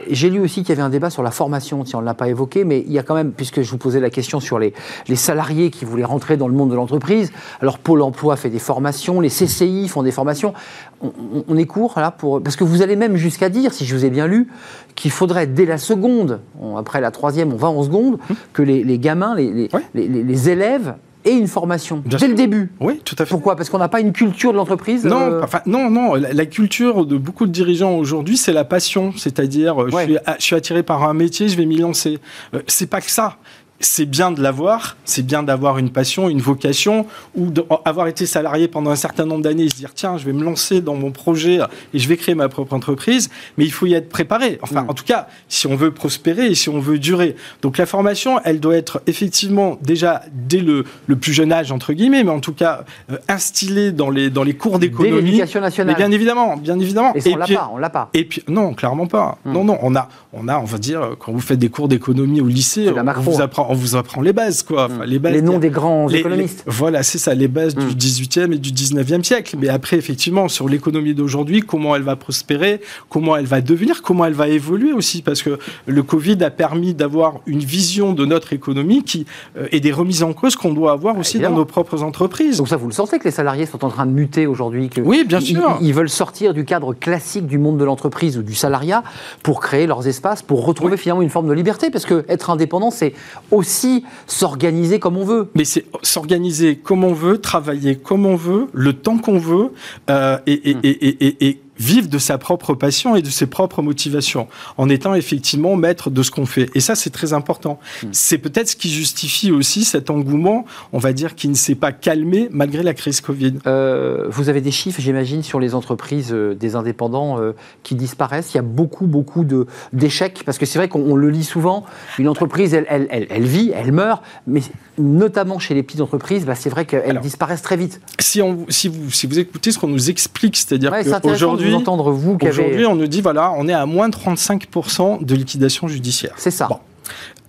j'ai 0.10 0.30
lu 0.30 0.40
aussi 0.40 0.62
qu'il 0.62 0.70
y 0.70 0.72
avait 0.74 0.82
un 0.82 0.90
débat 0.90 1.10
sur 1.10 1.24
la 1.24 1.32
formation, 1.32 1.86
si 1.86 1.96
on 1.96 2.02
ne 2.02 2.06
l'a 2.06 2.14
pas 2.14 2.30
évoqué, 2.30 2.64
mais 2.64 2.84
il 2.86 2.92
y 2.92 3.00
a 3.00 3.04
quand 3.04 3.16
même, 3.16 3.32
puisque 3.32 3.62
je 3.62 3.72
vous 3.72 3.78
posais 3.78 4.00
la 4.00 4.10
question 4.10 4.40
sur 4.40 4.60
les, 4.60 4.74
les 5.08 5.16
salariés 5.16 5.70
qui 5.72 5.86
voulaient 5.86 6.04
rentrer 6.04 6.38
dans 6.38 6.48
le 6.48 6.54
monde 6.54 6.70
de 6.70 6.76
l'entreprise, 6.76 7.32
alors 7.62 7.80
Pôle 7.80 8.02
emploi 8.02 8.36
fait 8.36 8.50
des 8.50 8.60
formations, 8.60 9.22
les 9.22 9.30
CCI 9.30 9.88
font 9.88 10.04
des 10.04 10.12
formations. 10.12 10.54
On, 11.02 11.58
est 11.58 11.66
court 11.66 11.94
là 11.98 12.12
pour 12.12 12.44
parce 12.44 12.58
que 12.58 12.66
vous 12.66 12.82
allez 12.82 12.98
même 13.00 13.16
jusqu'à 13.16 13.50
dire, 13.50 13.74
si 13.74 13.86
je 13.86 13.96
vous 13.96 14.06
ai 14.06 14.10
bien 14.10 14.28
lu, 14.28 14.48
qu'il 14.96 15.12
faudrait 15.12 15.48
dès 15.48 15.66
la 15.66 15.78
seconde, 15.78 16.42
après 16.78 17.02
la 17.02 17.12
troisième, 17.12 17.52
on 17.54 17.58
va 17.58 17.70
en 17.70 17.84
seconde, 17.84 18.20
hum. 18.30 18.36
que 18.54 18.62
les, 18.62 19.00
gamins, 19.00 19.36
les, 19.36 19.70
les 19.94 20.50
élèves 20.50 20.94
et 21.26 21.32
une 21.32 21.48
formation 21.48 22.02
dès 22.06 22.28
le 22.28 22.34
début. 22.34 22.72
Oui, 22.80 23.02
tout 23.04 23.16
à 23.20 23.26
fait. 23.26 23.30
Pourquoi? 23.30 23.56
Parce 23.56 23.70
qu'on 23.70 23.78
n'a 23.78 23.90
pas 23.90 24.00
une 24.00 24.14
culture 24.14 24.52
de 24.52 24.58
l'entreprise 24.58 25.06
Non, 25.06 25.20
euh 25.20 25.42
enfin, 25.44 25.62
non, 25.66 25.90
non. 25.90 26.16
La, 26.16 26.46
culture 26.46 27.06
de 27.06 27.18
beaucoup 27.18 27.46
de 27.46 27.52
dirigeants 27.52 27.96
aujourd'hui, 27.96 28.38
c'est 28.38 28.54
la 28.54 28.64
passion. 28.64 29.14
C'est-à-dire, 29.16 29.82
euh, 29.82 29.90
je, 29.92 29.98
suis, 29.98 30.18
je, 30.38 30.44
suis, 30.44 30.56
attiré 30.56 30.84
par 30.84 31.04
un 31.04 31.14
métier, 31.14 31.50
je 31.50 31.58
vais 31.58 31.66
m'y 31.66 31.78
lancer. 31.78 32.20
Euh, 32.54 32.62
c'est 32.68 32.90
pas 32.90 33.02
que 33.02 33.12
ça 33.12 33.38
c'est 33.80 34.06
bien 34.06 34.32
de 34.32 34.42
l'avoir, 34.42 34.98
c'est 35.06 35.26
bien 35.26 35.44
d'avoir 35.44 35.78
une 35.78 35.90
passion, 35.90 36.30
une 36.30 36.42
vocation, 36.42 37.06
ou 37.36 37.50
d'avoir 37.50 38.08
été 38.08 38.26
salarié 38.26 38.68
pendant 38.68 38.92
un 38.92 38.96
certain 38.96 39.26
nombre 39.26 39.44
d'années 39.44 39.64
et 39.64 39.70
se 39.70 39.76
dire 39.76 39.94
tiens, 39.94 40.18
je 40.18 40.26
vais 40.26 40.34
me 40.34 40.44
lancer 40.44 40.82
dans 40.82 40.96
mon 40.96 41.12
projet 41.12 41.60
et 41.94 42.00
je 42.00 42.08
vais 42.08 42.18
créer 42.18 42.36
ma 42.36 42.50
propre 42.50 42.74
entreprise, 42.74 43.30
mais 43.58 43.66
il 43.66 43.72
faut 43.72 43.86
y 43.86 43.94
être 43.94 44.10
préparé. 44.10 44.60
Enfin, 44.62 44.84
mm. 44.84 44.90
en 44.90 44.94
tout 44.94 45.06
cas, 45.06 45.28
si 45.48 45.68
on 45.68 45.76
veut 45.76 45.92
prospérer 45.92 46.48
et 46.48 46.56
si 46.56 46.70
on 46.70 46.80
veut 46.80 47.00
durer. 47.00 47.36
Donc 47.62 47.78
la 47.78 47.86
formation, 47.86 48.40
elle 48.44 48.60
doit 48.60 48.76
être 48.76 49.02
effectivement 49.08 49.78
déjà 49.82 50.24
dès 50.34 50.60
le, 50.60 50.86
plus 51.20 51.34
jeune 51.34 51.52
âge, 51.52 51.72
entre 51.72 51.94
guillemets, 51.94 52.24
mais 52.24 52.32
en 52.32 52.40
tout 52.40 52.54
cas 52.54 52.84
euh, 53.12 53.18
instillée 53.28 53.92
dans 53.92 54.10
les, 54.10 54.30
dans 54.30 54.44
les 54.44 54.56
cours 54.56 54.80
d'économie. 54.80 55.22
l'éducation 55.22 55.62
nationale. 55.62 55.96
Mais 55.96 56.04
bien 56.04 56.12
évidemment, 56.12 56.58
bien 56.58 56.80
évidemment. 56.80 57.14
Et, 57.16 57.34
on 57.34 57.38
l'a 57.38 57.48
pas, 57.48 57.72
on 57.74 57.78
l'a 57.78 57.90
pas. 57.90 58.10
Et 58.14 58.26
puis, 58.26 58.44
non, 58.48 58.74
clairement 58.74 59.08
pas. 59.08 59.38
Mm. 59.46 59.54
Non, 59.54 59.64
non, 59.64 59.78
on 59.82 59.96
a, 59.96 60.10
on 60.34 60.48
a, 60.48 60.60
on 60.60 60.66
va 60.66 60.78
dire, 60.78 61.16
quand 61.18 61.32
vous 61.32 61.40
faites 61.40 61.60
des 61.60 61.70
cours 61.70 61.88
d'économie 61.88 62.42
au 62.42 62.48
lycée, 62.48 62.90
on 62.90 63.22
vous 63.22 63.42
apprend 63.42 63.69
on 63.70 63.76
vous 63.76 63.96
apprend 63.96 64.22
les 64.22 64.34
bases, 64.34 64.64
quoi. 64.64 64.86
Enfin, 64.86 65.06
les, 65.06 65.20
bases, 65.20 65.34
les 65.34 65.44
noms 65.44 65.60
des 65.60 65.70
grands 65.70 66.10
économistes. 66.10 66.64
voilà, 66.66 67.04
c'est 67.04 67.20
ça, 67.20 67.36
les 67.36 67.48
bases 67.48 67.76
du 67.76 67.86
18e 67.86 68.48
mm. 68.48 68.54
et 68.54 68.58
du 68.58 68.72
19e 68.72 69.24
siècle. 69.24 69.56
Mais 69.60 69.70
après, 69.70 69.96
effectivement, 69.96 70.48
sur 70.48 70.68
l'économie 70.68 71.14
d'aujourd'hui, 71.14 71.62
comment 71.62 71.96
elle 71.96 72.02
va 72.02 72.16
prospérer, 72.16 72.82
comment 73.10 73.38
elle 73.38 73.46
va 73.46 73.62
devenir, 73.62 74.02
comment 74.02 74.26
elle 74.26 74.34
va 74.34 74.48
évoluer 74.48 74.92
aussi, 74.92 75.22
parce 75.22 75.44
que 75.44 75.60
le 75.86 76.02
Covid 76.02 76.44
a 76.44 76.50
permis 76.50 76.96
d'avoir 76.96 77.42
une 77.46 77.60
vision 77.60 78.14
de 78.14 78.26
notre 78.26 78.54
économie 78.54 79.04
qui, 79.04 79.28
euh, 79.56 79.68
et 79.72 79.80
des 79.80 79.92
remises 79.92 80.24
en 80.24 80.34
cause 80.34 80.56
qu'on 80.56 80.74
doit 80.74 80.92
avoir 80.92 81.20
aussi 81.20 81.38
dans 81.38 81.52
nos 81.52 81.66
propres 81.66 82.02
entreprises. 82.02 82.58
Donc 82.58 82.70
ça, 82.70 82.76
vous 82.76 82.88
le 82.88 82.94
sentez 82.94 83.20
que 83.20 83.26
les 83.26 83.32
salariés 83.32 83.68
sont 83.68 83.86
en 83.86 83.90
train 83.90 84.08
de 84.08 84.12
muter 84.12 84.48
aujourd'hui 84.48 84.90
Oui, 84.98 85.24
bien 85.28 85.40
sûr. 85.40 85.78
Ils, 85.82 85.94
veulent 85.94 86.10
sortir 86.10 86.56
du 86.56 86.66
cadre 86.66 86.96
classique 86.96 87.46
du 87.46 87.60
monde 87.60 87.78
de 87.78 87.84
l'entreprise 87.84 88.36
ou 88.36 88.42
du 88.42 88.56
salariat 88.56 89.04
pour 89.44 89.60
créer 89.60 89.86
leurs 89.86 90.08
espaces, 90.08 90.42
pour 90.42 90.66
retrouver 90.66 90.98
finalement 90.98 91.22
une 91.22 91.30
forme 91.30 91.48
de 91.48 91.54
liberté, 91.54 91.92
parce 91.92 92.06
que 92.06 92.26
être 92.30 92.50
indépendant, 92.50 92.90
c'est 92.90 93.14
aussi 93.60 94.04
s'organiser 94.26 95.00
comme 95.00 95.18
on 95.18 95.26
veut. 95.26 95.50
Mais 95.56 95.66
c'est 95.66 95.86
s'organiser 96.02 96.78
comme 96.78 97.04
on 97.04 97.14
veut, 97.14 97.40
travailler 97.40 97.96
comme 97.96 98.26
on 98.26 98.36
veut, 98.36 98.68
le 98.74 98.94
temps 98.94 99.18
qu'on 99.18 99.38
veut, 99.38 99.72
euh, 100.10 100.38
et, 100.48 100.72
et, 100.72 100.76
hmm. 100.76 100.80
et, 100.84 101.48
et 101.48 101.60
vivre 101.80 102.08
de 102.08 102.18
sa 102.18 102.38
propre 102.38 102.74
passion 102.74 103.16
et 103.16 103.22
de 103.22 103.30
ses 103.30 103.48
propres 103.48 103.82
motivations, 103.82 104.48
en 104.78 104.90
étant 104.90 105.16
effectivement 105.16 105.76
maître 105.76 106.10
de 106.10 106.22
ce 106.24 106.32
qu'on 106.32 106.46
fait. 106.46 106.70
Et 106.76 106.80
ça, 106.80 106.96
c'est 106.96 107.10
très 107.10 107.34
important. 107.34 107.80
Hmm. 108.04 108.08
C'est 108.12 108.38
peut-être 108.38 108.70
ce 108.70 108.76
qui 108.76 108.92
justifie 108.92 109.52
aussi 109.52 109.84
cet 109.86 110.10
engouement, 110.10 110.66
on 110.94 111.00
va 111.00 111.14
dire, 111.14 111.36
qui 111.36 111.48
ne 111.48 111.56
s'est 111.56 111.76
pas 111.76 111.92
calmé 111.92 112.50
malgré 112.52 112.84
la 112.84 112.94
crise 112.94 113.22
Covid. 113.22 113.56
Euh, 113.66 114.28
vous 114.30 114.50
avez 114.50 114.62
des 114.62 114.72
chiffres, 114.72 115.00
j'imagine, 115.02 115.44
sur 115.44 115.60
les 115.60 115.76
entreprises 115.76 116.32
euh, 116.32 116.54
des 116.54 116.76
indépendants 116.76 117.40
euh, 117.40 117.54
qui 117.84 117.96
disparaissent. 117.96 118.54
Il 118.54 118.58
y 118.58 118.60
a 118.60 118.64
beaucoup, 118.64 119.08
beaucoup 119.08 119.46
d'échecs, 119.94 120.44
parce 120.46 120.58
que 120.58 120.66
c'est 120.66 120.80
vrai 120.80 120.90
qu'on 120.90 121.16
le 121.16 121.30
lit 121.30 121.44
souvent. 121.44 121.86
Une 122.18 122.28
entreprise, 122.28 122.74
elle, 122.74 122.86
elle, 122.90 123.08
elle, 123.10 123.28
elle, 123.30 123.44
vit, 123.46 123.72
elle 123.74 123.92
meurt, 123.92 124.22
mais 124.48 124.62
notamment 124.98 125.60
chez 125.60 125.74
les 125.74 125.84
petites 125.84 126.02
entreprises, 126.02 126.46
bah, 126.46 126.56
c'est 126.56 126.70
vrai 126.70 126.86
qu'elles 126.86 127.20
disparaissent 127.20 127.62
très 127.62 127.78
vite. 127.78 128.02
Si, 128.20 128.42
on, 128.42 128.66
si, 128.70 128.90
vous, 128.90 129.12
si 129.12 129.28
vous 129.28 129.40
écoutez 129.40 129.72
ce 129.72 129.80
qu'on 129.80 129.88
nous 129.88 130.10
explique, 130.10 130.58
c'est-à-dire 130.58 130.94
qu'aujourd'hui, 131.22 131.69
vous 132.12 132.38
Aujourd'hui, 132.42 132.86
on 132.86 132.96
nous 132.96 133.08
dit, 133.08 133.22
voilà, 133.22 133.54
on 133.58 133.68
est 133.68 133.74
à 133.74 133.86
moins 133.86 134.10
de 134.10 134.16
35% 134.16 135.24
de 135.24 135.36
liquidation 135.36 135.88
judiciaire. 135.88 136.34
C'est 136.38 136.52
ça. 136.52 136.70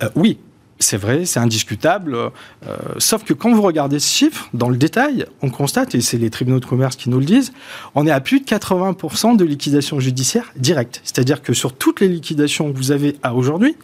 Euh, 0.03 0.09
oui, 0.15 0.37
c'est 0.81 0.97
vrai, 0.97 1.25
c'est 1.25 1.39
indiscutable. 1.39 2.15
Euh, 2.15 2.77
sauf 2.97 3.23
que 3.23 3.33
quand 3.33 3.53
vous 3.53 3.61
regardez 3.61 3.99
ce 3.99 4.11
chiffre, 4.11 4.49
dans 4.53 4.69
le 4.69 4.77
détail, 4.77 5.25
on 5.41 5.49
constate, 5.49 5.95
et 5.95 6.01
c'est 6.01 6.17
les 6.17 6.29
tribunaux 6.29 6.59
de 6.59 6.65
commerce 6.65 6.95
qui 6.95 7.09
nous 7.09 7.19
le 7.19 7.25
disent, 7.25 7.53
on 7.95 8.05
est 8.07 8.11
à 8.11 8.19
plus 8.19 8.39
de 8.39 8.45
80% 8.45 9.37
de 9.37 9.45
liquidation 9.45 9.99
judiciaire 9.99 10.51
directe. 10.55 11.01
C'est-à-dire 11.03 11.41
que 11.41 11.53
sur 11.53 11.73
toutes 11.73 12.01
les 12.01 12.07
liquidations 12.07 12.71
que 12.71 12.77
vous 12.77 12.91
avez 12.91 13.15
à 13.23 13.33
aujourd'hui, 13.33 13.75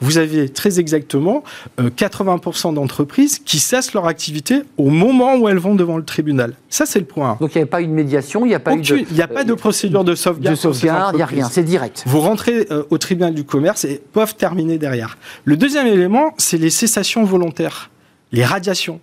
vous 0.00 0.18
avez 0.18 0.48
très 0.48 0.80
exactement 0.80 1.44
80% 1.78 2.68
euh, 2.68 2.72
d'entreprises 2.72 3.38
qui 3.38 3.58
cessent 3.58 3.92
leur 3.92 4.06
activité 4.06 4.62
au 4.78 4.90
moment 4.90 5.36
où 5.36 5.48
elles 5.48 5.58
vont 5.58 5.74
devant 5.74 5.96
le 5.96 6.04
tribunal. 6.04 6.54
Ça, 6.68 6.86
c'est 6.86 6.98
le 6.98 7.04
point. 7.04 7.36
Donc 7.40 7.54
il 7.54 7.58
n'y 7.58 7.64
a 7.64 7.66
pas 7.66 7.80
une 7.80 7.92
médiation, 7.92 8.44
il 8.44 8.48
n'y 8.48 8.54
a 8.54 8.60
pas 8.60 8.74
de... 8.74 8.84
Il 8.84 9.14
n'y 9.14 9.22
a 9.22 9.28
pas 9.28 9.44
de 9.44 9.54
procédure 9.54 10.04
de 10.04 10.14
sauvegarde. 10.14 10.56
De 10.56 10.60
sauvegarde, 10.60 11.14
il 11.14 11.16
n'y 11.16 11.22
a 11.22 11.26
rien, 11.26 11.48
c'est 11.50 11.62
direct. 11.62 12.02
Vous 12.06 12.20
rentrez 12.20 12.66
euh, 12.70 12.84
au 12.90 12.98
tribunal 12.98 13.34
du 13.34 13.44
commerce 13.44 13.84
et 13.84 14.00
peuvent 14.12 14.34
terminer 14.34 14.78
derrière. 14.78 15.16
Le 15.44 15.56
deuxième 15.56 15.86
élément, 15.86 16.34
c'est 16.44 16.58
les 16.58 16.70
cessations 16.70 17.24
volontaires, 17.24 17.90
les 18.32 18.44
radiations. 18.44 19.00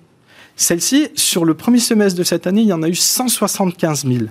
Celles-ci, 0.55 1.09
sur 1.15 1.43
le 1.43 1.53
premier 1.55 1.79
semestre 1.79 2.17
de 2.17 2.23
cette 2.23 2.45
année, 2.45 2.61
il 2.61 2.67
y 2.67 2.73
en 2.73 2.83
a 2.83 2.87
eu 2.87 2.95
175 2.95 4.05
000. 4.05 4.25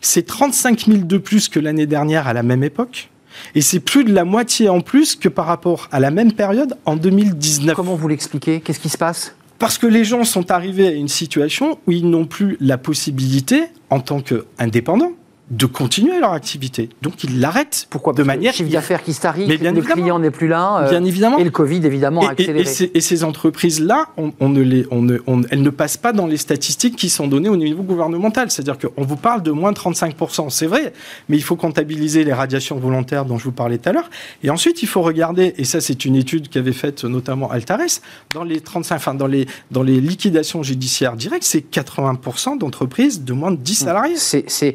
C'est 0.00 0.26
35 0.26 0.86
000 0.86 0.98
de 1.04 1.18
plus 1.18 1.48
que 1.48 1.60
l'année 1.60 1.86
dernière 1.86 2.26
à 2.26 2.32
la 2.32 2.42
même 2.42 2.64
époque. 2.64 3.10
Et 3.54 3.60
c'est 3.60 3.80
plus 3.80 4.02
de 4.04 4.12
la 4.12 4.24
moitié 4.24 4.68
en 4.68 4.80
plus 4.80 5.14
que 5.14 5.28
par 5.28 5.46
rapport 5.46 5.88
à 5.92 6.00
la 6.00 6.10
même 6.10 6.32
période 6.32 6.76
en 6.86 6.96
2019. 6.96 7.76
Comment 7.76 7.94
vous 7.94 8.08
l'expliquez? 8.08 8.60
Qu'est-ce 8.60 8.80
qui 8.80 8.88
se 8.88 8.98
passe? 8.98 9.34
Parce 9.58 9.78
que 9.78 9.86
les 9.86 10.04
gens 10.04 10.24
sont 10.24 10.50
arrivés 10.50 10.88
à 10.88 10.92
une 10.92 11.08
situation 11.08 11.78
où 11.86 11.92
ils 11.92 12.08
n'ont 12.08 12.26
plus 12.26 12.56
la 12.60 12.78
possibilité, 12.78 13.64
en 13.90 14.00
tant 14.00 14.20
qu'indépendants, 14.20 15.12
de 15.50 15.66
continuer 15.66 16.18
leur 16.18 16.32
activité. 16.32 16.88
Donc 17.02 17.22
ils 17.22 17.38
l'arrêtent. 17.38 17.86
Pourquoi? 17.88 18.12
De 18.12 18.24
manière 18.24 18.52
chiffre 18.52 18.70
d'affaires 18.70 19.02
qui 19.04 19.12
starie, 19.12 19.46
le 19.46 19.80
client 19.82 20.18
n'est 20.18 20.32
plus 20.32 20.48
là. 20.48 20.82
Euh, 20.82 20.90
bien 20.90 21.04
évidemment. 21.04 21.38
Et 21.38 21.44
le 21.44 21.50
Covid 21.50 21.86
évidemment 21.86 22.26
a 22.26 22.32
accéléré. 22.32 22.68
Et, 22.94 23.00
ces, 23.00 23.24
entreprises-là, 23.24 24.08
on, 24.16 24.48
ne 24.48 24.60
les, 24.60 24.86
on 24.90 25.06
elles 25.50 25.62
ne 25.62 25.70
passent 25.70 25.96
pas 25.96 26.12
dans 26.12 26.26
les 26.26 26.36
statistiques 26.36 26.96
qui 26.96 27.08
sont 27.08 27.28
données 27.28 27.48
au 27.48 27.56
niveau 27.56 27.84
gouvernemental. 27.84 28.50
C'est-à-dire 28.50 28.76
qu'on 28.78 29.04
vous 29.04 29.16
parle 29.16 29.42
de 29.42 29.52
moins 29.52 29.70
de 29.70 29.78
35%, 29.78 30.50
c'est 30.50 30.66
vrai, 30.66 30.92
mais 31.28 31.36
il 31.36 31.42
faut 31.42 31.56
comptabiliser 31.56 32.24
les 32.24 32.32
radiations 32.32 32.78
volontaires 32.78 33.24
dont 33.24 33.38
je 33.38 33.44
vous 33.44 33.52
parlais 33.52 33.78
tout 33.78 33.88
à 33.88 33.92
l'heure. 33.92 34.10
Et 34.42 34.50
ensuite, 34.50 34.82
il 34.82 34.88
faut 34.88 35.02
regarder, 35.02 35.54
et 35.58 35.64
ça 35.64 35.80
c'est 35.80 36.04
une 36.04 36.16
étude 36.16 36.48
qu'avait 36.48 36.72
faite 36.72 37.04
notamment 37.04 37.50
Altares, 37.50 38.00
dans 38.34 38.42
les 38.42 38.60
35, 38.60 38.96
enfin 38.96 39.14
dans 39.14 39.26
les 39.26 39.46
dans 39.70 39.82
les 39.82 40.00
liquidations 40.00 40.62
judiciaires 40.64 41.16
directes, 41.16 41.44
c'est 41.44 41.70
80% 41.70 42.58
d'entreprises 42.58 43.22
de 43.22 43.32
moins 43.32 43.52
de 43.52 43.56
10 43.56 43.74
salariés. 43.74 44.16
C'est 44.16 44.74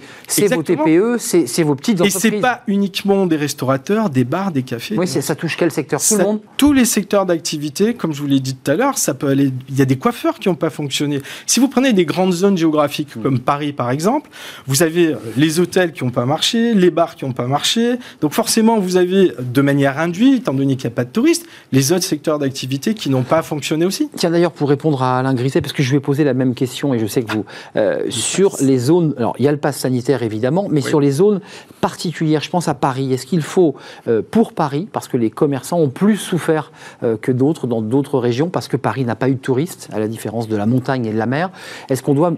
TPE, 0.62 1.18
c'est 1.20 1.64
vos 1.64 1.76
petites 1.76 2.02
entreprises. 2.02 2.26
Et 2.26 2.30
c'est 2.32 2.40
pas 2.40 2.62
uniquement 2.68 3.26
des 3.26 3.36
restaurateurs, 3.36 4.10
des 4.10 4.24
bars, 4.24 4.52
des 4.52 4.64
cafés. 4.64 4.98
Oui, 4.98 5.08
ça 5.08 5.36
touche 5.36 5.58
quel 5.58 5.72
secteur? 5.72 6.02
Tout 6.02 6.18
le 6.18 6.24
monde? 6.24 6.40
Tous 6.58 6.74
les 6.74 6.86
secteurs 6.86 7.26
d'activité, 7.26 7.94
comme 7.94 8.14
je 8.14 8.22
vous 8.22 8.28
l'ai 8.28 8.40
dit 8.40 8.56
tout 8.56 8.72
à 8.72 8.76
l'heure, 8.76 8.98
ça 8.98 9.14
peut 9.14 9.28
aller. 9.28 9.52
Il 9.70 9.78
y 9.78 9.82
a 9.82 9.86
des 9.86 9.98
coiffeurs 9.98 10.40
qui 10.40 10.50
n'ont 10.50 10.56
pas 10.56 10.70
fonctionné. 10.70 11.22
Si 11.46 11.60
vous 11.60 11.68
prenez 11.68 11.94
des 11.94 12.06
grandes 12.06 12.34
zones 12.34 12.58
géographiques 12.58 13.16
hmm. 13.16 13.22
comme 13.22 13.40
Paris 13.40 13.74
par 13.74 13.92
exemple, 13.92 14.30
vous 14.68 14.84
avez 14.84 15.08
euh, 15.08 15.18
les 15.38 15.60
hôtels 15.60 15.92
qui 15.92 16.04
n'ont 16.04 16.12
pas 16.12 16.26
marché, 16.26 16.74
les 16.74 16.92
bars 16.92 17.16
qui 17.16 17.26
n'ont 17.26 17.34
pas 17.34 17.48
marché. 17.48 17.98
Donc 18.22 18.34
forcément, 18.34 18.80
vous 18.80 18.98
avez 18.98 19.34
de 19.40 19.62
manière 19.62 20.00
induite, 20.00 20.42
étant 20.42 20.54
donné 20.54 20.76
qu'il 20.76 20.88
n'y 20.88 20.94
a 20.94 20.96
pas 20.96 21.06
de 21.06 21.12
touristes, 21.12 21.46
les 21.72 21.92
autres 21.92 22.04
secteurs 22.04 22.40
d'activité 22.40 22.94
qui 22.94 23.10
n'ont 23.10 23.24
pas 23.24 23.42
fonctionné 23.42 23.86
aussi. 23.86 24.10
Tiens 24.16 24.32
d'ailleurs 24.32 24.52
pour 24.52 24.70
répondre 24.70 25.02
à 25.04 25.20
Alain 25.20 25.34
Griset, 25.34 25.62
parce 25.62 25.74
que 25.74 25.84
je 25.84 25.90
lui 25.90 25.98
ai 25.98 26.00
posé 26.00 26.24
la 26.24 26.34
même 26.34 26.54
question 26.54 26.94
et 26.94 27.00
je 27.00 27.08
sais 27.08 27.24
que 27.24 27.32
vous 27.32 27.46
euh, 27.76 28.06
sur 28.10 28.58
les 28.62 28.78
zones. 28.78 29.14
Alors 29.18 29.36
il 29.40 29.46
y 29.46 29.48
a 29.48 29.52
le 29.52 29.58
pass 29.58 29.78
sanitaire 29.78 30.24
évidemment 30.24 30.51
mais 30.70 30.82
sur 30.82 31.00
les 31.00 31.12
zones 31.12 31.42
particulières, 31.80 32.42
je 32.42 32.50
pense 32.50 32.68
à 32.68 32.74
Paris, 32.74 33.14
est-ce 33.14 33.26
qu'il 33.26 33.42
faut, 33.42 33.76
euh, 34.08 34.22
pour 34.22 34.54
Paris, 34.54 34.88
parce 34.92 35.08
que 35.08 35.18
les 35.18 35.30
commerçants 35.30 35.80
ont 35.80 35.90
plus 35.90 36.18
souffert 36.18 36.72
euh, 37.04 37.18
que 37.18 37.32
d'autres 37.32 37.68
dans 37.68 37.82
d'autres 37.82 38.20
régions, 38.20 38.50
parce 38.50 38.68
que 38.68 38.78
Paris 38.78 39.06
n'a 39.06 39.16
pas 39.16 39.30
eu 39.30 39.36
de 39.36 39.40
touristes, 39.40 39.90
à 39.92 40.00
la 40.00 40.08
différence 40.08 40.48
de 40.48 40.56
la 40.56 40.66
montagne 40.66 41.06
et 41.06 41.14
de 41.14 41.18
la 41.18 41.26
mer, 41.26 41.50
est-ce 41.90 42.04
qu'on 42.04 42.14
doit 42.14 42.34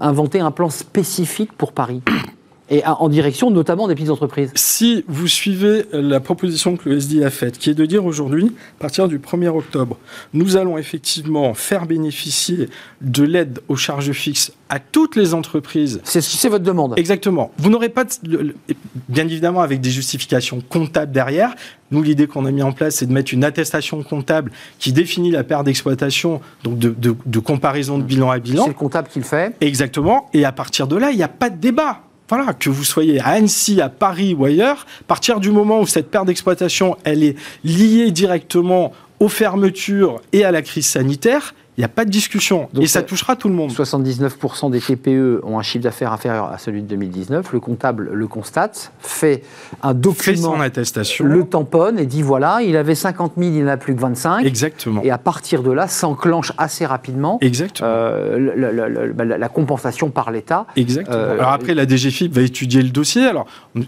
inventer 0.00 0.40
un 0.40 0.50
plan 0.50 0.70
spécifique 0.70 1.52
pour 1.52 1.72
Paris? 1.72 2.02
Et 2.70 2.84
en 2.84 3.08
direction 3.08 3.50
notamment 3.50 3.88
des 3.88 3.94
petites 3.94 4.10
entreprises. 4.10 4.52
Si 4.54 5.04
vous 5.08 5.28
suivez 5.28 5.86
la 5.92 6.20
proposition 6.20 6.76
que 6.76 6.88
le 6.88 6.96
SD 6.96 7.24
a 7.24 7.30
faite, 7.30 7.58
qui 7.58 7.70
est 7.70 7.74
de 7.74 7.86
dire 7.86 8.04
aujourd'hui, 8.04 8.52
à 8.78 8.80
partir 8.80 9.08
du 9.08 9.18
1er 9.18 9.48
octobre, 9.48 9.96
nous 10.34 10.56
allons 10.56 10.78
effectivement 10.78 11.54
faire 11.54 11.86
bénéficier 11.86 12.68
de 13.00 13.24
l'aide 13.24 13.60
aux 13.68 13.76
charges 13.76 14.12
fixes 14.12 14.52
à 14.68 14.78
toutes 14.78 15.16
les 15.16 15.34
entreprises. 15.34 16.00
C'est 16.04 16.48
votre 16.48 16.64
demande. 16.64 16.94
Exactement. 16.98 17.52
Vous 17.58 17.70
n'aurez 17.70 17.88
pas, 17.88 18.04
de, 18.22 18.54
bien 19.08 19.24
évidemment, 19.24 19.62
avec 19.62 19.80
des 19.80 19.90
justifications 19.90 20.62
comptables 20.68 21.12
derrière. 21.12 21.54
Nous, 21.90 22.02
l'idée 22.02 22.26
qu'on 22.26 22.44
a 22.44 22.50
mis 22.50 22.62
en 22.62 22.72
place, 22.72 22.96
c'est 22.96 23.06
de 23.06 23.12
mettre 23.12 23.32
une 23.32 23.44
attestation 23.44 24.02
comptable 24.02 24.52
qui 24.78 24.92
définit 24.92 25.30
la 25.30 25.42
perte 25.42 25.64
d'exploitation, 25.64 26.42
donc 26.64 26.78
de, 26.78 26.94
de, 26.98 27.38
comparaison 27.38 27.98
de 27.98 28.02
bilan 28.02 28.30
à 28.30 28.38
bilan. 28.38 28.64
C'est 28.64 28.70
le 28.70 28.74
comptable 28.74 29.08
qui 29.08 29.20
le 29.20 29.24
fait. 29.24 29.56
Exactement. 29.62 30.28
Et 30.34 30.44
à 30.44 30.52
partir 30.52 30.86
de 30.86 30.96
là, 30.96 31.10
il 31.10 31.16
n'y 31.16 31.22
a 31.22 31.28
pas 31.28 31.48
de 31.48 31.56
débat 31.56 32.02
voilà, 32.28 32.52
que 32.52 32.68
vous 32.68 32.84
soyez 32.84 33.20
à 33.20 33.28
Annecy, 33.28 33.80
à 33.80 33.88
Paris 33.88 34.34
ou 34.34 34.44
ailleurs, 34.44 34.86
à 35.00 35.04
partir 35.04 35.40
du 35.40 35.50
moment 35.50 35.80
où 35.80 35.86
cette 35.86 36.10
perte 36.10 36.26
d'exploitation, 36.26 36.96
elle 37.04 37.24
est 37.24 37.36
liée 37.64 38.10
directement 38.10 38.92
aux 39.20 39.28
fermetures 39.28 40.20
et 40.32 40.44
à 40.44 40.50
la 40.50 40.62
crise 40.62 40.86
sanitaire, 40.86 41.54
il 41.78 41.82
n'y 41.82 41.84
a 41.84 41.88
pas 41.88 42.04
de 42.04 42.10
discussion. 42.10 42.68
et 42.80 42.88
ça 42.88 43.02
touchera 43.02 43.36
tout 43.36 43.48
le 43.48 43.54
monde. 43.54 43.70
79% 43.70 44.68
des 44.72 44.80
TPE 44.80 45.40
ont 45.44 45.60
un 45.60 45.62
chiffre 45.62 45.84
d'affaires 45.84 46.12
inférieur 46.12 46.50
à 46.50 46.58
celui 46.58 46.82
de 46.82 46.88
2019. 46.88 47.52
Le 47.52 47.60
comptable 47.60 48.10
le 48.12 48.26
constate, 48.26 48.90
fait 48.98 49.44
un 49.84 49.94
document, 49.94 50.56
fait 50.56 50.64
attestation. 50.64 51.24
le 51.24 51.44
tamponne 51.44 52.00
et 52.00 52.06
dit 52.06 52.22
voilà, 52.22 52.62
il 52.62 52.76
avait 52.76 52.96
50 52.96 53.34
000, 53.38 53.50
il 53.54 53.64
n'en 53.64 53.70
a 53.70 53.76
plus 53.76 53.94
que 53.94 54.00
25. 54.00 54.44
Exactement. 54.44 55.02
Et 55.04 55.12
à 55.12 55.18
partir 55.18 55.62
de 55.62 55.70
là, 55.70 55.86
s'enclenche 55.86 56.52
assez 56.58 56.84
rapidement 56.84 57.38
Exactement. 57.42 57.88
Euh, 57.88 59.12
bah, 59.14 59.24
la, 59.24 59.48
compensation 59.48 60.10
par 60.10 60.32
l'État. 60.32 60.66
Exactement. 60.74 61.16
Euh, 61.16 61.38
Alors 61.38 61.52
après, 61.52 61.74
la 61.74 61.86
DGFIP 61.86 62.34
va 62.34 62.42
étudier 62.42 62.82
le 62.82 62.90
dossier. 62.90 63.24
Alors, 63.24 63.46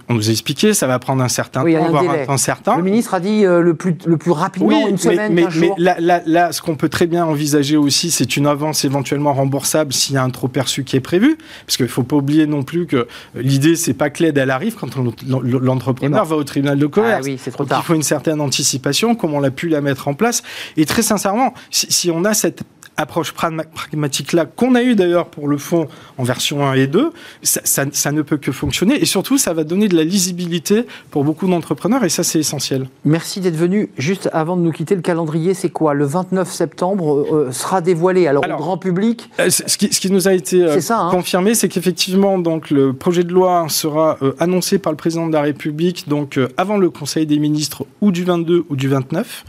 on 0.08 0.14
nous 0.14 0.28
a 0.28 0.30
expliqué, 0.30 0.74
ça 0.74 0.86
va 0.86 1.00
prendre 1.00 1.24
un 1.24 1.28
certain 1.28 1.64
temps, 1.64 1.88
voire 1.88 2.08
un 2.08 2.24
temps 2.24 2.36
certain. 2.36 2.76
Le 2.76 2.84
ministre 2.84 3.14
a 3.14 3.20
dit 3.20 3.44
euh, 3.44 3.60
le, 3.60 3.74
plus, 3.74 3.96
le 4.06 4.16
plus 4.16 4.30
rapidement, 4.30 4.86
une 4.86 4.96
semaine, 4.96 5.34
mais, 5.34 5.48
mais, 5.56 5.72
mais 5.78 5.96
là, 5.98 6.22
là, 6.24 6.52
ce 6.52 6.62
qu'on 6.62 6.76
peut 6.76 6.88
très 6.88 7.08
bien 7.08 7.24
envisager 7.24 7.79
aussi, 7.80 8.10
c'est 8.10 8.36
une 8.36 8.46
avance 8.46 8.84
éventuellement 8.84 9.32
remboursable 9.32 9.92
s'il 9.92 10.14
y 10.14 10.18
a 10.18 10.22
un 10.22 10.30
trop 10.30 10.48
perçu 10.48 10.84
qui 10.84 10.96
est 10.96 11.00
prévu. 11.00 11.38
Parce 11.66 11.76
qu'il 11.76 11.86
ne 11.86 11.90
faut 11.90 12.02
pas 12.02 12.16
oublier 12.16 12.46
non 12.46 12.62
plus 12.62 12.86
que 12.86 13.06
l'idée, 13.34 13.76
c'est 13.76 13.94
pas 13.94 14.10
que 14.10 14.22
l'aide, 14.22 14.38
elle 14.38 14.50
arrive 14.50 14.74
quand 14.74 14.96
l'entrepreneur 14.96 16.24
va 16.24 16.36
au 16.36 16.44
tribunal 16.44 16.78
de 16.78 16.86
commerce. 16.86 17.20
Ah 17.20 17.24
oui, 17.24 17.38
c'est 17.42 17.50
trop 17.50 17.64
tard. 17.64 17.82
il 17.84 17.86
faut 17.86 17.94
une 17.94 18.02
certaine 18.02 18.40
anticipation, 18.40 19.14
comme 19.14 19.34
on 19.34 19.40
l'a 19.40 19.50
pu 19.50 19.68
la 19.68 19.80
mettre 19.80 20.08
en 20.08 20.14
place. 20.14 20.42
Et 20.76 20.86
très 20.86 21.02
sincèrement, 21.02 21.54
si, 21.70 22.10
on 22.10 22.24
a 22.24 22.34
cette 22.34 22.62
approche 23.00 23.32
pragmatique-là, 23.32 24.44
qu'on 24.44 24.74
a 24.74 24.82
eu 24.82 24.94
d'ailleurs 24.94 25.26
pour 25.26 25.48
le 25.48 25.58
fonds 25.58 25.88
en 26.18 26.22
version 26.22 26.66
1 26.66 26.74
et 26.74 26.86
2, 26.86 27.12
ça, 27.42 27.60
ça, 27.90 28.12
ne 28.12 28.22
peut 28.22 28.36
que 28.36 28.52
fonctionner. 28.52 29.00
Et 29.00 29.06
surtout, 29.06 29.38
ça 29.38 29.54
va 29.54 29.64
donner 29.64 29.88
de 29.88 29.96
la 29.96 30.04
lisibilité 30.04 30.86
pour 31.10 31.24
beaucoup 31.24 31.48
d'entrepreneurs, 31.48 32.04
et 32.04 32.08
ça, 32.08 32.22
c'est 32.22 32.38
essentiel. 32.38 32.88
Merci 33.04 33.40
d'être 33.40 33.56
venu. 33.56 33.90
Juste 33.96 34.28
avant 34.32 34.56
de 34.56 34.62
nous 34.62 34.72
quitter, 34.72 34.94
le 34.94 35.00
calendrier, 35.00 35.54
c'est 35.54 35.70
quoi? 35.70 35.94
Le 35.94 36.04
29 36.04 36.50
septembre 36.50 37.34
euh, 37.34 37.52
sera 37.52 37.80
dévoilé 37.80 38.26
alors, 38.26 38.44
au 38.44 38.56
grand 38.56 38.76
public? 38.76 39.30
euh, 39.40 39.48
ce, 39.50 39.76
qui, 39.76 39.92
ce, 39.92 40.00
qui, 40.00 40.10
nous 40.10 40.28
a 40.28 40.34
été 40.34 40.62
euh, 40.62 40.78
hein. 40.90 41.08
confirmé, 41.10 41.54
c'est 41.54 41.68
qu'effectivement, 41.68 42.38
donc 42.38 42.70
le 42.70 42.92
projet 42.92 43.24
de 43.24 43.32
loi 43.32 43.66
sera 43.68 44.18
annoncé 44.38 44.78
par 44.78 44.92
le 44.92 44.96
président 44.96 45.26
de 45.26 45.32
la 45.32 45.42
République 45.42 46.08
donc 46.08 46.38
avant 46.56 46.76
le 46.76 46.90
Conseil 46.90 47.26
des 47.26 47.38
ministres 47.38 47.86
ou 48.00 48.10
du 48.12 48.24
22 48.24 48.64
ou 48.68 48.76
du 48.76 48.88
29, 48.88 49.44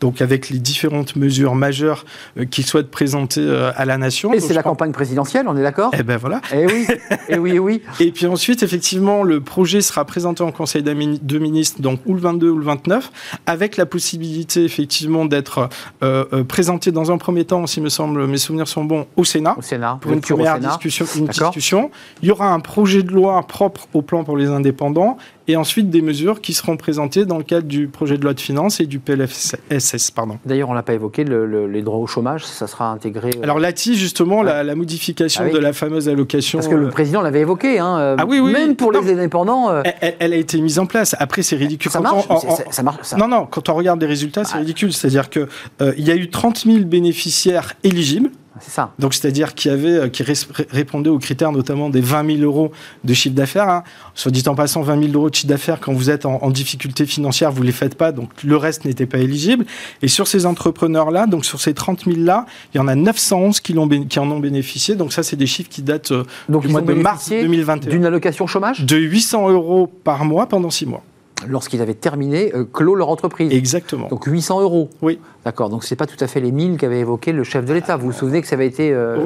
donc 0.00 0.22
avec 0.22 0.50
les 0.50 0.58
différentes 0.58 1.16
mesures 1.16 1.54
majeures 1.54 2.04
qu'il 2.50 2.64
souhaite 2.64 2.91
présenter 2.92 3.42
à 3.76 3.84
la 3.84 3.98
nation. 3.98 4.32
Et 4.32 4.40
c'est 4.40 4.54
la 4.54 4.62
campagne 4.62 4.92
présidentielle, 4.92 5.46
on 5.48 5.56
est 5.56 5.62
d'accord? 5.62 5.90
Eh 5.98 6.04
ben 6.04 6.16
voilà. 6.16 6.40
Eh 6.54 6.66
oui, 6.66 6.86
eh 7.28 7.38
oui, 7.38 7.58
oui. 7.58 7.82
Et 8.00 8.12
puis 8.12 8.26
ensuite, 8.26 8.62
effectivement, 8.62 9.22
le 9.22 9.40
projet 9.40 9.80
sera 9.80 10.04
présenté 10.04 10.42
en 10.42 10.52
Conseil 10.52 10.82
de 10.82 11.38
ministres, 11.38 11.80
donc 11.80 12.00
ou 12.06 12.14
le 12.14 12.20
22 12.20 12.50
ou 12.50 12.58
le 12.58 12.64
29, 12.64 13.10
avec 13.46 13.76
la 13.76 13.86
possibilité 13.86 14.64
effectivement 14.64 15.24
d'être 15.24 15.68
euh, 16.02 16.24
euh, 16.32 16.44
présenté 16.44 16.92
dans 16.92 17.10
un 17.10 17.18
premier 17.18 17.44
temps, 17.44 17.66
si 17.66 17.80
me 17.80 17.88
semble 17.88 18.26
mes 18.26 18.38
souvenirs 18.38 18.68
sont 18.68 18.84
bons, 18.84 19.06
au 19.16 19.24
Sénat. 19.24 19.56
Au 19.58 19.62
Sénat. 19.62 19.98
Pour 20.00 20.12
une 20.12 20.20
première 20.20 20.58
discussion, 20.58 21.06
une 21.16 21.26
discussion. 21.26 21.90
Il 22.22 22.28
y 22.28 22.32
aura 22.32 22.52
un 22.52 22.60
projet 22.60 23.02
de 23.02 23.12
loi 23.12 23.42
propre 23.46 23.88
au 23.94 24.02
plan 24.02 24.24
pour 24.24 24.36
les 24.36 24.48
indépendants 24.48 25.16
et 25.52 25.56
ensuite 25.56 25.90
des 25.90 26.00
mesures 26.00 26.40
qui 26.40 26.54
seront 26.54 26.78
présentées 26.78 27.26
dans 27.26 27.36
le 27.36 27.44
cadre 27.44 27.66
du 27.66 27.86
projet 27.86 28.16
de 28.16 28.22
loi 28.22 28.32
de 28.32 28.40
finances 28.40 28.80
et 28.80 28.86
du 28.86 28.98
PLFSS. 28.98 30.10
Pardon. 30.10 30.38
D'ailleurs, 30.46 30.70
on 30.70 30.72
l'a 30.72 30.82
pas 30.82 30.94
évoqué, 30.94 31.24
les 31.24 31.82
droits 31.82 31.98
au 31.98 32.06
chômage, 32.06 32.46
ça 32.46 32.66
sera 32.66 32.90
intégré. 32.90 33.30
Euh, 33.36 33.42
Alors 33.42 33.58
l'ATI, 33.58 33.94
justement, 33.94 34.42
la, 34.42 34.74
modification 34.74 35.44
ah 35.46 35.52
de 35.52 35.58
la 35.58 35.74
fameuse 35.74 36.08
allocation. 36.08 36.58
Parce 36.58 36.68
que 36.68 36.74
le 36.74 36.88
président 36.88 37.20
l'avait 37.20 37.40
évoqué, 37.40 37.78
hein, 37.78 38.16
ah 38.18 38.24
oui, 38.26 38.40
oui, 38.40 38.50
même 38.50 38.76
pour 38.76 38.92
les 38.92 39.12
indépendants. 39.12 39.82
Elle, 40.00 40.32
a 40.32 40.36
été 40.36 40.58
mise 40.58 40.78
en 40.78 40.86
place. 40.86 41.14
Après, 41.18 41.42
c'est 41.42 41.56
ridicule. 41.56 41.90
Ça 41.90 42.00
marche, 42.00 42.26
ça 42.70 42.82
marche 42.82 43.12
Non, 43.18 43.28
non, 43.28 43.46
quand 43.46 43.68
on 43.68 43.74
regarde 43.74 44.00
les 44.00 44.06
résultats, 44.06 44.44
c'est 44.44 44.56
ah. 44.56 44.60
ridicule. 44.60 44.92
C'est-à-dire 44.94 45.28
qu'il 45.28 45.48
euh, 45.82 45.92
il 45.98 46.06
y 46.06 46.10
a 46.10 46.16
eu 46.16 46.30
30 46.30 46.64
000 46.64 46.84
bénéficiaires 46.84 47.74
éligibles. 47.84 48.30
C'est 48.64 48.70
ça. 48.70 48.92
Donc, 48.98 49.14
c'est-à-dire 49.14 49.54
qui, 49.54 49.68
avait, 49.68 49.94
euh, 49.94 50.08
qui 50.08 50.22
répondait 50.70 51.10
aux 51.10 51.18
critères 51.18 51.52
notamment 51.52 51.90
des 51.90 52.00
20 52.00 52.38
000 52.38 52.42
euros 52.42 52.72
de 53.04 53.14
chiffre 53.14 53.34
d'affaires. 53.34 53.68
Hein. 53.68 53.82
Soit 54.14 54.30
dit 54.30 54.44
en 54.46 54.54
passant, 54.54 54.82
20 54.82 55.00
000 55.02 55.12
euros 55.14 55.30
de 55.30 55.34
chiffre 55.34 55.48
d'affaires, 55.48 55.80
quand 55.80 55.92
vous 55.92 56.10
êtes 56.10 56.26
en, 56.26 56.50
difficulté 56.50 57.06
financière, 57.06 57.50
vous 57.50 57.62
ne 57.62 57.66
les 57.66 57.72
faites 57.72 57.96
pas, 57.96 58.12
donc 58.12 58.30
le 58.44 58.56
reste 58.56 58.84
n'était 58.84 59.06
pas 59.06 59.18
éligible. 59.18 59.64
Et 60.02 60.08
sur 60.08 60.28
ces 60.28 60.46
entrepreneurs-là, 60.46 61.26
donc 61.26 61.44
sur 61.44 61.60
ces 61.60 61.74
30 61.74 62.04
000 62.04 62.18
là, 62.18 62.46
il 62.74 62.78
y 62.78 62.80
en 62.80 62.88
a 62.88 62.94
911 62.94 63.60
qui, 63.60 63.74
qui 64.08 64.18
en 64.18 64.30
ont 64.30 64.40
bénéficié. 64.40 64.94
Donc 64.94 65.12
ça, 65.12 65.22
c'est 65.22 65.36
des 65.36 65.46
chiffres 65.46 65.70
qui 65.70 65.82
datent 65.82 66.12
euh, 66.12 66.24
du 66.48 66.68
mois 66.68 66.82
de 66.82 66.92
mars 66.92 67.30
2021. 67.30 67.90
D'une 67.90 68.04
allocation 68.04 68.46
chômage? 68.46 68.84
De 68.84 68.96
800 68.96 69.50
euros 69.50 69.86
par 69.86 70.24
mois 70.24 70.46
pendant 70.46 70.70
6 70.70 70.86
mois 70.86 71.02
lorsqu'ils 71.48 71.80
avaient 71.80 71.94
terminé, 71.94 72.54
euh, 72.54 72.64
clos 72.64 72.94
leur 72.94 73.08
entreprise. 73.08 73.52
Exactement. 73.52 74.08
Donc 74.08 74.24
800 74.26 74.60
euros. 74.60 74.90
Oui. 75.00 75.18
D'accord, 75.44 75.70
donc 75.70 75.82
ce 75.82 75.92
n'est 75.92 75.96
pas 75.96 76.06
tout 76.06 76.22
à 76.22 76.28
fait 76.28 76.40
les 76.40 76.52
1000 76.52 76.76
qu'avait 76.76 77.00
évoqué 77.00 77.32
le 77.32 77.42
chef 77.42 77.64
de 77.64 77.72
l'État. 77.72 77.96
Vous 77.96 78.06
vous 78.06 78.12
souvenez 78.12 78.40
que 78.40 78.46
ça 78.46 78.54
avait 78.54 78.66
été 78.66 78.92
euh, 78.92 79.16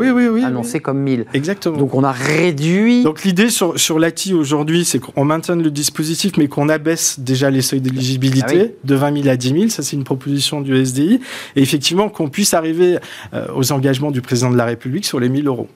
annoncé 0.44 0.80
comme 0.80 0.98
1000 0.98 1.26
Exactement. 1.34 1.76
Donc 1.76 1.94
on 1.94 2.04
a 2.04 2.12
réduit. 2.12 3.02
Donc 3.02 3.22
l'idée 3.22 3.50
sur, 3.50 3.78
sur 3.78 3.98
l'ATI 3.98 4.32
aujourd'hui, 4.32 4.84
c'est 4.84 4.98
qu'on 4.98 5.24
maintienne 5.24 5.62
le 5.62 5.70
dispositif, 5.70 6.32
mais 6.38 6.48
qu'on 6.48 6.70
abaisse 6.70 7.20
déjà 7.20 7.50
les 7.50 7.60
seuils 7.60 7.82
d'éligibilité 7.82 8.72
ah 8.72 8.78
de 8.82 8.94
20 8.94 9.22
000 9.22 9.28
à 9.28 9.36
10 9.36 9.48
000. 9.48 9.68
Ça, 9.68 9.82
c'est 9.82 9.96
une 9.96 10.04
proposition 10.04 10.62
du 10.62 10.76
SDI. 10.84 11.20
Et 11.54 11.62
effectivement, 11.62 12.08
qu'on 12.08 12.28
puisse 12.28 12.54
arriver 12.54 12.98
euh, 13.34 13.46
aux 13.54 13.72
engagements 13.72 14.10
du 14.10 14.22
président 14.22 14.50
de 14.50 14.56
la 14.56 14.64
République 14.64 15.04
sur 15.04 15.20
les 15.20 15.28
1000 15.28 15.46
euros. 15.46 15.68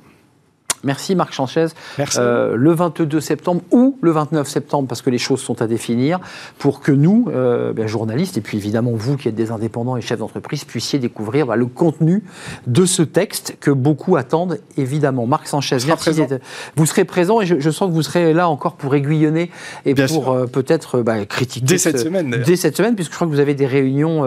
Merci 0.84 1.14
Marc 1.14 1.34
Sanchez. 1.34 1.66
Merci. 1.98 2.18
Euh, 2.20 2.56
le 2.56 2.72
22 2.72 3.20
septembre 3.20 3.60
ou 3.70 3.98
le 4.00 4.10
29 4.10 4.48
septembre, 4.48 4.88
parce 4.88 5.02
que 5.02 5.10
les 5.10 5.18
choses 5.18 5.40
sont 5.40 5.60
à 5.60 5.66
définir, 5.66 6.20
pour 6.58 6.80
que 6.80 6.92
nous, 6.92 7.26
euh, 7.28 7.72
ben, 7.72 7.86
journalistes, 7.86 8.38
et 8.38 8.40
puis 8.40 8.56
évidemment 8.56 8.92
vous 8.94 9.16
qui 9.16 9.28
êtes 9.28 9.34
des 9.34 9.50
indépendants 9.50 9.96
et 9.96 10.00
chefs 10.00 10.18
d'entreprise, 10.18 10.64
puissiez 10.64 10.98
découvrir 10.98 11.46
ben, 11.46 11.56
le 11.56 11.66
contenu 11.66 12.24
de 12.66 12.84
ce 12.84 13.02
texte 13.02 13.56
que 13.60 13.70
beaucoup 13.70 14.16
attendent, 14.16 14.58
évidemment. 14.76 15.26
Marc 15.26 15.48
Sanchez, 15.48 15.78
merci. 15.86 16.10
Vous 16.76 16.86
serez 16.86 17.04
présent 17.04 17.40
et 17.40 17.46
je, 17.46 17.70
sens 17.70 17.88
que 17.88 17.94
vous 17.94 18.02
serez 18.02 18.32
là 18.32 18.48
encore 18.48 18.74
pour 18.74 18.94
aiguillonner 18.94 19.50
et 19.84 19.94
pour 19.94 20.30
euh, 20.30 20.46
peut-être 20.46 21.02
ben, 21.02 21.26
critiquer. 21.26 21.66
Dès 21.66 21.78
cette 21.78 21.98
semaine. 21.98 22.42
Dès 22.44 22.56
cette 22.56 22.76
semaine, 22.76 22.94
puisque 22.94 23.12
je 23.12 23.16
crois 23.16 23.26
que 23.26 23.32
vous 23.32 23.40
avez 23.40 23.54
des 23.54 23.66
réunions 23.66 24.24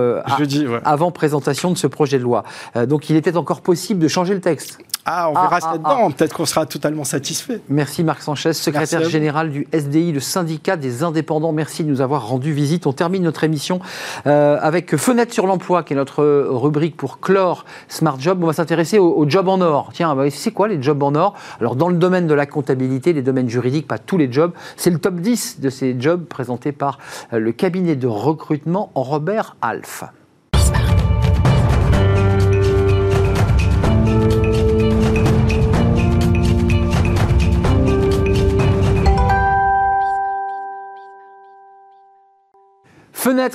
avant 0.86 1.12
présentation 1.12 1.72
de 1.72 1.78
ce 1.78 1.88
projet 1.88 2.18
de 2.18 2.24
loi. 2.24 2.44
donc 2.88 3.10
il 3.10 3.16
était 3.16 3.38
encore 3.38 3.62
possible 3.62 4.00
de 4.00 4.08
changer 4.08 4.34
le 4.34 4.40
texte. 4.40 4.80
Ah, 5.06 5.30
on 5.30 5.34
verra 5.34 5.58
ah, 5.58 5.60
ça 5.60 5.78
dedans. 5.78 6.12
Peut-être 6.12 6.34
qu'on 6.34 6.46
sera 6.46 6.66
totalement 6.66 7.04
satisfait. 7.04 7.60
Merci 7.68 8.04
Marc 8.04 8.22
Sanchez, 8.22 8.54
secrétaire 8.54 9.04
général 9.10 9.52
du 9.52 9.68
SDI, 9.74 10.14
le 10.14 10.22
syndicat 10.22 10.78
des 10.78 11.04
indépendants. 11.04 11.52
Merci 11.52 11.84
de 11.84 11.90
nous 11.90 12.00
avoir 12.00 12.28
rendu 12.28 12.54
visite. 12.54 12.88
On 12.88 12.94
termine 12.94 13.24
notre 13.24 13.44
émission 13.44 13.82
euh, 14.28 14.58
avec 14.62 14.96
Fenêtre 14.96 15.34
sur 15.34 15.46
l'emploi, 15.46 15.84
qui 15.84 15.94
est 15.94 15.96
notre 15.98 16.24
rubrique 16.24 16.96
pour 16.96 17.20
clore 17.20 17.66
Smart 17.90 18.18
Job. 18.18 18.40
On 18.42 18.48
va 18.48 18.54
s'intéresser 18.54 18.98
aux, 18.98 19.30
jobs 19.30 19.50
en 19.50 19.60
or. 19.60 19.90
Tiens, 19.94 20.16
bah, 20.16 20.30
c'est 20.30 20.52
quoi 20.52 20.70
les 20.70 20.82
jobs 20.82 21.04
en 21.04 21.16
or? 21.16 21.34
Alors, 21.60 21.76
dans 21.76 21.90
le 21.90 21.98
domaine 21.98 22.28
de 22.28 22.34
la 22.34 22.46
comptabilité, 22.46 23.12
les 23.12 23.22
domaines 23.22 23.50
juridiques, 23.50 23.88
pas 23.88 23.98
tous 23.98 24.18
les 24.18 24.32
jobs. 24.32 24.54
C'est 24.78 24.90
le 24.90 25.00
top 25.00 25.16
10 25.16 25.60
de 25.60 25.70
ces 25.70 26.00
jobs 26.00 26.24
présentés 26.24 26.72
par 26.72 27.00
euh, 27.34 27.40
le 27.40 27.52
cabinet 27.52 27.96
de 27.96 28.08
recrutement 28.08 28.92
Robert 28.96 29.58
Alf. 29.62 30.06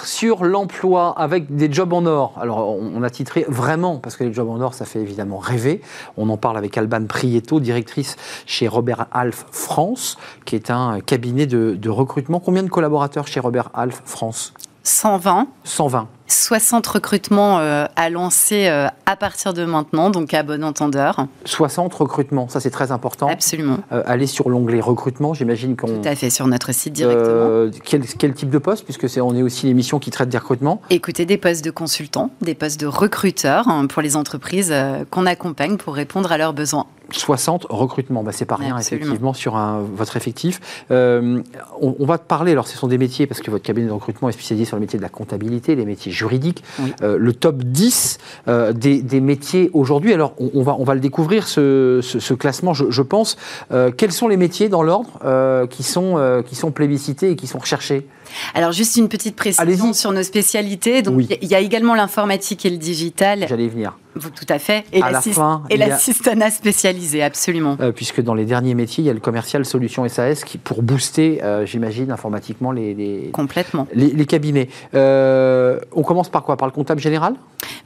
Sur 0.05 0.45
l'emploi 0.45 1.15
avec 1.17 1.55
des 1.55 1.73
jobs 1.73 1.93
en 1.93 2.05
or. 2.05 2.35
Alors, 2.41 2.77
on 2.79 3.03
a 3.03 3.11
titré 3.11 3.45
vraiment, 3.49 3.99
parce 3.99 4.17
que 4.17 4.25
les 4.25 4.33
jobs 4.33 4.49
en 4.49 4.61
or, 4.61 4.75
ça 4.75 4.85
fait 4.85 5.01
évidemment 5.01 5.39
rêver. 5.39 5.83
On 6.17 6.29
en 6.31 6.37
parle 6.37 6.57
avec 6.57 6.77
Alban 6.77 7.05
Prieto, 7.07 7.61
directrice 7.61 8.17
chez 8.47 8.67
Robert 8.67 9.07
Alf 9.13 9.47
France, 9.53 10.19
qui 10.45 10.57
est 10.57 10.71
un 10.71 11.01
cabinet 11.01 11.47
de, 11.47 11.77
de 11.79 11.91
recrutement. 11.91 12.41
Combien 12.41 12.63
de 12.63 12.69
collaborateurs 12.69 13.27
chez 13.27 13.41
Robert 13.41 13.71
Alf 13.73 14.03
France? 14.05 14.53
120. 14.83 15.47
120. 15.65 16.09
60 16.29 16.87
recrutements 16.87 17.59
euh, 17.59 17.87
à 17.97 18.11
lancer 18.11 18.69
euh, 18.69 18.87
à 19.07 19.17
partir 19.17 19.55
de 19.55 19.65
maintenant, 19.65 20.11
donc 20.11 20.35
à 20.35 20.43
bon 20.43 20.63
entendeur. 20.63 21.27
60 21.45 21.93
recrutements, 21.95 22.49
ça 22.49 22.61
c'est 22.61 22.71
très 22.71 22.93
important. 22.93 23.29
Absolument. 23.29 23.79
Euh, 23.93 24.03
allez 24.07 24.27
sur 24.27 24.51
l'onglet 24.51 24.81
recrutement, 24.81 25.33
j'imagine 25.33 25.77
qu'on... 25.77 25.87
Tout 25.87 26.09
à 26.09 26.15
fait, 26.15 26.31
sur 26.31 26.47
notre 26.47 26.73
site 26.73 26.93
directement. 26.93 27.71
Quel, 27.85 28.07
quel, 28.07 28.35
type 28.35 28.51
de 28.51 28.59
poste, 28.59 28.85
puisque 28.85 29.09
c'est 29.09 29.21
on 29.21 29.35
est 29.35 29.43
aussi 29.43 29.67
l'émission 29.67 29.99
qui 29.99 30.11
traite 30.11 30.29
des 30.29 30.39
recrutements 30.39 30.83
Écoutez, 30.91 31.25
des 31.25 31.39
postes 31.39 31.65
de 31.65 31.71
consultants, 31.71 32.31
des 32.43 32.55
postes 32.55 32.81
de 32.81 32.87
recruteurs 32.87 33.69
hein, 33.69 33.87
pour 33.87 34.03
les 34.03 34.17
entreprises 34.17 34.75
qu'on 35.11 35.27
accompagne 35.27 35.77
pour 35.79 35.95
répondre 35.95 36.31
à 36.31 36.39
leurs 36.39 36.53
besoins. 36.53 36.87
60 37.11 37.69
recrutements, 37.71 38.23
bah, 38.23 38.33
c'est 38.33 38.45
pas 38.45 38.57
rien 38.57 38.77
effectivement 38.77 39.33
sur 39.33 39.57
un, 39.57 39.81
votre 39.81 40.19
effectif. 40.19 40.85
On, 40.91 41.95
va 42.01 42.19
parler, 42.19 42.53
alors 42.53 42.69
ce 42.69 42.77
sont 42.77 42.87
des 42.87 42.99
métiers, 42.99 43.27
parce 43.27 43.41
que 43.41 43.51
votre 43.51 43.65
cabinet 43.65 43.87
de 43.87 43.93
recrutement 43.93 44.29
est 44.29 44.33
spécialisé 44.33 44.67
sur 44.67 44.77
le 44.77 44.81
métier 44.81 44.99
de 44.99 45.03
la 45.03 45.09
comptabilité, 45.09 45.75
les 45.75 45.87
métiers 45.87 46.13
juridiques, 46.19 46.63
euh, 47.03 47.17
le 47.19 47.33
top 47.33 47.63
10 47.63 48.19
euh, 48.49 48.73
des, 48.73 49.01
des, 49.03 49.21
métiers 49.21 49.71
aujourd'hui. 49.73 50.13
Alors 50.13 50.35
on, 50.39 50.63
va, 50.63 50.77
on 50.79 50.85
va 50.85 50.95
le 50.95 51.01
découvrir, 51.01 51.49
ce, 51.49 52.01
ce, 52.03 52.35
classement, 52.35 52.75
je, 52.75 52.91
je 52.91 53.03
pense. 53.03 53.37
quels 53.97 54.13
sont 54.13 54.29
les 54.29 54.37
métiers 54.37 54.69
dans 54.69 54.83
l'ordre 54.83 55.67
qui, 55.69 55.83
sont, 55.83 56.43
qui 56.47 56.55
sont 56.55 56.71
plébiscités 56.71 57.31
et 57.31 57.37
qui 57.37 57.47
sont 57.47 57.59
recherchés? 57.59 58.07
Alors 58.55 58.73
juste 58.73 58.97
une 58.97 59.09
petite 59.09 59.37
précision 59.37 59.93
sur 59.93 60.13
nos 60.13 60.23
spécialités. 60.23 61.03
Donc 61.03 61.23
il 61.41 61.49
y 61.49 61.55
a 61.55 61.61
également 61.61 61.95
l'informatique 61.95 62.65
et 62.67 62.71
le 62.71 62.77
digital. 62.77 63.47
J'allais 63.49 63.67
y 63.67 63.69
venir. 63.69 63.95
Tout 64.19 64.47
à 64.49 64.59
fait. 64.59 64.85
Et 64.93 65.77
l'assistanat 65.77 66.51
spécialisé, 66.51 67.23
absolument. 67.23 67.77
Euh, 67.81 67.93
puisque 67.93 68.21
dans 68.21 68.35
les 68.35 68.45
derniers 68.45 68.75
métiers, 68.75 69.05
il 69.05 69.07
y 69.07 69.11
a 69.11 69.13
le 69.13 69.21
commercial 69.21 69.65
solution 69.65 70.09
SAS 70.09 70.45
qui, 70.45 70.59
pour 70.59 70.83
booster, 70.83 71.41
euh, 71.43 71.67
j'imagine, 71.67 72.11
informatiquement 72.11 72.73
les, 72.73 73.31
Complètement. 73.33 73.87
les, 73.95 74.27
cabinets. 74.27 74.69
Euh, 74.95 75.79
on 75.93 76.03
commence 76.03 76.29
par 76.29 76.43
quoi? 76.43 76.57
Par 76.57 76.67
le 76.67 76.73
comptable 76.73 77.01
général? 77.01 77.35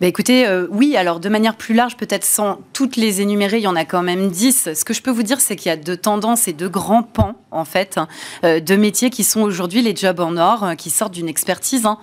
Bah 0.01 0.07
Écoutez, 0.07 0.47
oui, 0.71 0.97
alors 0.97 1.21
de 1.21 1.29
manière 1.29 1.55
plus 1.55 1.75
large, 1.75 1.97
peut-être 1.97 2.25
sans 2.25 2.59
toutes 2.73 2.97
les 2.97 3.21
énumérer, 3.21 3.59
il 3.59 3.63
y 3.63 3.69
en 3.69 3.77
a 3.77 3.85
quand 3.85 4.03
même 4.03 4.31
10. 4.31 4.71
Ce 4.75 4.85
que 4.85 4.95
je 4.95 5.03
peux 5.03 5.11
vous 5.11 5.23
dire, 5.23 5.41
c'est 5.41 5.57
qu'il 5.57 5.71
y 5.71 5.73
a 5.73 5.77
deux 5.77 5.97
tendances 5.97 6.49
et 6.49 6.53
deux 6.53 6.69
grands 6.69 7.03
pans, 7.03 7.35
en 7.53 7.65
fait, 7.65 7.99
de 8.43 8.77
métiers 8.77 9.11
qui 9.11 9.25
sont 9.25 9.43
aujourd'hui 9.43 9.83
les 9.83 9.95
jobs 9.95 10.21
en 10.21 10.37
or, 10.37 10.73
qui 10.77 10.91
sortent 10.91 11.15
d'une 11.15 11.29
expertise 11.29 11.87
hein, 11.87 11.99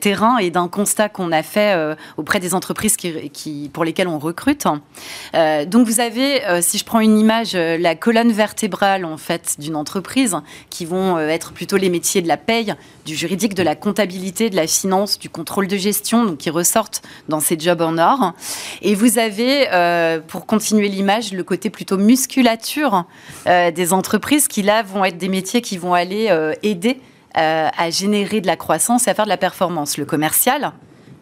terrain 0.00 0.38
et 0.38 0.50
d'un 0.50 0.68
constat 0.68 1.08
qu'on 1.08 1.32
a 1.32 1.42
fait 1.42 1.96
auprès 2.16 2.40
des 2.40 2.54
entreprises 2.54 2.96
qui, 2.96 3.70
pour 3.72 3.84
lesquels 3.84 4.08
on 4.08 4.18
recrute. 4.18 4.66
Euh, 5.34 5.64
donc 5.64 5.86
vous 5.86 6.00
avez, 6.00 6.44
euh, 6.46 6.60
si 6.62 6.78
je 6.78 6.84
prends 6.84 7.00
une 7.00 7.18
image, 7.18 7.54
euh, 7.54 7.76
la 7.78 7.94
colonne 7.94 8.32
vertébrale 8.32 9.04
en 9.04 9.16
fait 9.16 9.56
d'une 9.58 9.76
entreprise, 9.76 10.36
qui 10.70 10.84
vont 10.84 11.18
être 11.18 11.52
plutôt 11.52 11.76
les 11.76 11.90
métiers 11.90 12.22
de 12.22 12.28
la 12.28 12.36
paye, 12.36 12.74
du 13.04 13.14
juridique, 13.14 13.54
de 13.54 13.62
la 13.62 13.74
comptabilité, 13.74 14.50
de 14.50 14.56
la 14.56 14.66
finance, 14.66 15.18
du 15.18 15.28
contrôle 15.28 15.68
de 15.68 15.76
gestion, 15.76 16.24
donc 16.24 16.38
qui 16.38 16.50
ressortent 16.50 17.02
dans 17.28 17.40
ces 17.40 17.58
jobs 17.58 17.80
en 17.80 17.98
or. 17.98 18.32
Et 18.82 18.94
vous 18.94 19.18
avez, 19.18 19.68
euh, 19.72 20.20
pour 20.26 20.46
continuer 20.46 20.88
l'image, 20.88 21.32
le 21.32 21.44
côté 21.44 21.70
plutôt 21.70 21.96
musculature 21.96 23.04
euh, 23.46 23.70
des 23.70 23.92
entreprises 23.92 24.48
qui 24.48 24.62
là 24.62 24.82
vont 24.84 25.04
être 25.04 25.18
des 25.18 25.28
métiers 25.28 25.60
qui 25.60 25.76
vont 25.76 25.94
aller 25.94 26.28
euh, 26.30 26.54
aider 26.62 27.00
à 27.36 27.90
générer 27.90 28.40
de 28.40 28.46
la 28.46 28.54
croissance 28.54 29.08
et 29.08 29.10
à 29.10 29.14
faire 29.14 29.24
de 29.24 29.28
la 29.28 29.36
performance. 29.36 29.98
Le 29.98 30.04
commercial, 30.04 30.72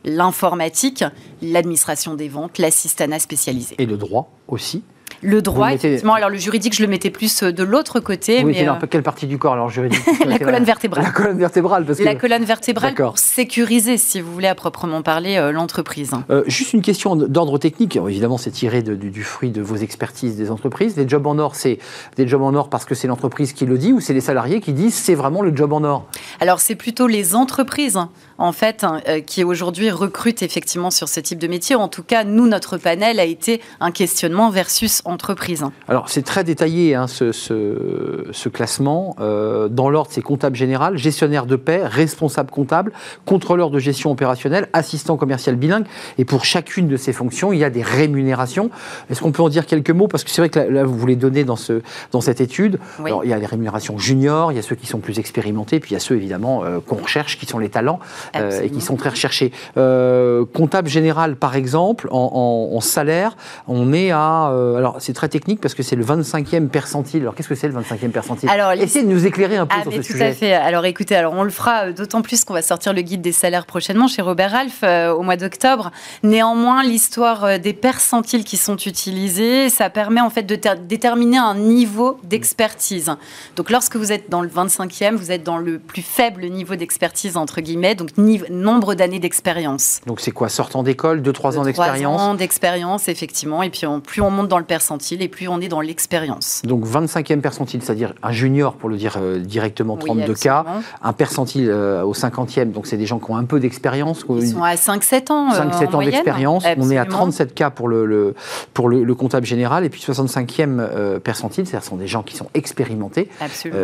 l'informatique, 0.05 1.03
l'administration 1.41 2.15
des 2.15 2.29
ventes, 2.29 2.59
l'assistanat 2.59 3.19
spécialisé. 3.19 3.77
Et 3.79 3.87
le 3.87 3.97
droit 3.97 4.31
aussi 4.47 4.83
le 5.23 5.41
droit, 5.41 5.73
effectivement. 5.73 6.15
Alors 6.15 6.31
le 6.31 6.37
juridique, 6.37 6.75
je 6.75 6.83
le 6.83 6.89
mettais 6.89 7.11
plus 7.11 7.43
euh, 7.43 7.53
de 7.53 7.63
l'autre 7.63 8.01
côté. 8.01 8.43
Vous 8.43 8.49
mais 8.49 8.69
euh... 8.69 8.73
quelle 8.91 9.03
partie 9.03 9.27
du 9.27 9.39
corps 9.39 9.53
alors 9.53 9.71
juridique 9.71 10.03
La 10.27 10.39
colonne 10.39 10.65
vertébrale. 10.65 11.05
La 11.05 11.11
colonne 11.11 11.39
vertébrale, 11.39 11.85
parce 11.85 11.99
que... 11.99 12.05
La 12.05 12.15
colonne 12.17 12.45
vertébrale 12.45 12.95
pour 12.95 13.19
sécuriser, 13.19 13.99
si 13.99 14.21
vous 14.21 14.33
voulez, 14.33 14.49
à 14.49 14.55
proprement 14.55 15.03
parler, 15.03 15.37
euh, 15.37 15.53
l'entreprise. 15.53 16.13
Euh, 16.31 16.43
juste 16.47 16.73
une 16.73 16.83
question 16.83 17.15
d'ordre 17.17 17.59
technique. 17.59 17.97
évidemment, 17.97 18.37
c'est 18.37 18.51
tiré 18.51 18.83
de, 18.83 18.95
du, 18.95 19.23
fruit 19.23 19.51
de 19.51 19.63
vos 19.63 19.77
expertises 19.77 20.37
des 20.37 20.51
entreprises. 20.51 20.97
Les 20.97 21.09
jobs 21.09 21.27
en 21.27 21.39
or, 21.39 21.55
c'est 21.55 21.79
des 22.17 22.27
jobs 22.27 22.43
en 22.43 22.55
or 22.55 22.69
parce 22.69 22.85
que 22.85 22.95
c'est 22.95 23.07
l'entreprise 23.07 23.53
qui 23.53 23.65
le 23.65 23.79
dit 23.79 23.93
ou 23.93 24.01
c'est 24.01 24.15
les 24.15 24.21
salariés 24.21 24.61
qui 24.61 24.73
disent 24.73 24.95
c'est 24.95 25.15
vraiment 25.15 25.43
le 25.43 25.55
job 25.55 25.73
en 25.73 25.85
or? 25.85 26.07
Alors 26.41 26.61
c'est 26.61 26.75
plutôt 26.75 27.07
les 27.07 27.35
entreprises 27.35 27.99
en 28.39 28.53
fait, 28.53 28.85
hein, 28.85 29.01
qui 29.27 29.45
aujourd'hui 29.45 29.91
recrutent 29.91 30.43
effectivement 30.43 30.91
sur 30.91 31.09
ce 31.09 31.21
type 31.21 31.39
de 31.39 31.47
métier. 31.47 31.77
En 31.77 31.89
tout 31.89 32.03
cas, 32.03 32.25
nous, 32.25 32.47
notre 32.47 32.77
panel 32.77 33.21
a 33.21 33.25
été 33.25 33.61
un 33.81 33.91
questionnement 33.91 34.51
versus 34.51 35.03
entreprise. 35.05 35.65
Alors, 35.89 36.09
c'est 36.09 36.23
très 36.23 36.45
détaillé, 36.45 36.95
hein, 36.95 37.07
ce, 37.07 37.33
ce, 37.33 38.49
classement. 38.49 39.17
Euh, 39.21 39.69
dans 39.69 39.91
l'ordre, 39.91 40.11
c'est 40.13 40.23
comptable 40.23 40.57
général, 40.57 40.97
gestionnaire 40.97 41.47
de 41.47 41.57
paix, 41.57 41.83
responsable 41.85 42.51
comptable, 42.51 42.93
contrôleur 43.25 43.71
de 43.71 43.79
gestion 43.79 44.11
opérationnelle, 44.11 44.69
assistant 44.73 45.17
commercial 45.17 45.57
bilingue. 45.57 45.87
Et 46.19 46.25
pour 46.25 46.45
chacune 46.45 46.89
de 46.89 46.97
ces 46.97 47.13
fonctions, 47.13 47.53
il 47.53 47.59
y 47.59 47.65
a 47.65 47.71
des 47.71 47.83
rémunérations. 47.83 48.71
Est-ce 49.11 49.21
qu'on 49.21 49.33
peut 49.33 49.43
en 49.43 49.49
dire 49.49 49.67
quelques 49.67 49.91
mots? 49.91 50.09
Parce 50.09 50.25
que 50.25 50.31
c'est 50.31 50.43
vrai 50.43 50.49
que 50.49 50.59
là, 50.59 50.85
vous 50.85 50.97
voulez 50.97 51.17
donner 51.17 51.45
dans, 51.45 51.57
ce, 51.57 51.83
dans 52.11 52.21
cette 52.21 52.41
étude. 52.41 52.79
Alors, 53.05 53.25
il 53.25 53.31
y 53.31 53.33
a 53.33 53.39
les 53.39 53.47
rémunérations 53.47 53.99
juniors, 53.99 54.53
il 54.53 54.57
y 54.57 54.59
a 54.59 54.63
ceux 54.63 54.77
qui 54.77 54.87
sont 54.87 54.99
plus 54.99 55.19
expérimentés, 55.19 55.81
puis 55.81 55.91
il 55.91 55.95
y 55.95 55.97
a 55.97 56.01
ceux, 56.01 56.17
évidemment, 56.17 56.65
euh, 56.65 56.81
qu'on 56.81 56.97
recherche, 56.97 57.39
qui 57.39 57.47
sont 57.47 57.59
les 57.59 57.69
talents 57.69 58.01
euh, 58.01 58.22
et 58.35 58.71
qui 58.71 58.81
sont 58.81 58.97
très 58.97 59.11
recherchés. 59.11 59.53
comptable 59.75 60.89
général, 60.89 61.37
par 61.37 61.57
exemple, 61.57 62.09
en, 62.11 62.71
en 62.73 62.81
salaire, 62.81 63.37
on 63.69 63.93
est 63.93 64.11
à... 64.11 64.47
alors, 64.47 64.97
c'est 64.99 65.13
très 65.13 65.29
technique 65.29 65.61
parce 65.61 65.75
que 65.75 65.83
c'est 65.83 65.97
le 65.97 66.05
25e 66.05 66.69
percentile. 66.69 67.23
Alors, 67.23 67.35
qu'est-ce 67.35 67.49
que 67.49 67.55
c'est 67.55 67.69
le 67.69 67.75
25e 67.75 68.11
percentile? 68.11 68.49
Alors, 68.49 68.73
Essayez 68.73 69.05
de 69.05 69.11
nous 69.11 69.27
éclairer 69.27 69.57
un 69.57 69.67
peu 69.67 69.77
ah, 69.79 69.83
sur 69.83 69.93
ce 69.93 69.97
tout 69.99 70.03
sujet. 70.03 70.25
à 70.27 70.33
fait. 70.33 70.53
Alors, 70.53 70.85
écoutez, 70.85 71.15
alors 71.15 71.35
on 71.35 71.45
le 71.45 71.51
fera 71.51 71.87
euh, 71.87 71.93
d'autant 71.93 72.23
plus 72.23 72.45
qu'on 72.45 72.55
va 72.55 72.63
sortir 72.63 72.93
le 72.93 73.03
guide 73.03 73.23
des 73.23 73.33
salaires 73.33 73.67
prochainement 73.67 74.09
chez 74.09 74.23
Robert 74.23 74.51
Ralph 74.51 74.81
euh, 74.83 75.13
au 75.13 75.23
mois 75.23 75.37
d'octobre. 75.37 75.91
Néanmoins, 76.23 76.83
l'histoire 76.83 77.45
euh, 77.45 77.59
des 77.59 77.73
percentiles 77.73 78.45
qui 78.45 78.57
sont 78.57 78.77
utilisés, 78.77 79.69
ça 79.69 79.91
permet 79.91 80.21
en 80.21 80.31
fait 80.31 80.43
de 80.43 80.59
déterminer 80.87 81.39
un 81.39 81.55
niveau 81.55 82.19
d'expertise. 82.25 83.11
Donc, 83.57 83.71
lorsque 83.71 83.97
vous 83.97 84.13
êtes 84.13 84.31
dans 84.31 84.43
le 84.43 84.49
25e, 84.49 85.15
vous 85.15 85.31
êtes 85.31 85.43
dans 85.43 85.59
le 85.59 85.79
plus 85.79 86.03
faible 86.03 86.45
niveau 86.47 86.77
d'expertise, 86.77 87.37
entre 87.37 87.61
guillemets, 87.61 87.95
donc 87.95 88.12
nombre 88.17 88.95
d'années 88.95 89.21
d'expérience. 89.21 90.01
Donc, 90.07 90.21
c'est 90.21 90.31
quoi 90.31 90.49
Sortant 90.49 90.83
d'école, 90.83 91.21
2-3 91.23 91.59
ans 91.59 91.65
d'expérience 91.65 92.17
3 92.17 92.25
ans 92.25 92.35
d'expérience, 92.35 93.09
effectivement. 93.09 93.63
Et 93.63 93.71
puis, 93.71 93.87
plus 94.05 94.23
on 94.23 94.31
monte 94.31 94.49
dans 94.49 94.59
le 94.59 94.65
percentile, 94.65 95.23
et 95.23 95.29
plus 95.29 95.49
on 95.49 95.61
est 95.61 95.69
dans 95.69 95.81
l'expérience. 95.81 96.63
Donc 96.65 96.87
25e 96.87 97.41
percentile, 97.41 97.83
c'est-à-dire 97.83 98.15
un 98.23 98.33
junior, 98.33 98.75
pour 98.75 98.89
le 98.89 98.97
dire 98.97 99.17
euh, 99.21 99.39
directement, 99.39 99.97
32 99.97 100.35
cas, 100.35 100.65
un 101.03 101.13
percentile 101.13 101.69
euh, 101.71 102.03
au 102.03 102.15
50e, 102.15 102.73
donc 102.73 102.87
c'est 102.87 102.97
des 102.97 103.07
gens 103.07 103.19
qui 103.19 103.31
ont 103.31 103.37
un 103.37 103.45
peu 103.45 103.61
d'expérience. 103.61 104.25
Ils 104.29 104.49
sont 104.49 104.63
à 104.63 104.75
5-7 104.75 105.33
ans. 105.33 105.51
5-7 105.53 105.95
ans 105.95 106.03
d'expérience. 106.03 106.65
On 106.77 106.91
est 106.91 106.99
à 106.99 107.07
37 107.07 107.55
cas 107.55 107.71
pour 107.71 107.89
le, 107.89 108.35
pour 108.75 108.89
le, 108.89 109.15
comptable 109.15 109.47
général, 109.47 109.85
et 109.85 109.91
puis 109.91 110.01
65e 110.01 110.79
euh, 110.81 111.19
percentile, 111.19 111.67
c'est-à-dire 111.67 111.87
sont 111.87 111.97
des 111.97 112.07
gens 112.07 112.23
qui 112.23 112.37
sont 112.37 112.49
expérimentés 112.55 113.29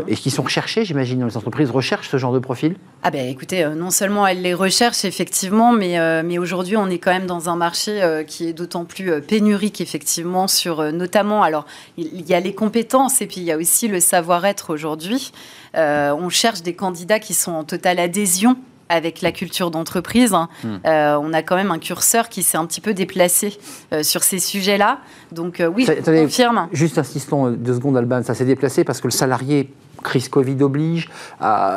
et 0.07 0.15
qui 0.15 0.31
sont 0.31 0.43
recherchés, 0.43 0.85
j'imagine, 0.85 1.19
dans 1.21 1.27
les 1.27 1.37
entreprises, 1.37 1.71
recherchent 1.71 2.09
ce 2.09 2.17
genre 2.17 2.33
de 2.33 2.39
profil 2.39 2.77
Ah 3.03 3.11
ben 3.11 3.27
écoutez, 3.29 3.69
non 3.77 3.91
seulement 3.91 4.18
elles 4.27 4.43
les 4.43 4.55
recherchent, 4.55 5.05
effectivement, 5.05 5.73
mais, 5.73 6.23
mais 6.23 6.39
aujourd'hui, 6.39 6.77
on 6.77 6.89
est 6.89 6.99
quand 6.99 7.13
même 7.13 7.27
dans 7.27 7.49
un 7.49 7.57
marché 7.57 8.25
qui 8.27 8.49
est 8.49 8.53
d'autant 8.53 8.85
plus 8.85 9.21
pénurique, 9.23 9.81
effectivement, 9.81 10.49
sur 10.49 10.93
notamment 10.93 11.43
alors, 11.43 11.67
il 11.97 12.29
y 12.29 12.35
a 12.35 12.41
les 12.41 12.55
compétences 12.55 13.21
et 13.21 13.27
puis 13.27 13.39
il 13.39 13.45
y 13.45 13.53
a 13.53 13.57
aussi 13.57 13.89
le 13.89 14.01
savoir-être 14.01 14.73
aujourd'hui. 14.73 15.33
Euh, 15.77 16.13
on 16.13 16.29
cherche 16.29 16.63
des 16.63 16.75
candidats 16.75 17.21
qui 17.21 17.35
sont 17.35 17.53
en 17.53 17.65
totale 17.65 17.99
adhésion 17.99 18.57
avec 18.89 19.23
la 19.23 19.33
culture 19.33 19.71
d'entreprise. 19.71 20.35
Hein. 20.35 20.49
Hmm. 20.65 20.77
Euh, 20.87 21.19
on 21.21 21.33
a 21.33 21.43
quand 21.43 21.57
même 21.57 21.71
un 21.71 21.79
curseur 21.79 22.29
qui 22.29 22.43
s'est 22.43 22.59
un 22.59 22.67
petit 22.67 22.81
peu 22.81 22.95
déplacé 22.95 23.59
euh, 23.93 24.03
sur 24.03 24.23
ces 24.23 24.39
sujets-là. 24.39 24.99
Donc 25.33 25.63
oui, 25.75 25.87
je 25.87 26.23
confirme. 26.23 26.69
Juste 26.73 26.99
insistons 26.99 27.51
deux 27.51 27.75
secondes, 27.75 27.97
Alban. 27.97 28.23
Ça 28.23 28.35
s'est 28.35 28.45
déplacé 28.45 28.85
parce 28.85 29.01
que 29.01 29.07
le 29.07 29.13
salarié, 29.13 29.73
crise 30.03 30.29
Covid 30.29 30.63
oblige, 30.63 31.09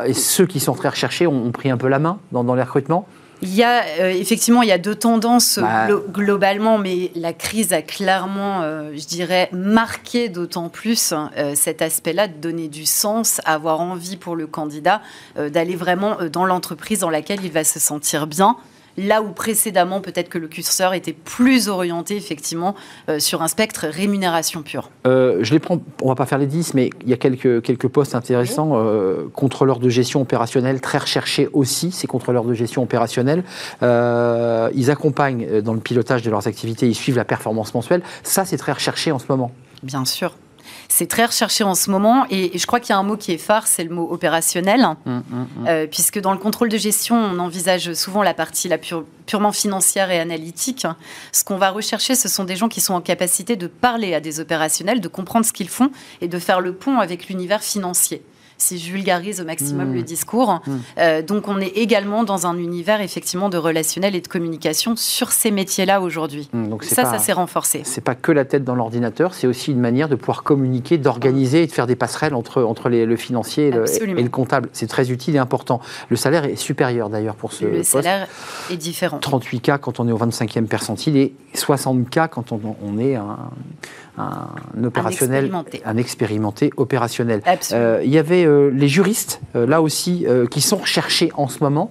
et 0.05 0.14
ceux 0.14 0.45
qui 0.45 0.59
sont 0.59 0.74
très 0.74 0.89
recherchés 0.89 1.28
ont, 1.28 1.51
pris 1.51 1.70
un 1.70 1.78
peu 1.78 1.88
la 1.88 1.99
main 1.99 2.20
dans 2.32 2.55
les 2.55 2.64
recrutements 2.64 3.07
il 3.41 3.55
y 3.55 3.63
a 3.63 3.83
euh, 3.99 4.09
effectivement 4.11 4.61
il 4.61 4.69
y 4.69 4.71
a 4.71 4.77
deux 4.77 4.95
tendances 4.95 5.59
bah. 5.59 5.87
globalement, 6.09 6.77
mais 6.77 7.11
la 7.15 7.33
crise 7.33 7.73
a 7.73 7.81
clairement, 7.81 8.61
euh, 8.61 8.91
je 8.95 9.05
dirais, 9.05 9.49
marqué 9.51 10.29
d'autant 10.29 10.69
plus 10.69 11.13
euh, 11.13 11.53
cet 11.55 11.81
aspect-là 11.81 12.27
de 12.27 12.33
donner 12.33 12.67
du 12.67 12.85
sens, 12.85 13.41
avoir 13.45 13.81
envie 13.81 14.17
pour 14.17 14.35
le 14.35 14.47
candidat 14.47 15.01
d'aller 15.37 15.75
vraiment 15.75 16.17
dans 16.31 16.45
l'entreprise 16.45 16.99
dans 16.99 17.09
laquelle 17.09 17.43
il 17.43 17.51
va 17.51 17.63
se 17.63 17.79
sentir 17.79 18.27
bien 18.27 18.57
là 18.97 19.21
où 19.21 19.31
précédemment 19.31 20.01
peut-être 20.01 20.29
que 20.29 20.37
le 20.37 20.47
curseur 20.47 20.93
était 20.93 21.13
plus 21.13 21.69
orienté 21.69 22.15
effectivement 22.15 22.75
euh, 23.09 23.19
sur 23.19 23.41
un 23.41 23.47
spectre 23.47 23.87
rémunération 23.87 24.61
pure. 24.63 24.89
Euh, 25.07 25.39
je 25.41 25.53
les 25.53 25.59
prends, 25.59 25.79
on 26.01 26.07
va 26.07 26.15
pas 26.15 26.25
faire 26.25 26.37
les 26.37 26.47
10, 26.47 26.73
mais 26.73 26.89
il 27.03 27.09
y 27.09 27.13
a 27.13 27.17
quelques, 27.17 27.61
quelques 27.61 27.87
postes 27.87 28.15
intéressants. 28.15 28.71
Euh, 28.73 29.27
contrôleurs 29.33 29.79
de 29.79 29.89
gestion 29.89 30.21
opérationnelle, 30.21 30.81
très 30.81 30.97
recherchés 30.97 31.49
aussi, 31.53 31.91
ces 31.91 32.07
contrôleurs 32.07 32.45
de 32.45 32.53
gestion 32.53 32.83
opérationnelle. 32.83 33.43
ils 33.81 34.91
accompagnent 34.91 35.61
dans 35.61 35.73
le 35.73 35.79
pilotage 35.79 36.21
de 36.21 36.29
leurs 36.29 36.47
activités, 36.47 36.87
ils 36.87 36.95
suivent 36.95 37.17
la 37.17 37.25
performance 37.25 37.73
mensuelle. 37.73 38.01
Ça, 38.23 38.45
c'est 38.45 38.57
très 38.57 38.71
recherché 38.71 39.11
en 39.11 39.19
ce 39.19 39.25
moment. 39.29 39.51
Bien 39.83 40.05
sûr. 40.05 40.33
C'est 41.01 41.07
très 41.07 41.25
recherché 41.25 41.63
en 41.63 41.73
ce 41.73 41.89
moment 41.89 42.27
et, 42.29 42.55
je 42.55 42.67
crois 42.67 42.79
qu'il 42.79 42.91
y 42.91 42.93
a 42.93 42.99
un 42.99 43.01
mot 43.01 43.17
qui 43.17 43.31
est 43.31 43.39
phare, 43.39 43.65
c'est 43.65 43.83
le 43.83 43.89
mot 43.89 44.07
opérationnel, 44.11 44.81
mmh, 44.81 45.11
mmh, 45.11 45.21
mmh. 45.23 45.67
Euh, 45.67 45.87
puisque 45.87 46.21
dans 46.21 46.31
le 46.31 46.37
contrôle 46.37 46.69
de 46.69 46.77
gestion, 46.77 47.15
on 47.15 47.39
envisage 47.39 47.95
souvent 47.95 48.21
la 48.21 48.35
partie 48.35 48.67
la 48.67 48.77
purement 49.25 49.51
financière 49.51 50.11
et 50.11 50.19
analytique. 50.19 50.85
Ce 51.31 51.43
qu'on 51.43 51.57
va 51.57 51.71
rechercher, 51.71 52.13
ce 52.13 52.29
sont 52.29 52.43
des 52.43 52.55
gens 52.55 52.69
qui 52.69 52.81
sont 52.81 52.93
en 52.93 53.01
capacité 53.01 53.55
de 53.55 53.65
parler 53.65 54.13
à 54.13 54.19
des 54.19 54.39
opérationnels, 54.39 55.01
de 55.01 55.07
comprendre 55.07 55.43
ce 55.43 55.53
qu'ils 55.53 55.69
font 55.69 55.89
et 56.21 56.27
de 56.27 56.37
faire 56.37 56.61
le 56.61 56.75
pont 56.75 56.99
avec 56.99 57.29
l'univers 57.29 57.63
financier 57.63 58.21
si 58.62 58.78
je 58.78 58.91
vulgarise 58.91 59.41
au 59.41 59.45
maximum 59.45 59.89
hmm. 59.89 59.95
le 59.95 60.03
discours. 60.03 60.62
Hmm. 60.66 60.78
Euh, 60.97 61.22
donc 61.22 61.47
on 61.47 61.59
est 61.59 61.78
également 61.78 62.24
dans 62.24 62.47
un 62.47 62.57
univers 62.57 63.01
effectivement 63.01 63.49
de 63.49 63.57
relationnel 63.57 64.16
et 64.16 64.22
de 64.22 64.28
communication 64.28 64.95
sur 64.95 65.32
ces 65.32 65.51
métiers-là 65.51 66.01
aujourd'hui. 66.01 66.49
Donc 66.53 66.84
ça, 66.84 67.05
ça 67.05 67.20
s'est 67.20 67.34
renforcé. 67.34 67.82
C'est 67.84 68.03
pas 68.03 68.16
que 68.16 68.32
la 68.32 68.45
tête 68.45 68.64
dans 68.64 68.76
l'ordinateur, 68.76 69.34
c'est 69.34 69.47
aussi 69.47 69.72
une 69.72 69.80
manière 69.80 70.09
de 70.09 70.16
pouvoir 70.16 70.43
communiquer, 70.43 70.97
d'organiser 70.97 71.64
et 71.64 71.68
de 71.68 71.72
faire 71.72 71.88
des 71.88 71.95
passerelles 71.95 72.36
entre, 72.36 72.64
entre 72.64 72.89
les, 72.89 73.05
le 73.05 73.16
financier 73.16 73.68
et 73.68 73.72
le, 73.72 74.30
comptable. 74.30 74.70
C'est 74.74 74.88
très 74.88 75.12
utile 75.12 75.36
et 75.36 75.39
important. 75.39 75.82
Le 76.09 76.16
salaire 76.16 76.45
est 76.45 76.55
supérieur 76.55 77.09
d'ailleurs 77.09 77.36
pour 77.36 77.53
ce 77.53 77.66
le 77.66 77.72
poste. 77.78 77.91
Salaire 77.91 78.28
est 78.70 78.78
différent. 78.78 79.20
38 79.20 79.59
cas 79.59 79.78
quand 79.78 79.99
on 79.99 80.07
est 80.07 80.12
au 80.12 80.18
25e 80.18 80.66
percentile 80.66 81.18
et 81.18 81.34
60 81.55 82.09
cas 82.09 82.28
quand 82.28 82.51
on, 82.51 82.59
on 82.84 82.97
est 82.97 83.16
un 83.16 83.38
un 84.18 84.84
opérationnel, 84.84 85.51
un 85.86 85.97
expérimenté, 85.97 86.72
opérationnel. 86.78 87.41
Euh, 87.72 88.01
il 88.03 88.12
y 88.12 88.18
avait 88.18 88.45
euh, 88.45 88.70
les 88.70 88.88
juristes, 88.88 89.41
euh, 89.55 89.66
là 89.66 89.82
aussi, 89.82 90.26
qui 90.49 90.62
sont 90.62 90.78
recherchés 90.78 91.32
en 91.36 91.47
ce 91.47 91.64
moment. 91.64 91.89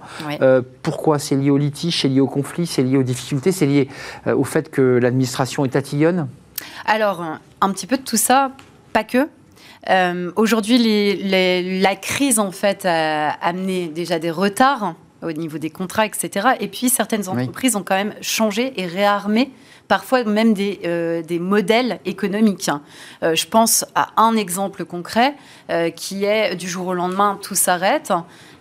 pourquoi 0.81 1.19
C'est 1.19 1.35
lié 1.35 1.49
au 1.49 1.57
litige, 1.57 2.01
c'est 2.01 2.07
lié 2.07 2.21
au 2.21 2.27
conflit, 2.27 2.67
c'est 2.67 2.83
lié 2.83 2.97
aux 2.97 3.03
difficultés, 3.03 3.51
c'est 3.51 3.65
lié 3.65 3.87
au 4.27 4.43
fait 4.43 4.69
que 4.69 4.99
l'administration 5.01 5.65
est 5.65 5.69
tatillonne? 5.69 6.27
Alors, 6.85 7.23
un 7.61 7.71
petit 7.71 7.87
peu 7.87 7.97
de 7.97 8.03
tout 8.03 8.17
ça, 8.17 8.51
pas 8.93 9.03
que. 9.03 9.27
Aujourd'hui, 10.35 11.79
la 11.81 11.95
crise, 11.95 12.39
en 12.39 12.51
fait, 12.51 12.85
a 12.85 13.31
amené 13.41 13.87
déjà 13.87 14.19
des 14.19 14.31
retards 14.31 14.95
au 15.23 15.31
niveau 15.31 15.57
des 15.57 15.69
contrats, 15.69 16.05
etc. 16.05 16.49
Et 16.59 16.67
puis, 16.67 16.89
certaines 16.89 17.29
entreprises 17.29 17.75
ont 17.75 17.83
quand 17.83 17.95
même 17.95 18.13
changé 18.21 18.73
et 18.77 18.85
réarmé 18.85 19.51
parfois 19.91 20.23
même 20.23 20.53
des, 20.53 20.79
euh, 20.85 21.21
des 21.21 21.37
modèles 21.37 21.99
économiques. 22.05 22.71
Euh, 23.23 23.35
je 23.35 23.45
pense 23.45 23.83
à 23.93 24.13
un 24.15 24.37
exemple 24.37 24.85
concret 24.85 25.35
euh, 25.69 25.89
qui 25.89 26.23
est 26.23 26.55
du 26.55 26.69
jour 26.69 26.87
au 26.87 26.93
lendemain, 26.93 27.37
tout 27.41 27.55
s'arrête. 27.55 28.13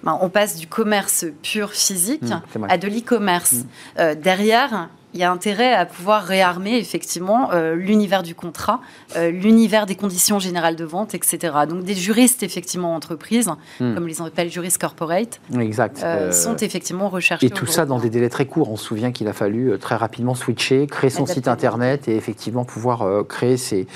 Ben, 0.03 0.18
on 0.22 0.28
passe 0.28 0.57
du 0.57 0.66
commerce 0.66 1.26
pur 1.41 1.70
physique 1.70 2.22
mmh, 2.22 2.64
à 2.68 2.78
de 2.78 2.89
l'e-commerce. 2.89 3.64
Mmh. 3.97 4.14
derrière, 4.16 4.89
il 5.15 5.21
y 5.21 5.23
a 5.25 5.31
intérêt 5.31 5.75
à 5.75 5.87
pouvoir 5.87 6.23
réarmer 6.25 6.77
effectivement 6.79 7.51
euh, 7.53 7.75
l'univers 7.75 8.23
du 8.23 8.35
contrat, 8.35 8.81
euh, 9.17 9.31
l'univers 9.31 9.87
des 9.87 9.95
conditions 9.97 10.39
générales 10.39 10.77
de 10.77 10.85
vente, 10.85 11.15
etc. 11.15 11.55
Donc 11.69 11.83
des 11.85 11.95
juristes 11.95 12.43
effectivement 12.43 12.95
entreprises, 12.95 13.49
Hmm. 13.81 13.95
comme 13.95 14.07
les 14.07 14.21
appelle 14.21 14.51
juristes 14.51 14.79
corporate, 14.79 15.41
Exact. 15.59 16.03
euh, 16.05 16.31
sont 16.33 16.57
effectivement 16.57 17.09
recherchés. 17.09 17.47
Et 17.47 17.51
tout 17.51 17.67
ça 17.67 17.87
dans 17.87 17.99
des 17.99 18.11
délais 18.11 18.29
très 18.29 18.47
courts. 18.47 18.71
On 18.71 18.77
se 18.77 18.85
souvient 18.85 19.13
qu'il 19.13 19.29
a 19.29 19.33
fallu 19.33 19.79
très 19.81 19.97
rapidement 19.97 20.35
switcher, 20.35 20.87
créer 20.87 21.11
son 21.11 21.25
Adapter. 21.25 21.35
site 21.35 21.49
internet 21.49 22.09
et 22.09 22.17
effectivement 22.17 22.65
pouvoir 22.65 23.05
créer 23.27 23.57
ces, 23.57 23.87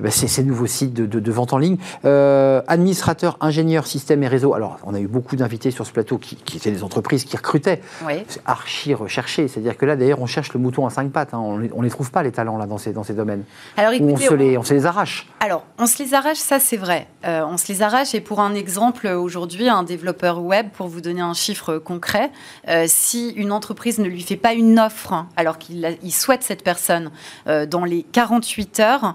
bah, 0.00 0.10
ces, 0.10 0.26
ces 0.28 0.42
nouveaux 0.42 0.66
sites 0.66 0.94
de, 0.94 1.06
de- 1.06 1.20
de 1.20 1.32
vente 1.32 1.52
en 1.52 1.58
ligne. 1.58 1.76
Euh, 2.04 2.62
administrateur, 2.66 3.36
ingénieur, 3.40 3.86
système 3.86 4.22
et 4.22 4.28
réseau. 4.28 4.54
Alors, 4.54 4.78
on 4.84 4.94
a 4.94 5.00
eu 5.00 5.06
beaucoup 5.06 5.36
d'invités 5.36 5.70
sur 5.70 5.86
ce 5.86 5.92
plateau 5.92 6.18
qui, 6.18 6.36
qui 6.36 6.56
étaient 6.56 6.70
des 6.70 6.82
entreprises 6.82 7.24
qui 7.24 7.36
recrutaient. 7.36 7.80
Oui. 8.06 8.24
C'est 8.28 8.40
archi 8.46 8.94
recherché. 8.94 9.48
C'est-à-dire 9.48 9.76
que 9.76 9.86
là, 9.86 9.96
d'ailleurs, 9.96 10.20
on 10.20 10.26
cherche 10.26 10.52
le 10.54 10.60
mouton 10.64 10.86
à 10.86 10.90
cinq 10.90 11.12
pattes. 11.12 11.34
hein. 11.34 11.38
On 11.38 11.58
ne 11.58 11.82
les 11.82 11.90
trouve 11.90 12.10
pas, 12.10 12.22
les 12.22 12.32
talents, 12.32 12.56
là, 12.56 12.66
dans 12.66 12.78
ces, 12.78 12.92
dans 12.92 13.04
ces 13.04 13.14
domaines. 13.14 13.44
Alors 13.76 13.92
on 14.00 14.16
se, 14.16 14.34
les, 14.34 14.58
on 14.58 14.62
se 14.62 14.74
les 14.74 14.86
arrache. 14.86 15.28
Alors, 15.40 15.64
on 15.78 15.86
se 15.86 16.02
les 16.02 16.14
arrache, 16.14 16.38
ça 16.38 16.58
c'est 16.58 16.76
vrai. 16.76 17.06
Euh, 17.24 17.44
on 17.46 17.56
se 17.56 17.70
les 17.70 17.82
arrache 17.82 18.14
et 18.14 18.20
pour 18.20 18.40
un 18.40 18.54
exemple, 18.54 19.06
aujourd'hui, 19.06 19.68
un 19.68 19.82
développeur 19.84 20.42
web, 20.42 20.70
pour 20.70 20.88
vous 20.88 21.00
donner 21.00 21.20
un 21.20 21.34
chiffre 21.34 21.78
concret, 21.78 22.30
euh, 22.68 22.86
si 22.88 23.30
une 23.30 23.52
entreprise 23.52 23.98
ne 23.98 24.08
lui 24.08 24.22
fait 24.22 24.36
pas 24.36 24.54
une 24.54 24.80
offre 24.80 25.12
hein, 25.12 25.28
alors 25.36 25.58
qu'il 25.58 25.98
il 26.02 26.12
souhaite 26.12 26.42
cette 26.42 26.64
personne 26.64 27.10
euh, 27.46 27.66
dans 27.66 27.84
les 27.84 28.02
48 28.02 28.80
heures... 28.80 29.14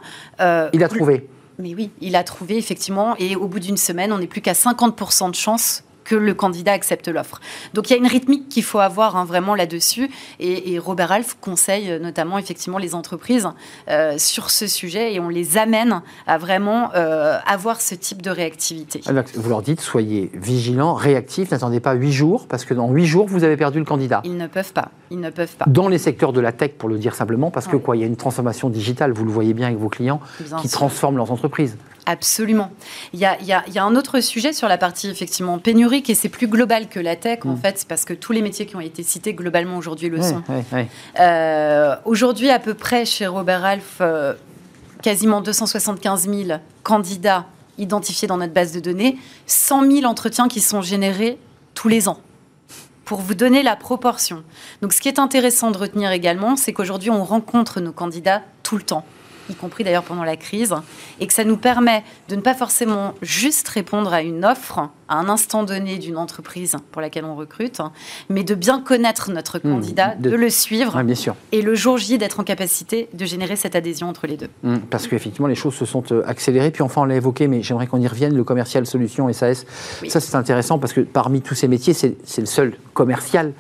Il 0.74 0.84
a 0.84 0.88
trouvé. 0.88 1.28
Mais 1.58 1.76
oui, 1.76 1.92
il 2.00 2.16
a 2.16 2.24
trouvé 2.24 2.58
effectivement 2.58 3.16
et 3.20 3.36
au 3.36 3.48
bout 3.48 3.60
d'une 3.60 3.76
semaine, 3.76 4.14
on 4.14 4.20
n'est 4.20 4.28
plus 4.28 4.42
qu'à 4.42 4.54
50% 4.54 5.32
de 5.32 5.36
chance 5.36 5.84
que 6.10 6.16
le 6.16 6.34
candidat 6.34 6.72
accepte 6.74 7.08
l'offre. 7.08 7.40
Donc 7.76 7.90
il 7.90 7.94
y 7.94 7.96
a 7.96 8.00
une 8.00 8.08
rythmique 8.08 8.50
qu'il 8.50 8.64
faut 8.64 8.80
avoir 8.80 9.16
hein, 9.16 9.26
vraiment 9.26 9.54
là-dessus. 9.54 10.10
Et, 10.40 10.74
et 10.74 10.80
Robert 10.80 11.12
Alf 11.12 11.38
conseille 11.40 11.92
euh, 11.92 12.00
notamment 12.00 12.40
effectivement 12.40 12.80
les 12.80 12.96
entreprises 12.96 13.48
euh, 13.90 14.18
sur 14.18 14.50
ce 14.50 14.66
sujet 14.66 15.14
et 15.14 15.20
on 15.20 15.30
les 15.30 15.60
amène 15.60 16.02
à 16.26 16.40
vraiment 16.40 16.90
euh, 16.96 17.38
avoir 17.46 17.80
ce 17.80 17.94
type 17.94 18.24
de 18.24 18.32
réactivité. 18.32 19.02
Alors, 19.06 19.24
Vous 19.36 19.50
leur 19.50 19.62
dites, 19.62 19.82
soyez 19.82 20.32
vigilants, 20.34 20.96
réactifs, 20.96 21.52
n'attendez 21.52 21.80
pas 21.80 21.94
huit 21.94 22.12
jours, 22.12 22.48
parce 22.48 22.66
que 22.66 22.74
dans 22.74 22.90
huit 22.92 23.06
jours, 23.06 23.28
vous 23.28 23.44
avez 23.44 23.56
perdu 23.56 23.78
le 23.78 23.86
candidat. 23.86 24.22
Ils 24.24 24.38
ne 24.38 24.48
peuvent 24.48 24.74
pas. 24.74 24.90
Ils 25.12 25.20
ne 25.20 25.30
peuvent 25.30 25.56
pas. 25.58 25.66
Dans 25.68 25.90
les 25.90 26.00
secteurs 26.00 26.34
de 26.34 26.42
la 26.42 26.52
tech, 26.52 26.72
pour 26.72 26.90
le 26.90 26.98
dire 26.98 27.14
simplement, 27.14 27.52
parce 27.52 27.68
que 27.68 27.78
quoi, 27.78 27.96
il 27.96 28.00
y 28.00 28.04
a 28.04 28.08
une 28.08 28.16
transformation 28.16 28.70
digitale, 28.70 29.12
vous 29.12 29.26
le 29.26 29.32
voyez 29.32 29.54
bien 29.54 29.68
avec 29.68 29.78
vos 29.78 29.90
clients, 29.90 30.22
Bien 30.40 30.58
qui 30.58 30.70
sûr. 30.70 30.80
transforment 30.80 31.18
leurs 31.18 31.32
entreprises. 31.32 31.78
Absolument. 32.06 32.72
Il 33.14 33.20
y, 33.20 33.26
a, 33.26 33.38
il 33.40 33.46
y 33.46 33.54
a- 33.54 33.64
il 33.68 33.74
y 33.74 33.80
a 33.80 33.84
un 33.84 33.96
autre 33.96 34.20
sujet 34.20 34.54
sur 34.54 34.68
la 34.68 34.78
partie 34.78 35.10
effectivement 35.10 35.60
pénurique 35.60 36.10
et 36.10 36.16
c'est 36.16 36.30
plus 36.30 36.48
global 36.48 36.88
que 36.90 37.00
la 37.00 37.16
tech 37.16 37.40
en 37.46 37.50
Mm. 37.54 37.58
fait, 37.58 37.78
c'est 37.80 37.88
parce 37.88 38.06
que 38.06 38.14
tous 38.14 38.32
les 38.32 38.42
métiers 38.42 38.66
qui 38.66 38.76
ont 38.76 38.80
été 38.82 39.04
cités 39.04 39.34
globalement 39.34 39.78
aujourd'hui 39.78 40.10
le 40.10 40.22
sont. 40.22 40.42
Euh, 41.20 41.96
Aujourd'hui, 42.06 42.50
à 42.50 42.60
peu 42.60 42.74
près 42.74 43.06
chez 43.06 43.28
Robert 43.28 43.64
Alf, 43.66 43.98
euh, 44.02 44.34
quasiment 45.02 45.42
275 45.42 46.28
000 46.30 46.60
candidats 46.84 47.46
identifiés 47.78 48.28
dans 48.28 48.38
notre 48.38 48.54
base 48.54 48.72
de 48.74 48.80
données, 48.80 49.18
100 49.48 49.90
000 49.90 50.06
entretiens 50.06 50.48
qui 50.48 50.60
sont 50.62 50.82
générés 50.82 51.38
tous 51.74 51.88
les 51.88 52.08
ans. 52.08 52.20
Pour 53.06 53.22
vous 53.22 53.34
donner 53.34 53.64
la 53.64 53.76
proportion. 53.76 54.44
Donc, 54.82 54.94
ce 54.94 55.02
qui 55.02 55.08
est 55.08 55.18
intéressant 55.18 55.72
de 55.72 55.78
retenir 55.78 56.12
également, 56.12 56.56
c'est 56.56 56.74
qu'aujourd'hui, 56.74 57.10
on 57.10 57.24
rencontre 57.24 57.80
nos 57.82 57.92
candidats 57.92 58.44
tout 58.62 58.76
le 58.78 58.84
temps, 58.84 59.04
y 59.50 59.56
compris 59.56 59.84
d'ailleurs 59.84 60.04
pendant 60.04 60.24
la 60.24 60.38
crise, 60.38 60.76
et 61.20 61.28
que 61.28 61.34
ça 61.34 61.44
nous 61.44 61.58
permet 61.58 62.04
de 62.30 62.36
ne 62.36 62.42
pas 62.42 62.54
forcément 62.54 63.14
juste 63.22 63.68
répondre 63.70 64.14
à 64.14 64.22
une 64.22 64.46
offre 64.46 64.90
à 65.12 65.16
un 65.16 65.28
instant 65.28 65.64
donné 65.64 65.98
d'une 65.98 66.18
entreprise 66.18 66.76
pour 66.92 67.02
laquelle 67.02 67.26
on 67.26 67.36
recrute, 67.36 67.82
mais 68.30 68.44
de 68.44 68.54
bien 68.54 68.80
connaître 68.80 69.32
notre 69.32 69.58
candidat, 69.58 70.14
de- 70.16 70.30
de 70.30 70.36
le 70.36 70.50
suivre 70.52 70.96
Ouais, 70.96 71.04
bien 71.04 71.16
sûr. 71.16 71.36
et 71.52 71.64
le 71.64 71.74
jour 71.74 71.98
J 71.98 72.20
d'être 72.20 72.40
en 72.40 72.44
capacité 72.44 73.10
de 73.14 73.26
générer 73.26 73.56
cette 73.56 73.76
adhésion 73.76 74.08
entre 74.08 74.28
les 74.28 74.38
deux. 74.38 74.50
Mm, 74.62 74.78
Parce 74.92 75.08
qu'effectivement, 75.08 75.48
les 75.48 75.56
choses 75.56 75.74
se 75.74 75.86
sont 75.86 76.04
euh, 76.12 76.22
accélérées. 76.28 76.70
Puis 76.70 76.84
enfin, 76.84 77.02
on 77.02 77.06
l'a 77.06 77.16
évoqué, 77.16 77.48
mais 77.48 77.64
j'aimerais 77.64 77.88
qu'on 77.88 78.00
y 78.00 78.08
revienne, 78.08 78.36
le 78.36 78.44
commercial 78.44 78.86
solution 78.86 79.32
SAS. 79.34 79.66
Oui. 80.04 80.12
Ça, 80.12 80.20
c'est 80.20 80.36
intéressant 80.36 80.78
parce 80.78 80.94
que 80.94 81.02
parmi 81.02 81.42
tous 81.42 81.56
ces 81.56 81.68
métiers, 81.68 81.94
c'est 81.94 82.16
le 82.38 82.46
seul 82.46 82.76
commercial 82.94 83.54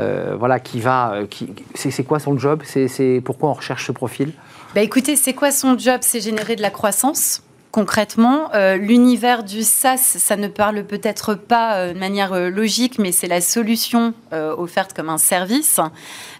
euh, 0.00 0.34
voilà, 0.36 0.58
qui 0.58 0.80
va... 0.80 1.12
euh, 1.12 1.26
qui- 1.26 1.52
c'est 1.76 2.02
quoi 2.04 2.18
son 2.18 2.36
job? 2.36 2.62
C'est 2.64 3.22
pourquoi 3.24 3.50
on 3.50 3.54
recherche 3.54 3.86
ce 3.86 3.92
profil? 3.92 4.32
Bah 4.76 4.82
écoutez, 4.82 5.16
c'est 5.16 5.32
quoi 5.32 5.52
son 5.52 5.78
job? 5.78 6.00
C'est 6.02 6.20
générer 6.20 6.54
de 6.54 6.60
la 6.60 6.68
croissance? 6.68 7.42
Concrètement, 7.72 8.48
euh, 8.54 8.76
l'univers 8.76 9.44
du 9.44 9.62
SaaS, 9.62 9.98
ça 9.98 10.36
ne 10.36 10.48
parle 10.48 10.84
peut-être 10.84 11.34
pas 11.34 11.74
euh, 11.76 11.92
de 11.92 11.98
manière 11.98 12.32
euh, 12.32 12.48
logique, 12.48 12.98
mais 12.98 13.12
c'est 13.12 13.26
la 13.26 13.40
solution 13.42 14.14
offerte 14.32 14.92
comme 14.94 15.08
un 15.08 15.18
service. 15.18 15.80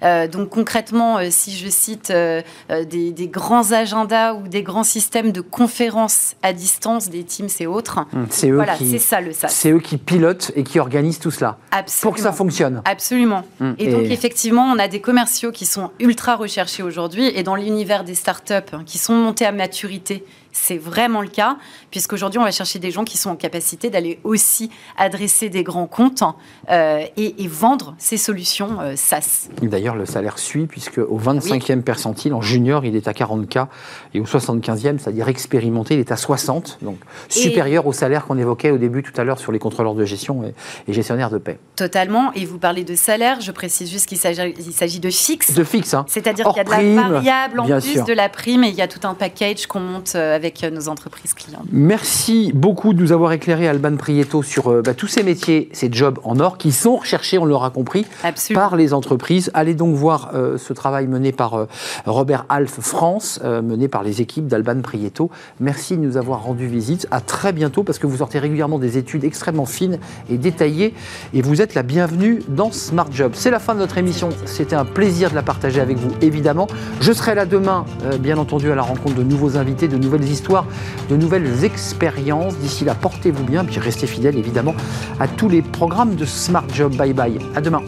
Donc 0.03 0.51
concrètement, 0.51 1.19
si 1.31 1.57
je 1.57 1.69
cite 1.69 2.13
des, 2.13 3.11
des 3.13 3.29
grands 3.29 3.73
agendas 3.73 4.35
ou 4.35 4.49
des 4.49 4.63
grands 4.63 4.85
systèmes 4.85 5.33
de 5.33 5.41
conférences 5.41 6.35
à 6.43 6.53
distance, 6.53 7.09
des 7.09 7.25
Teams 7.25 7.49
et 7.61 7.67
autres, 7.67 8.01
Mm, 8.13 8.25
C'est 8.31 8.51
eux, 8.51 8.55
voilà, 8.57 8.75
qui- 8.77 8.91
c'est 8.91 8.99
ça 8.99 9.21
le 9.21 9.33
SaaS. 9.33 9.49
c'est 9.49 9.71
eux 9.71 9.79
qui 9.81 9.97
pilotent 9.97 10.53
et 10.55 10.63
qui 10.65 10.79
organisent 10.79 11.19
tout 11.19 11.31
cela 11.31 11.57
Absolument. 11.71 12.03
pour 12.03 12.15
que 12.17 12.21
ça 12.23 12.33
fonctionne. 12.33 12.83
Absolument. 12.85 13.45
Mm. 13.61 13.73
Et 13.79 13.89
donc, 13.91 14.05
effectivement, 14.05 14.65
on 14.65 14.79
a 14.79 14.89
des 14.89 15.01
commerciaux 15.01 15.51
qui 15.53 15.65
sont 15.67 15.91
ultra 15.99 16.37
recherchés 16.37 16.83
aujourd'hui. 16.83 17.27
Et 17.35 17.43
dans 17.43 17.55
l'univers 17.57 18.05
des 18.05 18.15
startups 18.15 18.53
hein, 18.73 18.83
qui 18.85 18.99
sont 18.99 19.15
montés 19.15 19.47
à 19.47 19.53
maturité, 19.53 20.25
c'est 20.57 20.79
vraiment 20.79 21.21
le 21.21 21.29
cas, 21.29 21.57
puisqu'aujourd'hui, 21.91 22.39
on 22.39 22.45
va 22.45 22.51
chercher 22.51 22.79
des 22.79 22.91
gens 22.91 23.05
qui 23.05 23.19
sont 23.19 23.31
en 23.31 23.37
capacité 23.37 23.91
d'aller 23.91 24.19
aussi 24.25 24.71
adresser 24.97 25.49
des 25.49 25.63
grands 25.63 25.87
comptes 25.87 26.23
euh, 26.71 27.05
et, 27.17 27.43
et 27.43 27.49
vendre 27.49 27.95
ces 27.99 28.17
solutions 28.17 28.81
euh, 28.81 28.95
SaaS. 28.97 29.49
D'ailleurs, 29.63 29.97
le 29.97 30.07
salaire 30.07 30.39
suit, 30.39 30.67
puisque 30.67 30.99
au 30.99 31.19
25e 31.19 31.83
percentile, 31.83 32.35
en 32.35 32.41
junior, 32.41 32.85
il 32.85 32.97
est 32.97 33.09
à 33.09 33.13
40K, 33.13 33.67
et 34.15 34.21
au 34.21 34.25
75e, 34.25 34.99
c'est-à-dire 34.99 35.29
expérimenté, 35.29 35.95
il 35.95 36.01
est 36.01 36.13
à 36.13 36.17
60, 36.17 36.79
donc 36.83 36.99
supérieur 37.29 37.87
au 37.87 37.93
salaire 37.93 38.25
qu'on 38.27 38.39
évoquait 38.39 38.71
au 38.71 38.79
début 38.79 39.03
tout 39.03 39.19
à 39.21 39.25
l'heure 39.25 39.39
sur 39.39 39.53
les 39.53 39.59
contrôleurs 39.59 39.95
de 39.95 40.05
gestion 40.05 40.45
et, 40.45 40.55
et 40.89 40.93
gestionnaires 40.93 41.31
de 41.31 41.39
paix. 41.39 41.59
Totalement. 41.77 42.33
Et 42.35 42.45
vous 42.45 42.59
parlez 42.59 42.85
de 42.85 42.95
salaire, 42.95 43.41
je 43.41 43.53
précise 43.53 43.91
juste 43.91 44.07
qu'il 44.07 44.19
s'agit 44.19 45.01
de 45.01 45.11
fixe. 45.11 45.55
De 45.55 45.65
fixe, 45.65 45.95
hein 45.95 46.05
C'est-à-dire 46.09 46.49
qu'il 46.49 46.57
y 46.57 46.61
a 46.61 46.65
de 46.65 46.71
la 46.71 46.77
prime, 46.77 46.97
variable 46.97 47.61
en 47.61 47.67
plus 47.67 47.93
sûr. 47.93 48.05
de 48.05 48.13
la 48.13 48.29
prime 48.29 48.65
et 48.65 48.69
il 48.69 48.75
y 48.75 48.83
a 48.83 48.89
tout 48.89 49.07
un 49.07 49.15
package 49.15 49.67
qu'on 49.67 49.81
monte 49.81 50.13
euh, 50.15 50.35
avec 50.47 50.63
euh, 50.63 50.71
nos 50.71 50.89
entreprises 50.89 51.35
clients. 51.35 51.63
Merci 51.73 52.53
beaucoup 52.55 52.95
de 52.95 53.01
nous 53.03 53.13
avoir 53.13 53.33
éclairé, 53.33 53.67
Alban 53.69 53.97
Prieto, 53.97 54.43
sur 54.43 54.71
euh, 54.71 54.83
bah, 54.83 54.95
tous 54.95 55.09
ces 55.09 55.23
métiers, 55.23 55.69
ces 55.73 55.93
jobs 55.93 56.19
en 56.23 56.39
or 56.39 56.57
qui 56.57 56.71
sont 56.71 56.97
recherchés, 56.97 57.37
on 57.39 57.45
l'aura 57.45 57.71
compris, 57.71 58.07
Absolument. 58.23 58.63
par 58.63 58.77
les 58.77 58.95
entreprises. 58.95 59.51
Allez 59.55 59.75
donc 59.75 59.95
voir 59.95 60.31
euh, 60.35 60.57
ce 60.57 60.73
travail 60.73 61.09
mené 61.09 61.33
par 61.33 61.55
euh, 61.55 61.67
Robert 62.07 62.47
Alf 62.49 62.81
France, 62.81 63.41
mené 63.43 63.89
par 63.89 64.03
les 64.03 64.21
équipes 64.21 64.47
d'Alban 64.47 64.81
Prieto. 64.83 65.31
Merci 65.61 65.97
de 65.97 66.03
nous 66.03 66.17
avoir 66.17 66.45
rendu 66.45 66.67
visite. 66.67 67.07
À 67.11 67.21
très 67.21 67.53
bientôt 67.53 67.83
parce 67.83 67.99
que 67.99 68.07
vous 68.07 68.19
sortez 68.19 68.39
régulièrement 68.39 68.79
des 68.79 68.99
études 68.99 69.25
extrêmement 69.25 69.67
fines 69.67 69.99
et 70.31 70.39
détaillées 70.39 70.95
et 71.35 71.43
vous 71.43 71.61
êtes 71.61 71.75
la 71.75 71.83
bienvenue 71.83 72.43
dans 72.49 72.71
Smart 72.71 73.09
Job. 73.11 73.33
C'est 73.35 73.51
la 73.51 73.59
fin 73.59 73.75
de 73.75 73.81
notre 73.81 73.99
émission. 73.99 74.29
C'était 74.45 74.77
un 74.77 74.85
plaisir 74.85 75.31
de 75.31 75.35
la 75.35 75.43
partager 75.43 75.81
avec 75.81 75.97
vous, 75.97 76.11
évidemment. 76.21 76.67
Je 77.01 77.13
serai 77.13 77.35
là 77.35 77.47
demain, 77.47 77.85
bien 78.21 78.39
entendu, 78.39 78.71
à 78.71 78.75
la 78.75 78.83
rencontre 78.83 79.17
de 79.17 79.23
nouveaux 79.23 79.57
invités, 79.57 79.89
de 79.89 79.97
nouvelles 79.97 80.25
histoires, 80.37 80.67
de 81.11 81.17
nouvelles 81.17 81.65
expériences. 81.65 82.57
D'ici 82.59 82.85
là, 82.85 82.95
portez-vous 82.95 83.45
bien, 83.45 83.65
puis 83.65 83.79
restez 83.79 84.07
fidèles, 84.07 84.39
évidemment, 84.39 84.75
à 85.19 85.27
tous 85.29 85.49
les 85.49 85.63
programmes 85.63 86.15
de 86.15 86.25
Smart 86.25 86.67
Job. 86.73 86.95
Bye 86.97 87.13
bye. 87.13 87.39
À 87.55 87.61
demain. 87.61 87.83